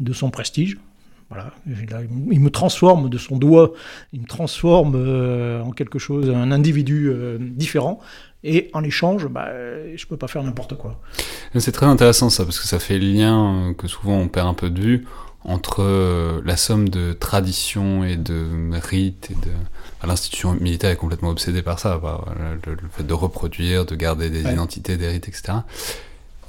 de 0.00 0.12
son 0.12 0.30
prestige, 0.30 0.78
voilà, 1.30 1.52
il 2.30 2.40
me 2.40 2.50
transforme 2.50 3.08
de 3.08 3.18
son 3.18 3.38
doigt, 3.38 3.72
il 4.12 4.20
me 4.20 4.26
transforme 4.26 4.94
en 5.64 5.72
quelque 5.72 5.98
chose, 5.98 6.30
un 6.30 6.52
individu 6.52 7.10
différent. 7.40 7.98
Et 8.44 8.70
en 8.74 8.84
échange, 8.84 9.26
bah, 9.26 9.48
je 9.94 10.06
peux 10.06 10.18
pas 10.18 10.28
faire 10.28 10.42
n'importe 10.42 10.76
quoi. 10.76 11.00
C'est 11.56 11.72
très 11.72 11.86
intéressant 11.86 12.30
ça, 12.30 12.44
parce 12.44 12.60
que 12.60 12.66
ça 12.66 12.78
fait 12.78 12.98
le 12.98 13.06
lien 13.06 13.74
que 13.76 13.88
souvent 13.88 14.18
on 14.18 14.28
perd 14.28 14.46
un 14.46 14.54
peu 14.54 14.70
de 14.70 14.80
vue 14.80 15.06
entre 15.44 15.82
euh, 15.82 16.40
la 16.44 16.56
somme 16.56 16.88
de 16.88 17.12
traditions 17.12 18.04
et 18.04 18.16
de 18.16 18.46
rites 18.72 19.30
et 19.30 19.34
de 19.34 19.52
l'institution 20.06 20.54
militaire 20.54 20.90
est 20.90 20.96
complètement 20.96 21.30
obsédée 21.30 21.62
par 21.62 21.78
ça, 21.78 22.00
le, 22.66 22.76
fait 22.90 23.06
de 23.06 23.12
reproduire, 23.12 23.84
de 23.84 23.94
garder 23.94 24.30
des 24.30 24.42
identités, 24.42 24.96
des 24.96 25.08
rites, 25.08 25.28
etc. 25.28 25.58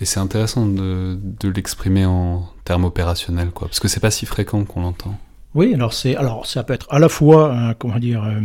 Et 0.02 0.06
c'est 0.06 0.20
intéressant 0.20 0.66
de, 0.66 1.18
de 1.22 1.50
l'exprimer 1.50 2.06
en 2.06 2.50
termes 2.66 2.86
opérationnels, 2.86 3.52
quoi, 3.52 3.68
parce 3.68 3.80
que 3.80 3.88
c'est 3.88 4.00
pas 4.00 4.12
si 4.12 4.26
fréquent 4.26 4.64
qu'on 4.66 4.82
l'entend. 4.82 5.18
Oui, 5.54 5.74
alors 5.74 5.94
c'est 5.94 6.18
alors 6.18 6.46
ça 6.46 6.64
peut 6.64 6.74
être 6.74 6.88
à 6.90 7.00
la 7.00 7.08
fois 7.08 7.74
comment 7.80 7.98
dire 7.98 8.24
euh, 8.24 8.42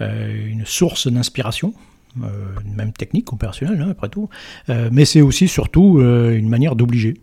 euh, 0.00 0.46
une 0.46 0.64
source 0.64 1.06
d'inspiration 1.06 1.74
euh, 2.24 2.60
même 2.76 2.92
technique, 2.92 3.32
opérationnelle, 3.32 3.80
hein, 3.80 3.88
après 3.90 4.08
tout, 4.08 4.28
euh, 4.68 4.88
mais 4.92 5.04
c'est 5.04 5.20
aussi 5.20 5.48
surtout 5.48 5.98
euh, 5.98 6.36
une 6.36 6.48
manière 6.48 6.76
d'obliger. 6.76 7.14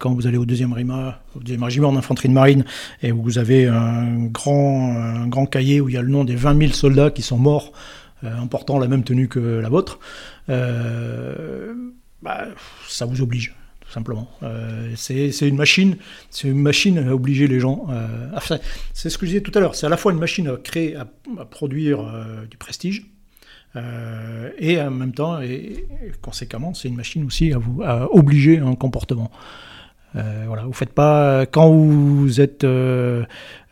quand 0.00 0.12
vous 0.12 0.26
allez 0.26 0.36
au 0.36 0.46
deuxième, 0.46 0.72
RIMA, 0.72 1.22
deuxième 1.36 1.62
régiment 1.62 1.92
d'infanterie 1.92 2.28
de 2.28 2.34
marine 2.34 2.64
et 3.02 3.12
où 3.12 3.22
vous 3.22 3.38
avez 3.38 3.68
un 3.68 4.26
grand, 4.26 5.28
grand 5.28 5.46
cahier 5.46 5.80
où 5.80 5.88
il 5.88 5.94
y 5.94 5.96
a 5.96 6.02
le 6.02 6.08
nom 6.08 6.24
des 6.24 6.34
20 6.34 6.58
000 6.58 6.72
soldats 6.72 7.12
qui 7.12 7.22
sont 7.22 7.38
morts 7.38 7.72
en 8.24 8.48
portant 8.48 8.80
la 8.80 8.88
même 8.88 9.04
tenue 9.04 9.28
que 9.28 9.38
la 9.38 9.68
vôtre, 9.68 10.00
bah, 10.48 12.48
ça 12.88 13.06
vous 13.06 13.22
oblige 13.22 13.54
tout 13.80 13.92
simplement. 13.92 14.28
c'est 14.96 15.30
une 15.42 15.56
machine, 15.56 15.98
c'est 16.30 16.48
une 16.48 16.62
machine 16.62 16.98
à 16.98 17.14
obliger 17.14 17.46
les 17.46 17.60
gens. 17.60 17.86
c'est 18.92 19.08
ce 19.08 19.18
que 19.18 19.24
je 19.24 19.30
disais 19.30 19.40
tout 19.40 19.52
à 19.54 19.60
l'heure. 19.60 19.76
C'est 19.76 19.86
à 19.86 19.88
la 19.88 19.96
fois 19.96 20.10
une 20.10 20.18
machine 20.18 20.48
à 20.48 20.56
créer, 20.56 20.96
à, 20.96 21.06
produire 21.44 22.00
du 22.50 22.56
prestige, 22.56 23.06
et 23.74 24.80
en 24.80 24.90
même 24.90 25.12
temps, 25.12 25.40
et, 25.40 25.86
conséquemment, 26.20 26.74
c'est 26.74 26.88
une 26.88 26.96
machine 26.96 27.24
aussi 27.24 27.52
à 27.52 27.58
vous 27.58 27.82
obliger 28.12 28.58
un 28.58 28.74
comportement. 28.74 29.30
Euh, 30.16 30.44
voilà, 30.46 30.64
vous 30.64 30.72
faites 30.72 30.92
pas 30.92 31.46
quand 31.46 31.70
vous 31.70 32.40
êtes 32.40 32.64
euh, 32.64 33.24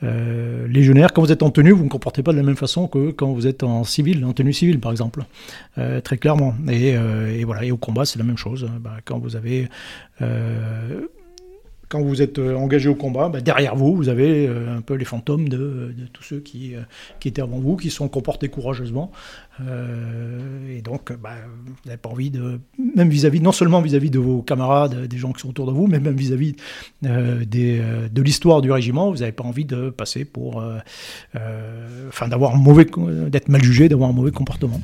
euh, 0.04 0.68
légionnaire, 0.68 1.12
quand 1.12 1.20
vous 1.22 1.32
êtes 1.32 1.42
en 1.42 1.50
tenue, 1.50 1.72
vous 1.72 1.82
ne 1.82 1.88
comportez 1.88 2.22
pas 2.22 2.32
de 2.32 2.36
la 2.36 2.44
même 2.44 2.56
façon 2.56 2.86
que 2.86 3.10
quand 3.10 3.32
vous 3.32 3.46
êtes 3.46 3.64
en 3.64 3.82
civil, 3.84 4.24
en 4.24 4.32
tenue 4.32 4.52
civile 4.52 4.78
par 4.78 4.92
exemple, 4.92 5.24
très 6.04 6.18
clairement. 6.18 6.54
Et, 6.70 6.94
voilà, 7.44 7.64
et 7.64 7.72
au 7.72 7.76
combat 7.76 8.04
c'est 8.04 8.18
la 8.18 8.24
même 8.24 8.38
chose. 8.38 8.70
Bah, 8.80 8.96
quand 9.04 9.18
vous 9.18 9.36
avez 9.36 9.68
quand 11.88 12.02
vous 12.02 12.22
êtes 12.22 12.38
euh, 12.38 12.54
engagé 12.54 12.88
au 12.88 12.94
combat, 12.94 13.28
bah, 13.28 13.40
derrière 13.40 13.74
vous, 13.74 13.96
vous 13.96 14.08
avez 14.08 14.46
euh, 14.46 14.76
un 14.76 14.80
peu 14.80 14.94
les 14.94 15.04
fantômes 15.04 15.48
de, 15.48 15.94
tous 16.12 16.22
ceux 16.22 16.40
qui, 16.40 16.74
euh, 16.74 16.80
qui, 17.18 17.28
étaient 17.28 17.42
avant 17.42 17.58
vous, 17.58 17.76
qui 17.76 17.90
sont 17.90 18.08
comportés 18.08 18.48
courageusement. 18.48 19.10
et 20.70 20.82
donc, 20.82 21.12
bah, 21.20 21.30
vous 21.66 21.74
n'avez 21.86 21.96
pas 21.96 22.10
envie 22.10 22.30
de, 22.30 22.60
même 22.94 23.08
vis-à-vis, 23.08 23.40
non 23.40 23.52
seulement 23.52 23.80
vis-à-vis 23.80 24.10
de 24.10 24.18
vos 24.18 24.42
camarades, 24.42 25.06
des 25.06 25.18
gens 25.18 25.32
qui 25.32 25.40
sont 25.40 25.48
autour 25.48 25.66
de 25.66 25.72
vous, 25.72 25.86
mais 25.86 25.98
même 25.98 26.16
vis-à-vis 26.16 26.54
de 27.02 28.22
l'histoire 28.22 28.60
du 28.62 28.70
régiment, 28.70 29.10
vous 29.10 29.18
n'avez 29.18 29.32
pas 29.32 29.44
envie 29.44 29.64
de 29.64 29.90
passer 29.90 30.24
pour, 30.24 30.62
enfin, 32.08 32.28
d'avoir 32.28 32.56
mauvais, 32.56 32.86
d'être 33.28 33.48
mal 33.48 33.62
jugé, 33.62 33.88
d'avoir 33.88 34.10
un 34.10 34.12
mauvais 34.12 34.30
comportement. 34.30 34.80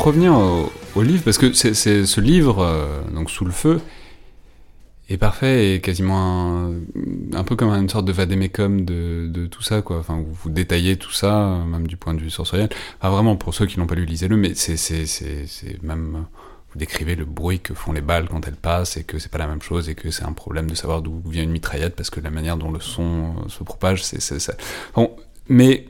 Pour 0.00 0.06
revenir 0.06 0.32
au, 0.32 1.02
livre, 1.02 1.22
parce 1.24 1.36
que 1.36 1.52
c'est 1.52 1.74
ce 1.74 2.20
livre, 2.22 2.60
euh, 2.60 3.02
donc 3.14 3.28
Sous 3.30 3.44
le 3.44 3.50
feu, 3.50 3.82
est 5.10 5.18
parfait 5.18 5.74
et 5.74 5.80
quasiment 5.82 6.70
un, 7.34 7.44
peu 7.44 7.54
comme 7.54 7.68
une 7.68 7.90
sorte 7.90 8.06
de 8.06 8.12
vadémécum 8.12 8.86
de, 8.86 9.46
tout 9.50 9.60
ça, 9.60 9.82
quoi. 9.82 9.98
Enfin, 9.98 10.16
vous, 10.16 10.32
vous, 10.32 10.48
détaillez 10.48 10.96
tout 10.96 11.12
ça, 11.12 11.62
même 11.66 11.86
du 11.86 11.98
point 11.98 12.14
de 12.14 12.20
vue 12.20 12.30
sensoriel. 12.30 12.70
Enfin, 12.98 13.10
vraiment, 13.10 13.36
pour 13.36 13.52
ceux 13.52 13.66
qui 13.66 13.78
n'ont 13.78 13.86
pas 13.86 13.94
lu, 13.94 14.06
lisez-le, 14.06 14.38
mais 14.38 14.54
c'est 14.54 15.82
même 15.82 16.24
vous 16.72 16.78
décrivez 16.78 17.14
le 17.14 17.26
bruit 17.26 17.60
que 17.60 17.74
font 17.74 17.92
les 17.92 18.00
balles 18.00 18.26
quand 18.30 18.48
elles 18.48 18.56
passent 18.56 18.96
et 18.96 19.04
que 19.04 19.18
c'est 19.18 19.30
pas 19.30 19.38
la 19.38 19.48
même 19.48 19.60
chose 19.60 19.90
et 19.90 19.94
que 19.94 20.10
c'est 20.10 20.24
un 20.24 20.32
problème 20.32 20.70
de 20.70 20.76
savoir 20.76 21.02
d'où 21.02 21.20
vient 21.26 21.42
une 21.42 21.50
mitraillette 21.50 21.94
parce 21.94 22.08
que 22.08 22.20
la 22.20 22.30
manière 22.30 22.56
dont 22.56 22.70
le 22.70 22.80
son 22.80 23.48
se 23.48 23.64
propage, 23.64 24.02
c'est 24.02 24.20
ça. 24.20 24.54
Bon, 24.94 25.14
mais 25.48 25.84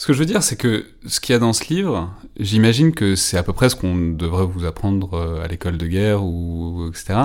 ce 0.00 0.06
que 0.06 0.14
je 0.14 0.18
veux 0.18 0.24
dire, 0.24 0.42
c'est 0.42 0.56
que 0.56 0.86
ce 1.04 1.20
qu'il 1.20 1.34
y 1.34 1.36
a 1.36 1.38
dans 1.38 1.52
ce 1.52 1.62
livre, 1.68 2.10
j'imagine 2.38 2.94
que 2.94 3.16
c'est 3.16 3.36
à 3.36 3.42
peu 3.42 3.52
près 3.52 3.68
ce 3.68 3.76
qu'on 3.76 4.12
devrait 4.12 4.46
vous 4.46 4.64
apprendre 4.64 5.12
euh, 5.12 5.44
à 5.44 5.46
l'école 5.46 5.76
de 5.76 5.86
guerre 5.86 6.24
ou 6.24 6.88
etc. 6.88 7.18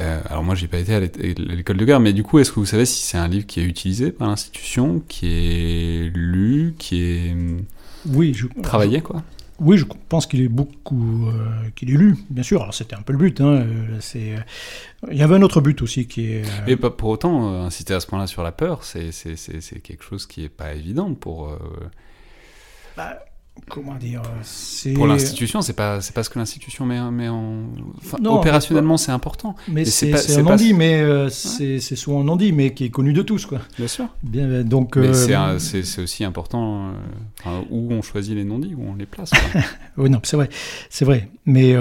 Euh, 0.00 0.20
alors 0.28 0.42
moi, 0.42 0.56
j'ai 0.56 0.66
pas 0.66 0.78
été 0.78 0.96
à 0.96 0.98
l'école 0.98 1.76
de 1.76 1.84
guerre, 1.84 2.00
mais 2.00 2.12
du 2.12 2.24
coup, 2.24 2.40
est-ce 2.40 2.50
que 2.50 2.58
vous 2.58 2.66
savez 2.66 2.86
si 2.86 3.04
c'est 3.04 3.18
un 3.18 3.28
livre 3.28 3.46
qui 3.46 3.60
est 3.60 3.62
utilisé 3.62 4.10
par 4.10 4.26
l'institution, 4.26 5.00
qui 5.06 5.28
est 5.28 6.10
lu, 6.12 6.74
qui 6.76 7.02
est 7.02 7.36
oui, 8.08 8.34
je, 8.34 8.48
travaillé, 8.64 9.00
quoi? 9.00 9.22
Oui, 9.58 9.78
je 9.78 9.84
pense 10.08 10.26
qu'il 10.26 10.42
est 10.42 10.48
beaucoup, 10.48 11.28
euh, 11.28 11.70
qu'il 11.74 11.90
est 11.90 11.96
lu, 11.96 12.16
bien 12.28 12.42
sûr. 12.42 12.62
Alors 12.62 12.74
c'était 12.74 12.94
un 12.94 13.02
peu 13.02 13.12
le 13.12 13.18
but. 13.18 13.40
Hein, 13.40 13.62
euh, 13.62 13.96
c'est, 14.00 14.34
euh, 14.34 14.40
il 15.10 15.16
y 15.16 15.22
avait 15.22 15.34
un 15.34 15.42
autre 15.42 15.60
but 15.60 15.80
aussi 15.82 16.06
qui 16.06 16.32
est. 16.32 16.42
Et 16.66 16.76
pas 16.76 16.90
pour 16.90 17.10
autant 17.10 17.64
insister 17.64 17.94
à 17.94 18.00
ce 18.00 18.06
point-là 18.06 18.26
sur 18.26 18.42
la 18.42 18.52
peur, 18.52 18.84
c'est, 18.84 19.12
c'est, 19.12 19.80
quelque 19.80 20.04
chose 20.04 20.26
qui 20.26 20.44
est 20.44 20.48
pas 20.50 20.74
évident 20.74 21.14
pour. 21.14 21.56
Bah, 22.96 23.18
comment 23.68 23.94
dire 23.94 24.22
Pour 24.94 25.06
l'institution, 25.06 25.62
c'est 25.62 25.72
pas 25.72 26.00
c'est 26.00 26.14
pas 26.14 26.22
ce 26.22 26.30
que 26.30 26.38
l'institution 26.38 26.86
met, 26.86 27.00
met 27.10 27.28
en 27.28 27.64
opérationnellement 28.24 28.96
c'est 28.96 29.12
important. 29.12 29.54
Mais 29.68 29.84
c'est 29.84 30.36
un 30.38 30.42
non-dit, 30.42 30.74
mais 30.74 31.00
euh, 31.00 31.28
c'est 31.28 31.80
souvent 31.80 32.20
un 32.20 32.24
non-dit, 32.24 32.52
mais 32.52 32.74
qui 32.74 32.84
est 32.84 32.90
connu 32.90 33.12
de 33.12 33.22
tous 33.22 33.46
quoi. 33.46 33.60
Bien 33.78 33.88
sûr. 33.88 34.08
Bien, 34.22 34.62
donc 34.62 34.96
mais 34.96 35.12
c'est 35.14 36.02
aussi 36.02 36.24
important 36.24 36.92
où 37.70 37.92
on 37.92 38.02
choisit 38.02 38.34
les 38.34 38.44
non-dits, 38.44 38.74
où 38.74 38.84
on 38.88 38.94
les 38.94 39.06
place. 39.06 39.30
oui 39.96 40.10
non 40.10 40.20
c'est 40.22 40.36
vrai 40.36 40.48
c'est 40.90 41.04
vrai, 41.04 41.28
mais 41.44 41.74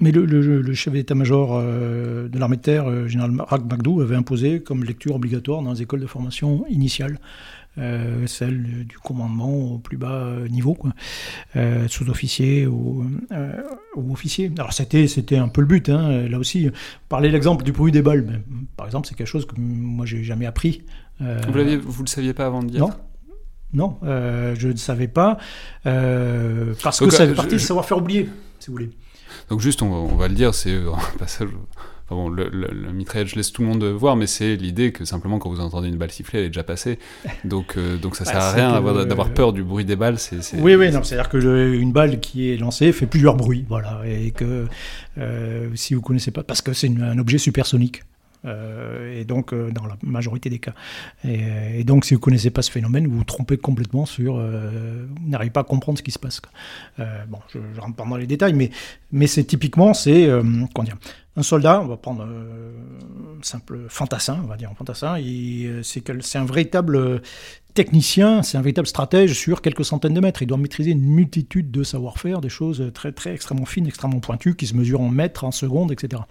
mais 0.00 0.10
le, 0.10 0.24
le, 0.24 0.74
chef 0.74 0.92
d'état-major 0.92 1.62
de 1.62 2.38
l'armée 2.38 2.56
de 2.56 2.62
terre, 2.62 3.08
général 3.08 3.32
Rak 3.38 3.62
Magdou, 3.70 4.00
avait 4.00 4.16
imposé 4.16 4.60
comme 4.60 4.84
lecture 4.84 5.14
obligatoire 5.14 5.62
dans 5.62 5.72
les 5.72 5.82
écoles 5.82 6.00
de 6.00 6.06
formation 6.06 6.64
initiale. 6.68 7.18
Euh, 7.76 8.28
celle 8.28 8.86
du 8.86 8.98
commandement 8.98 9.72
au 9.72 9.78
plus 9.78 9.96
bas 9.96 10.32
niveau, 10.48 10.78
euh, 11.56 11.88
sous-officier 11.88 12.68
ou, 12.68 13.04
euh, 13.32 13.62
ou, 13.96 14.12
officier. 14.12 14.52
Alors 14.58 14.72
c'était, 14.72 15.08
c'était 15.08 15.38
un 15.38 15.48
peu 15.48 15.60
le 15.60 15.66
but, 15.66 15.88
hein, 15.88 16.28
là 16.28 16.38
aussi. 16.38 16.70
Parler 17.08 17.30
l'exemple 17.30 17.64
du 17.64 17.72
bruit 17.72 17.90
des 17.90 18.02
balles, 18.02 18.42
par 18.76 18.86
exemple, 18.86 19.08
c'est 19.08 19.16
quelque 19.16 19.26
chose 19.26 19.44
que 19.44 19.54
moi 19.58 20.06
j'ai 20.06 20.22
jamais 20.22 20.46
appris. 20.46 20.84
vous, 21.18 21.26
vous 21.84 22.02
le 22.04 22.08
saviez 22.08 22.32
pas 22.32 22.46
avant 22.46 22.62
de 22.62 22.68
dire 22.68 22.80
Non. 22.80 22.90
Non, 23.72 23.98
je 24.02 24.68
ne 24.68 24.76
savais 24.76 25.08
pas, 25.08 25.38
parce 25.82 27.00
que 27.00 27.10
ça 27.10 27.26
fait 27.26 27.34
partie 27.34 27.56
du 27.56 27.60
savoir-faire 27.60 27.98
oublié, 27.98 28.28
si 28.60 28.68
vous 28.68 28.74
voulez. 28.74 28.90
Donc 29.50 29.60
juste, 29.60 29.82
on, 29.82 29.92
on 29.92 30.14
va 30.14 30.28
le 30.28 30.34
dire, 30.34 30.54
c'est 30.54 30.76
un 30.76 30.96
passage 31.18 31.48
bon, 32.10 32.28
le, 32.28 32.48
le, 32.48 32.92
mitraillette, 32.92 33.28
je 33.28 33.36
laisse 33.36 33.52
tout 33.52 33.62
le 33.62 33.68
monde 33.68 33.84
voir, 33.84 34.16
mais 34.16 34.26
c'est 34.26 34.56
l'idée 34.56 34.92
que 34.92 35.04
simplement 35.04 35.38
quand 35.38 35.48
vous 35.48 35.60
entendez 35.60 35.88
une 35.88 35.96
balle 35.96 36.10
siffler, 36.10 36.40
elle 36.40 36.44
est 36.46 36.48
déjà 36.48 36.64
passée. 36.64 36.98
Donc, 37.44 37.76
euh, 37.76 37.96
donc 37.96 38.16
ça 38.16 38.24
bah, 38.24 38.30
sert 38.32 38.40
à 38.40 38.52
rien 38.52 39.04
d'avoir 39.04 39.30
peur 39.30 39.52
du 39.52 39.62
bruit 39.62 39.84
des 39.84 39.96
balles. 39.96 40.18
c'est 40.18 40.38
Oui, 40.58 40.74
oui, 40.74 40.90
non, 40.90 41.02
c'est-à-dire 41.02 41.28
que 41.28 41.74
une 41.74 41.92
balle 41.92 42.20
qui 42.20 42.50
est 42.50 42.56
lancée 42.56 42.92
fait 42.92 43.06
plusieurs 43.06 43.36
bruits, 43.36 43.64
voilà, 43.68 44.02
et 44.06 44.30
que 44.30 44.66
euh, 45.18 45.68
si 45.74 45.94
vous 45.94 46.02
connaissez 46.02 46.30
pas, 46.30 46.42
parce 46.42 46.62
que 46.62 46.72
c'est 46.72 46.88
un 46.88 47.18
objet 47.18 47.38
supersonique. 47.38 48.02
Euh, 48.46 49.18
et 49.18 49.24
donc 49.24 49.54
euh, 49.54 49.70
dans 49.70 49.86
la 49.86 49.96
majorité 50.02 50.50
des 50.50 50.58
cas. 50.58 50.74
Et, 51.24 51.84
donc 51.84 52.04
si 52.04 52.14
vous 52.14 52.20
ne 52.20 52.22
connaissez 52.22 52.50
pas 52.50 52.62
ce 52.62 52.70
phénomène, 52.70 53.06
vous 53.06 53.18
vous 53.18 53.24
trompez 53.24 53.56
complètement 53.56 54.06
sur... 54.06 54.36
Euh, 54.36 55.06
vous 55.08 55.30
n'arrivez 55.30 55.50
pas 55.50 55.60
à 55.60 55.64
comprendre 55.64 55.98
ce 55.98 56.02
qui 56.02 56.10
se 56.10 56.18
passe. 56.18 56.40
bon, 56.98 57.38
je 57.48 57.58
ne 57.58 57.80
rentre 57.80 57.96
pas 57.96 58.04
dans 58.04 58.16
les 58.16 58.26
détails, 58.26 58.52
mais, 58.52 58.70
mais 59.12 59.26
c'est 59.26 59.44
typiquement, 59.44 59.94
c'est... 59.94 60.28
un 61.36 61.42
soldat, 61.42 61.80
on 61.80 61.86
va 61.86 61.96
prendre 61.96 62.22
un 62.22 63.42
simple 63.42 63.86
fantassin, 63.88 64.40
on 64.44 64.46
va 64.46 64.56
dire 64.56 64.70
un 64.70 64.74
fantassin, 64.74 65.16
c'est 65.82 66.38
un 66.38 66.44
véritable 66.44 67.22
technicien, 67.74 68.42
c'est 68.42 68.56
un 68.56 68.62
véritable 68.62 68.86
stratège 68.86 69.34
sur 69.34 69.60
quelques 69.60 69.84
centaines 69.84 70.14
de 70.14 70.20
mètres. 70.20 70.42
Il 70.42 70.46
doit 70.46 70.58
maîtriser 70.58 70.92
une 70.92 71.02
multitude 71.02 71.70
de 71.70 71.82
savoir-faire, 71.82 72.40
des 72.40 72.48
choses 72.48 72.90
très, 72.94 73.12
très 73.12 73.34
extrêmement 73.34 73.66
fines, 73.66 73.86
extrêmement 73.86 74.20
pointues, 74.20 74.54
qui 74.54 74.66
se 74.66 74.74
mesurent 74.74 75.00
en 75.00 75.10
mètres, 75.10 75.44
en 75.44 75.50
secondes, 75.50 75.90
etc. 75.92 76.22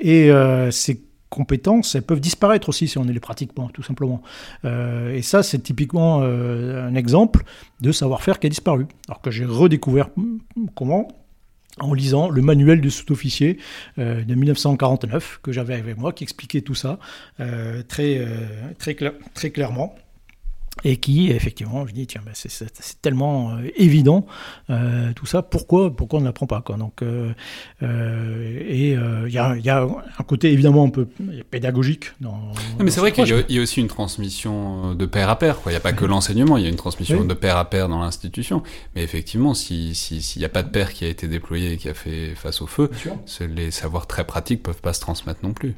et 0.00 0.30
c'est 0.70 1.00
compétences, 1.30 1.94
elles 1.94 2.02
peuvent 2.02 2.20
disparaître 2.20 2.68
aussi 2.68 2.88
si 2.88 2.98
on 2.98 3.04
ne 3.04 3.12
les 3.12 3.20
pratique 3.20 3.54
pas, 3.54 3.66
tout 3.72 3.82
simplement. 3.82 4.20
Euh, 4.66 5.14
et 5.14 5.22
ça, 5.22 5.42
c'est 5.42 5.60
typiquement 5.60 6.20
euh, 6.22 6.86
un 6.86 6.94
exemple 6.94 7.44
de 7.80 7.92
savoir-faire 7.92 8.38
qui 8.38 8.48
a 8.48 8.50
disparu. 8.50 8.86
Alors 9.08 9.22
que 9.22 9.30
j'ai 9.30 9.46
redécouvert 9.46 10.10
hmm, 10.16 10.38
comment 10.74 11.08
en 11.80 11.94
lisant 11.94 12.28
le 12.28 12.42
manuel 12.42 12.80
du 12.80 12.90
sous-officier 12.90 13.58
euh, 13.98 14.22
de 14.22 14.34
1949 14.34 15.40
que 15.42 15.52
j'avais 15.52 15.74
avec 15.74 15.98
moi, 15.98 16.12
qui 16.12 16.24
expliquait 16.24 16.60
tout 16.60 16.74
ça 16.74 16.98
très, 17.88 18.26
très, 18.78 18.96
très 19.34 19.50
clairement 19.50 19.94
et 20.84 20.96
qui 20.96 21.30
effectivement 21.30 21.86
je 21.86 21.92
dis 21.92 22.06
tiens 22.06 22.22
ben, 22.24 22.32
c'est 22.34 23.02
tellement 23.02 23.52
euh, 23.52 23.68
évident 23.76 24.26
euh, 24.70 25.12
tout 25.14 25.26
ça 25.26 25.42
pourquoi 25.42 25.94
pourquoi 25.94 26.18
on 26.18 26.22
ne 26.22 26.26
l'apprend 26.26 26.46
pas 26.46 26.60
quoi. 26.60 26.76
Donc 26.76 27.02
euh, 27.02 27.32
et 27.80 28.92
il 28.92 29.32
y 29.32 29.38
a, 29.38 29.56
y, 29.56 29.68
a, 29.68 29.82
un 29.82 30.24
côté 30.24 30.52
évidemment 30.52 30.84
un 30.84 30.90
peu 30.90 31.06
pédagogique 31.50 32.12
dans, 32.20 32.52
mais 32.78 32.90
c'est 32.90 33.00
vrai 33.00 33.12
qu'il 33.12 33.26
y, 33.48 33.58
a 33.58 33.62
aussi 33.62 33.80
une 33.80 33.88
transmission 33.88 34.94
de 34.94 35.06
père 35.06 35.28
à 35.28 35.38
père 35.38 35.60
quoi. 35.60 35.72
Il 35.72 35.74
n'y 35.74 35.78
a 35.78 35.80
pas 35.80 35.92
que 35.92 36.04
l'enseignement 36.04 36.56
il 36.56 36.64
y 36.64 36.66
a 36.66 36.70
une 36.70 36.76
transmission 36.76 37.24
de 37.24 37.34
père 37.34 37.56
à 37.56 37.68
père 37.68 37.88
dans 37.88 38.00
l'institution. 38.00 38.62
Mais 38.94 39.02
effectivement 39.02 39.54
s'il 39.54 39.94
n'y 40.36 40.44
a 40.44 40.48
pas 40.48 40.62
de 40.62 40.70
père 40.70 40.92
qui 40.92 41.04
a 41.04 41.08
été 41.08 41.28
déployé 41.28 41.72
et 41.72 41.76
qui 41.76 41.88
a 41.88 41.94
fait 41.94 42.34
face 42.34 42.62
au 42.62 42.66
feu 42.66 42.90
les 43.40 43.70
savoirs 43.70 44.06
très 44.06 44.24
pratiques 44.24 44.62
peuvent 44.62 44.80
pas 44.80 44.92
se 44.92 45.00
transmettre 45.00 45.40
non 45.42 45.52
plus 45.52 45.74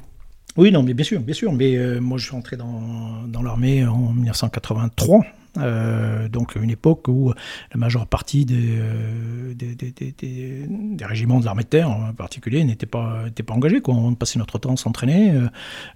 oui, 0.57 0.71
non, 0.71 0.83
mais 0.83 0.93
bien 0.93 1.03
sûr, 1.03 1.21
bien 1.21 1.33
sûr. 1.33 1.51
Mais 1.53 1.75
euh, 1.75 1.99
moi, 1.99 2.17
je 2.17 2.25
suis 2.25 2.35
entré 2.35 2.57
dans, 2.57 3.23
dans 3.27 3.41
l'armée 3.41 3.85
en 3.85 4.13
1983. 4.13 5.25
Euh, 5.59 6.27
donc 6.29 6.55
une 6.55 6.71
époque 6.71 7.07
où 7.07 7.31
la 7.71 7.77
majeure 7.77 8.07
partie 8.07 8.43
des, 8.43 8.79
euh, 8.79 9.53
des, 9.53 9.75
des, 9.75 9.91
des, 10.11 11.05
régiments 11.05 11.39
de 11.39 11.45
l'armée 11.45 11.61
de 11.61 11.67
terre 11.67 11.91
en 11.91 12.11
particulier 12.13 12.63
n'étaient 12.63 12.87
pas, 12.87 13.25
pas 13.45 13.53
engagés. 13.53 13.81
Quoi. 13.81 13.93
On 13.93 14.15
passait 14.15 14.39
notre 14.39 14.57
temps 14.57 14.73
à 14.73 14.77
s'entraîner, 14.77 15.33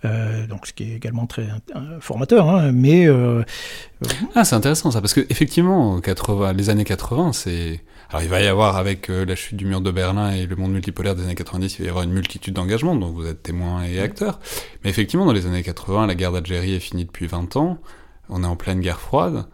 euh, 0.06 0.46
donc 0.46 0.68
ce 0.68 0.74
qui 0.74 0.84
est 0.84 0.96
également 0.96 1.26
très 1.26 1.48
formateur. 2.00 2.50
Hein, 2.50 2.72
mais 2.72 3.08
ah, 4.36 4.46
c'est 4.46 4.56
intéressant 4.56 4.92
ça, 4.92 5.02
parce 5.02 5.14
que 5.14 5.26
effectivement, 5.30 6.00
80, 6.02 6.54
les 6.54 6.70
années 6.70 6.86
80, 6.86 7.34
c'est 7.34 7.82
alors 8.10 8.22
il 8.22 8.30
va 8.30 8.40
y 8.42 8.48
avoir 8.48 8.78
avec 8.78 9.10
la 9.10 9.36
chute 9.36 9.58
du 9.58 9.66
mur 9.66 9.82
de 9.82 9.92
Berlin 9.92 10.32
et 10.32 10.46
le 10.46 10.56
monde 10.56 10.72
multipolaire 10.72 11.16
des 11.16 11.24
années 11.24 11.36
90, 11.36 11.80
il 11.80 11.82
va 11.82 11.86
y 11.86 11.90
avoir 11.90 12.04
une 12.04 12.14
multitude 12.14 12.54
d'engagements, 12.54 12.96
donc 12.96 13.16
vous 13.16 13.26
êtes 13.26 13.44
témoins 13.44 13.84
et 13.84 14.00
acteurs. 14.00 14.40
Mais 14.84 14.90
effectivement, 14.90 15.26
dans 15.26 15.34
les 15.34 15.46
années 15.46 15.64
80, 15.64 16.08
la 16.08 16.16
guerre 16.16 16.32
d'Algérie 16.32 16.74
est 16.74 16.80
finie 16.80 17.06
depuis 17.06 17.28
20 17.28 17.58
ans, 17.58 17.80
on 18.30 18.44
est 18.44 18.48
en 18.48 18.56
pleine 18.56 18.80
guerre 18.80 19.00
froide. 19.00 19.46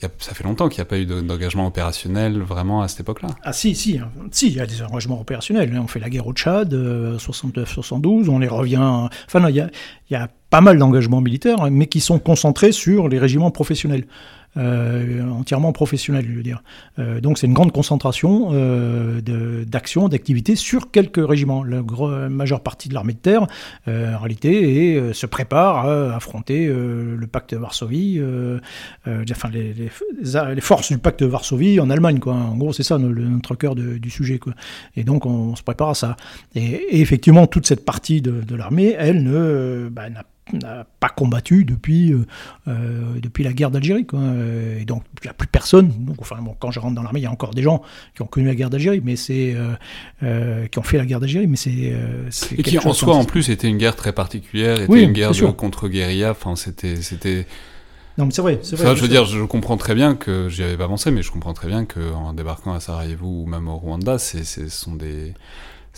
ça 0.00 0.34
fait 0.34 0.44
longtemps 0.44 0.68
qu'il 0.68 0.78
n'y 0.78 0.82
a 0.82 0.84
pas 0.86 0.98
eu 0.98 1.06
d'engagement 1.06 1.66
opérationnel 1.66 2.40
vraiment 2.40 2.82
à 2.82 2.88
cette 2.88 3.00
époque-là. 3.00 3.28
Ah 3.42 3.52
si, 3.52 3.74
si, 3.74 3.98
hein. 3.98 4.10
si, 4.30 4.48
il 4.48 4.54
y 4.54 4.60
a 4.60 4.66
des 4.66 4.82
engagements 4.82 5.20
opérationnels. 5.20 5.76
On 5.78 5.86
fait 5.86 6.00
la 6.00 6.10
guerre 6.10 6.26
au 6.26 6.32
Tchad, 6.32 6.72
69-72, 6.72 8.26
euh, 8.26 8.30
on 8.30 8.38
les 8.38 8.48
revient... 8.48 9.08
Enfin 9.26 9.48
il 9.48 9.56
y 9.56 9.60
a, 9.60 9.70
il 10.10 10.12
y 10.12 10.16
a 10.16 10.28
pas 10.50 10.60
mal 10.60 10.78
d'engagements 10.78 11.20
militaires, 11.20 11.70
mais 11.70 11.86
qui 11.86 12.00
sont 12.00 12.18
concentrés 12.18 12.72
sur 12.72 13.08
les 13.08 13.18
régiments 13.18 13.50
professionnels. 13.50 14.06
Euh, 14.56 15.28
entièrement 15.30 15.72
professionnel, 15.72 16.26
je 16.28 16.34
veux 16.34 16.42
dire. 16.42 16.62
Euh, 16.98 17.20
donc 17.20 17.38
c'est 17.38 17.46
une 17.46 17.52
grande 17.52 17.70
concentration 17.70 18.48
euh, 18.52 19.20
d'actions, 19.64 20.08
d'activités 20.08 20.56
sur 20.56 20.90
quelques 20.90 21.24
régiments. 21.26 21.62
La 21.62 21.82
majeure 22.28 22.60
partie 22.60 22.88
de 22.88 22.94
l'armée 22.94 23.12
de 23.12 23.18
terre, 23.18 23.46
en 23.86 24.18
réalité, 24.18 24.94
et, 24.94 25.12
se 25.12 25.26
prépare 25.26 25.86
à 25.86 26.16
affronter 26.16 26.66
le 26.66 27.26
pacte 27.26 27.54
de 27.54 27.58
Varsovie, 27.58 28.20
enfin 29.06 29.48
les, 29.50 29.74
les, 29.74 30.60
forces 30.60 30.92
du 30.92 30.98
pacte 30.98 31.20
de 31.20 31.26
Varsovie 31.26 31.80
en 31.80 31.90
Allemagne. 31.90 32.18
En 32.26 32.56
gros, 32.56 32.72
c'est 32.72 32.82
ça 32.82 32.98
notre 32.98 33.54
cœur 33.54 33.74
du 33.74 34.10
sujet. 34.10 34.40
Et 34.96 35.04
donc 35.04 35.26
on, 35.26 35.56
se 35.56 35.62
prépare 35.62 35.90
à 35.90 35.94
ça. 35.94 36.16
Et, 36.54 37.00
effectivement, 37.00 37.46
toute 37.46 37.66
cette 37.66 37.84
partie 37.84 38.20
de, 38.20 38.54
l'armée, 38.54 38.94
elle 38.98 39.22
ne 39.22 39.88
bah, 39.90 40.10
n'a 40.10 40.24
n'a 40.52 40.86
pas 41.00 41.08
combattu 41.08 41.64
depuis, 41.64 42.12
euh, 42.12 42.26
euh, 42.68 43.20
depuis 43.20 43.44
la 43.44 43.52
guerre 43.52 43.70
d'Algérie. 43.70 44.06
Et 44.80 44.84
donc, 44.84 45.02
il 45.22 45.26
n'y 45.26 45.30
a 45.30 45.34
plus 45.34 45.48
personne. 45.48 45.92
Donc, 45.98 46.16
enfin, 46.20 46.36
bon, 46.40 46.54
quand 46.58 46.70
je 46.70 46.80
rentre 46.80 46.94
dans 46.94 47.02
l'armée, 47.02 47.20
il 47.20 47.24
y 47.24 47.26
a 47.26 47.30
encore 47.30 47.54
des 47.54 47.62
gens 47.62 47.82
qui 48.14 48.22
ont 48.22 48.26
connu 48.26 48.46
la 48.46 48.54
guerre 48.54 48.70
d'Algérie, 48.70 49.00
mais 49.02 49.16
c'est 49.16 49.56
euh, 50.22 50.66
qui 50.66 50.78
ont 50.78 50.82
fait 50.82 50.98
la 50.98 51.06
guerre 51.06 51.20
d'Algérie, 51.20 51.46
mais 51.46 51.56
c'est 51.56 51.94
et 52.56 52.62
qui 52.62 52.78
en 52.78 52.92
soi, 52.92 53.14
en 53.14 53.24
plus, 53.24 53.50
était 53.50 53.68
une 53.68 53.78
guerre 53.78 53.96
très 53.96 54.12
particulière, 54.12 54.80
était 54.80 55.04
une 55.04 55.12
guerre 55.12 55.32
contre 55.56 55.88
guérilla. 55.88 56.30
Enfin, 56.30 56.56
c'était 56.56 56.96
c'était 57.02 57.46
non, 58.18 58.26
mais 58.26 58.32
c'est 58.32 58.42
vrai, 58.42 58.58
c'est 58.62 58.74
vrai. 58.74 58.96
je 58.96 59.00
veux 59.00 59.08
dire, 59.08 59.24
je 59.26 59.44
comprends 59.44 59.76
très 59.76 59.94
bien 59.94 60.16
que 60.16 60.48
j'y 60.48 60.64
avais 60.64 60.76
pas 60.76 60.88
pensé, 60.88 61.12
mais 61.12 61.22
je 61.22 61.30
comprends 61.30 61.54
très 61.54 61.68
bien 61.68 61.84
qu'en 61.84 62.32
débarquant 62.32 62.74
à 62.74 62.80
Sarajevo 62.80 63.44
ou 63.44 63.46
même 63.46 63.68
au 63.68 63.76
Rwanda, 63.76 64.18
ce 64.18 64.42
sont 64.68 64.96
des 64.96 65.34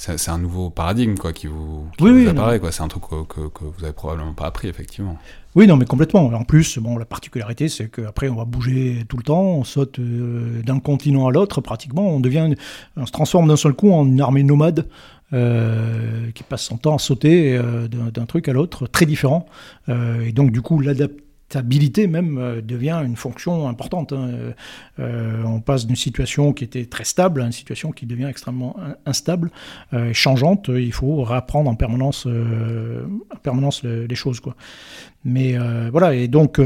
c'est 0.01 0.31
un 0.31 0.39
nouveau 0.39 0.71
paradigme 0.71 1.15
quoi 1.15 1.35
qui 1.35 1.47
vous, 1.47 1.87
apparaît 2.27 2.59
quoi. 2.59 2.73
C'est 2.73 2.83
un 2.83 2.89
truc 2.89 3.03
que, 3.03 3.49
que, 3.49 3.65
vous 3.65 3.85
avez 3.85 3.93
probablement 3.93 4.33
pas 4.33 4.47
appris 4.47 4.69
effectivement. 4.69 5.19
Oui 5.55 5.67
non 5.67 5.77
mais 5.77 5.85
complètement. 5.85 6.25
En 6.25 6.45
plus 6.45 6.79
bon 6.79 6.97
la 6.97 7.05
particularité 7.05 7.69
c'est 7.69 7.91
qu'après 7.91 8.31
on 8.31 8.37
va 8.37 8.47
bouger 8.47 9.05
tout 9.09 9.19
le 9.19 9.23
temps 9.23 9.43
on 9.43 9.65
saute 9.65 9.99
euh, 9.99 10.63
d'un 10.63 10.81
continent 10.81 11.27
à 11.29 11.31
l'autre 11.31 11.61
pratiquement. 11.61 12.09
On 12.09 12.21
devient 12.21 12.55
on 12.97 13.05
se 13.05 13.13
transforme 13.13 13.49
d'un 13.49 13.57
seul 13.57 13.75
coup 13.75 13.93
en 13.93 14.07
une 14.07 14.23
armée 14.23 14.43
nomade 14.43 14.89
euh, 15.35 16.31
qui 16.35 16.45
passe 16.45 16.63
son 16.63 16.79
temps 16.79 16.97
à 16.97 16.99
sauter 16.99 17.57
euh, 17.57 17.87
d'un 17.89 18.25
truc 18.25 18.49
à 18.49 18.55
l'autre 18.55 18.87
très 18.87 19.05
différent. 19.05 19.47
Et 19.89 20.33
donc 20.33 20.51
du 20.51 20.63
coup 20.63 20.81
l'adaptation 20.81 21.30
stabilité 21.51 22.07
même 22.07 22.39
euh, 22.39 22.61
devient 22.63 23.03
une 23.05 23.17
fonction 23.17 23.69
importante. 23.69 24.13
Hein. 24.13 24.53
Euh, 25.01 25.43
on 25.45 25.61
passe 25.61 25.85
d'une 25.85 25.97
situation 25.97 26.53
qui 26.53 26.63
était 26.63 26.87
très 26.87 27.03
stable 27.03 27.43
à 27.43 27.47
une 27.47 27.53
situation 27.53 27.91
qui 27.91 28.07
devient 28.07 28.27
extrêmement 28.27 28.77
instable, 29.05 29.51
euh, 29.93 30.13
changeante. 30.13 30.69
Il 30.69 30.93
faut 30.93 31.25
réapprendre 31.25 31.69
en 31.69 31.75
permanence, 31.75 32.27
en 32.27 33.37
permanence 33.43 33.83
les 33.83 34.15
choses. 34.15 34.41
Mais 35.25 35.57
voilà, 35.91 36.15
et 36.15 36.29
donc 36.29 36.61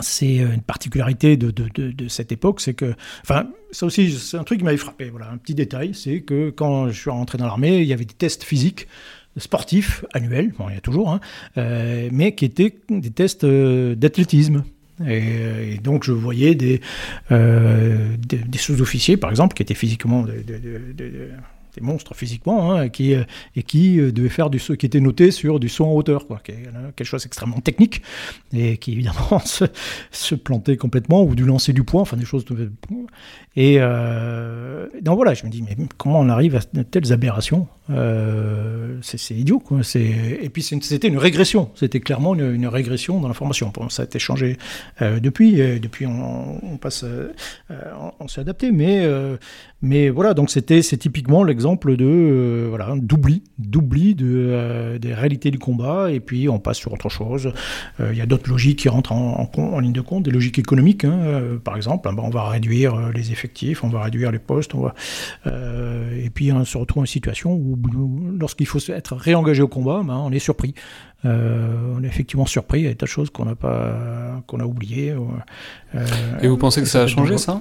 c'est 0.00 0.36
une 0.36 0.62
particularité 0.62 1.36
de, 1.36 1.50
de, 1.50 1.90
de, 1.90 2.08
cette 2.08 2.30
époque, 2.30 2.60
c'est 2.60 2.74
que, 2.74 2.94
enfin, 3.22 3.48
ça 3.72 3.86
aussi, 3.86 4.12
c'est 4.12 4.36
un 4.36 4.44
truc 4.44 4.58
qui 4.58 4.64
m'avait 4.64 4.76
frappé. 4.76 5.10
Voilà, 5.10 5.30
un 5.30 5.38
petit 5.38 5.54
détail, 5.54 5.92
c'est 5.94 6.20
que 6.20 6.50
quand 6.50 6.88
je 6.88 7.00
suis 7.00 7.10
rentré 7.10 7.36
dans 7.36 7.46
l'armée, 7.46 7.78
il 7.78 7.86
y 7.86 7.92
avait 7.92 8.04
des 8.04 8.14
tests 8.14 8.44
physiques 8.44 8.86
sportifs 9.38 10.04
annuels, 10.12 10.52
bon, 10.58 10.68
il 10.68 10.74
y 10.74 10.78
a 10.78 10.80
toujours, 10.80 11.10
hein, 11.10 11.20
euh, 11.56 12.08
mais 12.12 12.34
qui 12.34 12.44
étaient 12.44 12.74
des 12.88 13.10
tests 13.10 13.44
euh, 13.44 13.94
d'athlétisme. 13.94 14.64
Et, 15.06 15.78
donc 15.82 16.02
je 16.02 16.10
voyais 16.10 16.56
des, 16.56 16.80
sous-officiers, 18.56 19.16
par 19.16 19.30
exemple, 19.30 19.54
qui 19.54 19.62
étaient 19.62 19.74
physiquement 19.74 20.26
des 21.78 21.84
monstres 21.84 22.14
physiquement, 22.14 22.72
hein, 22.72 22.88
qui, 22.88 23.14
euh, 23.14 23.24
et 23.56 23.62
qui 23.62 24.00
euh, 24.00 24.12
devait 24.12 24.28
faire 24.28 24.50
du 24.50 24.58
qui 24.58 24.86
était 24.86 25.00
noté 25.00 25.30
sur 25.30 25.60
du 25.60 25.68
saut 25.68 25.86
en 25.86 25.92
hauteur, 25.92 26.26
quoi, 26.26 26.40
quelque 26.44 27.04
chose 27.04 27.22
d'extrêmement 27.22 27.60
technique, 27.60 28.02
et 28.52 28.76
qui 28.78 28.92
évidemment 28.92 29.38
se, 29.44 29.64
se, 30.10 30.34
plantait 30.34 30.76
complètement, 30.76 31.22
ou 31.22 31.34
du 31.34 31.44
lancer 31.44 31.72
du 31.72 31.84
poing, 31.84 32.02
enfin 32.02 32.16
des 32.16 32.24
choses. 32.24 32.44
Et 33.60 33.78
euh, 33.80 34.86
donc 35.02 35.16
voilà, 35.16 35.34
je 35.34 35.44
me 35.44 35.50
dis, 35.50 35.62
mais 35.62 35.76
comment 35.96 36.20
on 36.20 36.28
arrive 36.28 36.54
à 36.54 36.60
de 36.72 36.84
telles 36.84 37.12
aberrations? 37.12 37.66
Euh, 37.90 38.98
C'est 39.02 39.34
idiot, 39.34 39.58
quoi. 39.58 39.80
Et 39.96 40.48
puis 40.48 40.62
c'était 40.62 41.08
une 41.08 41.18
régression, 41.18 41.68
c'était 41.74 41.98
clairement 41.98 42.36
une, 42.36 42.68
régression 42.68 43.20
dans 43.20 43.26
l'information. 43.26 43.72
Bon, 43.74 43.88
ça 43.88 44.02
a 44.02 44.04
été 44.04 44.20
changé 44.20 44.58
euh, 45.02 45.18
depuis, 45.18 45.56
depuis 45.80 46.06
on, 46.06 46.76
passe, 46.80 47.04
on, 48.20 48.28
s'est 48.28 48.42
adapté, 48.42 48.70
mais, 48.70 50.08
voilà, 50.10 50.34
donc 50.34 50.50
c'était 50.50 50.80
typiquement 50.80 51.42
l'exemple 51.42 51.96
de 51.96 52.66
voilà 52.68 52.94
d'oubli, 52.96 53.42
d'oubli 53.58 54.14
de, 54.14 54.98
des 55.00 55.14
réalités 55.14 55.50
du 55.50 55.58
combat, 55.58 56.12
et 56.12 56.20
puis 56.20 56.48
on 56.48 56.60
passe 56.60 56.76
sur 56.76 56.92
autre 56.92 57.08
chose. 57.08 57.52
Il 57.98 58.16
y 58.16 58.20
a 58.20 58.26
d'autres 58.26 58.48
logiques 58.48 58.80
qui 58.80 58.88
rentrent 58.88 59.10
en, 59.10 59.50
en, 59.56 59.80
ligne 59.80 59.92
de 59.92 60.00
compte, 60.00 60.22
des 60.22 60.30
logiques 60.30 60.60
économiques, 60.60 61.04
hein, 61.04 61.58
par 61.64 61.74
exemple. 61.74 62.08
Ben, 62.14 62.22
on 62.22 62.30
va 62.30 62.48
réduire 62.48 63.10
les 63.10 63.32
effets 63.32 63.47
on 63.82 63.88
va 63.88 64.02
réduire 64.02 64.30
les 64.30 64.38
postes, 64.38 64.74
on 64.74 64.80
va, 64.80 64.94
euh, 65.46 66.24
et 66.24 66.30
puis 66.30 66.52
on 66.52 66.64
se 66.64 66.78
retrouve 66.78 67.02
en 67.02 67.06
situation 67.06 67.52
où, 67.52 67.76
lorsqu'il 68.38 68.66
faut 68.66 68.78
être 68.88 69.14
réengagé 69.16 69.62
au 69.62 69.68
combat, 69.68 70.02
ben, 70.04 70.16
on 70.16 70.30
est 70.30 70.38
surpris. 70.38 70.74
Euh, 71.24 71.94
on 71.96 72.04
est 72.04 72.06
effectivement 72.06 72.46
surpris, 72.46 72.80
il 72.80 72.84
y 72.84 72.86
a 72.86 72.90
des 72.90 72.96
tas 72.96 73.06
de 73.06 73.10
choses 73.10 73.30
qu'on 73.30 73.44
n'a 73.44 73.56
pas, 73.56 74.42
qu'on 74.46 74.60
a 74.60 74.64
oubliées. 74.64 75.14
Euh, 75.94 76.04
et 76.40 76.48
vous 76.48 76.56
pensez 76.56 76.80
que 76.80 76.88
ça 76.88 77.02
a 77.02 77.06
changé 77.06 77.38
ça 77.38 77.60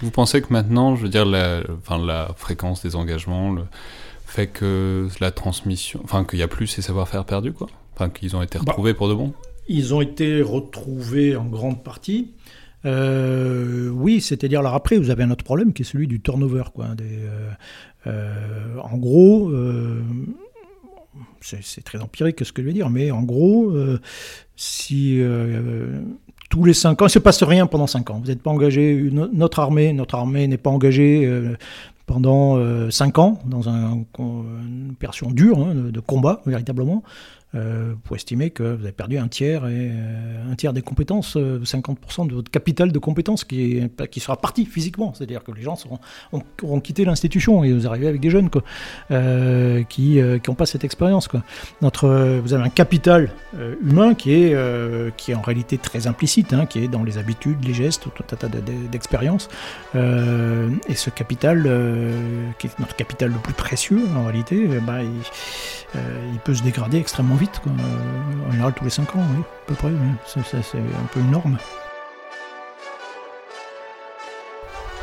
Vous 0.00 0.10
pensez 0.10 0.40
que 0.42 0.52
maintenant, 0.52 0.94
je 0.94 1.02
veux 1.02 1.08
dire, 1.08 1.24
la, 1.24 1.62
enfin, 1.78 1.98
la 2.04 2.30
fréquence 2.36 2.82
des 2.82 2.94
engagements 2.94 3.52
le, 3.52 3.62
fait 4.34 4.48
que 4.48 5.08
la 5.20 5.30
transmission, 5.30 6.00
enfin 6.02 6.24
qu'il 6.24 6.38
n'y 6.38 6.42
a 6.42 6.48
plus 6.48 6.66
ces 6.66 6.82
savoir-faire 6.82 7.24
perdus, 7.24 7.52
quoi? 7.52 7.68
Enfin 7.94 8.10
qu'ils 8.10 8.34
ont 8.34 8.42
été 8.42 8.58
bah, 8.58 8.64
retrouvés 8.66 8.92
pour 8.92 9.08
de 9.08 9.14
bon? 9.14 9.32
Ils 9.68 9.94
ont 9.94 10.00
été 10.00 10.42
retrouvés 10.42 11.36
en 11.36 11.44
grande 11.44 11.82
partie. 11.84 12.32
Euh, 12.84 13.88
oui, 13.90 14.20
c'est-à-dire 14.20 14.62
là 14.62 14.72
après, 14.74 14.96
vous 14.96 15.10
avez 15.10 15.22
un 15.22 15.30
autre 15.30 15.44
problème 15.44 15.72
qui 15.72 15.82
est 15.82 15.84
celui 15.84 16.06
du 16.06 16.20
turnover. 16.20 16.64
Quoi, 16.74 16.86
euh, 17.00 17.50
euh, 18.06 18.76
en 18.82 18.96
gros, 18.96 19.52
c'est 21.40 21.84
très 21.84 22.00
empirique 22.00 22.44
ce 22.44 22.52
que 22.52 22.62
je 22.62 22.66
vais 22.66 22.72
dire, 22.72 22.90
mais 22.90 23.10
en 23.10 23.22
gros, 23.22 23.72
si 24.56 25.20
tous 26.50 26.64
les 26.64 26.74
5 26.74 27.02
ans, 27.02 27.06
il 27.06 27.08
ne 27.08 27.12
se 27.12 27.18
passe 27.18 27.42
rien 27.42 27.66
pendant 27.66 27.86
5 27.86 28.10
ans, 28.10 28.20
vous 28.20 28.28
n'êtes 28.28 28.42
pas 28.42 28.50
engagé, 28.50 29.10
notre 29.10 29.60
armée, 29.60 29.92
notre 29.92 30.14
armée 30.14 30.46
n'est 30.46 30.58
pas 30.58 30.70
engagée 30.70 31.30
pendant 32.06 32.90
5 32.90 33.18
ans 33.18 33.40
dans 33.46 33.68
un, 33.68 34.04
une 34.18 34.90
opération 34.92 35.30
dure 35.30 35.58
hein, 35.58 35.74
de 35.74 36.00
combat, 36.00 36.42
véritablement, 36.44 37.02
euh, 37.54 37.94
pour 38.02 38.16
estimer 38.16 38.50
que 38.50 38.64
vous 38.64 38.82
avez 38.82 38.92
perdu 38.92 39.16
un 39.16 39.28
tiers, 39.28 39.66
et, 39.66 39.90
euh, 39.92 40.50
un 40.50 40.56
tiers 40.56 40.72
des 40.72 40.82
compétences, 40.82 41.36
50% 41.36 41.36
euh, 41.38 42.26
de 42.26 42.34
votre 42.34 42.50
capital 42.50 42.90
de 42.90 42.98
compétences 42.98 43.44
qui, 43.44 43.80
qui 44.10 44.18
sera 44.18 44.36
parti 44.36 44.66
physiquement. 44.66 45.14
C'est-à-dire 45.14 45.44
que 45.44 45.52
les 45.52 45.62
gens 45.62 45.76
seront, 45.76 46.00
auront 46.62 46.80
quitté 46.80 47.04
l'institution 47.04 47.62
et 47.62 47.72
vous 47.72 47.86
arrivez 47.86 48.08
avec 48.08 48.20
des 48.20 48.30
jeunes 48.30 48.50
quoi, 48.50 48.62
qui 49.88 50.20
n'ont 50.20 50.54
pas 50.54 50.66
cette 50.66 50.82
expérience. 50.82 51.28
Vous 51.80 52.54
avez 52.54 52.64
un 52.64 52.70
capital 52.70 53.30
humain 53.82 54.14
qui 54.14 54.32
est, 54.32 54.56
qui 55.16 55.30
est 55.30 55.34
en 55.34 55.42
réalité 55.42 55.78
très 55.78 56.06
implicite, 56.06 56.52
hein, 56.52 56.66
qui 56.66 56.80
est 56.80 56.88
dans 56.88 57.04
les 57.04 57.18
habitudes, 57.18 57.64
les 57.64 57.74
gestes, 57.74 58.08
tout 58.14 58.24
un 58.32 58.36
tas 58.36 58.48
d'expériences. 58.90 59.48
et 59.94 60.94
ce 60.94 61.10
capital, 61.10 61.62
qui 62.58 62.66
est 62.66 62.78
notre 62.80 62.96
capital 62.96 63.30
le 63.30 63.38
plus 63.38 63.54
précieux 63.54 64.02
en 64.16 64.24
réalité, 64.24 64.66
bah, 64.86 64.98
il 65.02 66.38
peut 66.42 66.54
se 66.54 66.62
dégrader 66.62 66.98
extrêmement 66.98 67.36
vite 67.36 67.43
euh, 67.66 68.48
en 68.48 68.50
général, 68.52 68.72
tous 68.74 68.84
les 68.84 68.90
5 68.90 69.16
ans, 69.16 69.24
oui, 69.34 69.40
à 69.40 69.66
peu 69.66 69.74
près. 69.74 69.90
C'est 70.26 70.40
un 70.78 71.06
peu 71.12 71.20
une 71.20 71.30
norme. 71.30 71.58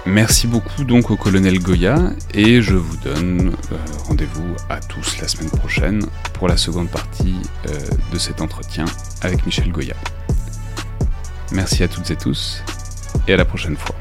Merci 0.07 0.47
beaucoup 0.47 0.83
donc 0.83 1.11
au 1.11 1.15
colonel 1.15 1.59
Goya 1.59 1.95
et 2.33 2.59
je 2.63 2.73
vous 2.73 2.97
donne 2.97 3.49
euh, 3.71 3.75
rendez-vous 4.07 4.55
à 4.67 4.79
tous 4.79 5.19
la 5.21 5.27
semaine 5.27 5.51
prochaine 5.51 6.01
pour 6.33 6.47
la 6.47 6.57
seconde 6.57 6.89
partie 6.89 7.35
euh, 7.67 7.71
de 8.11 8.17
cet 8.17 8.41
entretien 8.41 8.85
avec 9.21 9.45
Michel 9.45 9.71
Goya. 9.71 9.93
Merci 11.51 11.83
à 11.83 11.87
toutes 11.87 12.09
et 12.09 12.15
tous 12.15 12.63
et 13.27 13.33
à 13.33 13.37
la 13.37 13.45
prochaine 13.45 13.77
fois. 13.77 14.00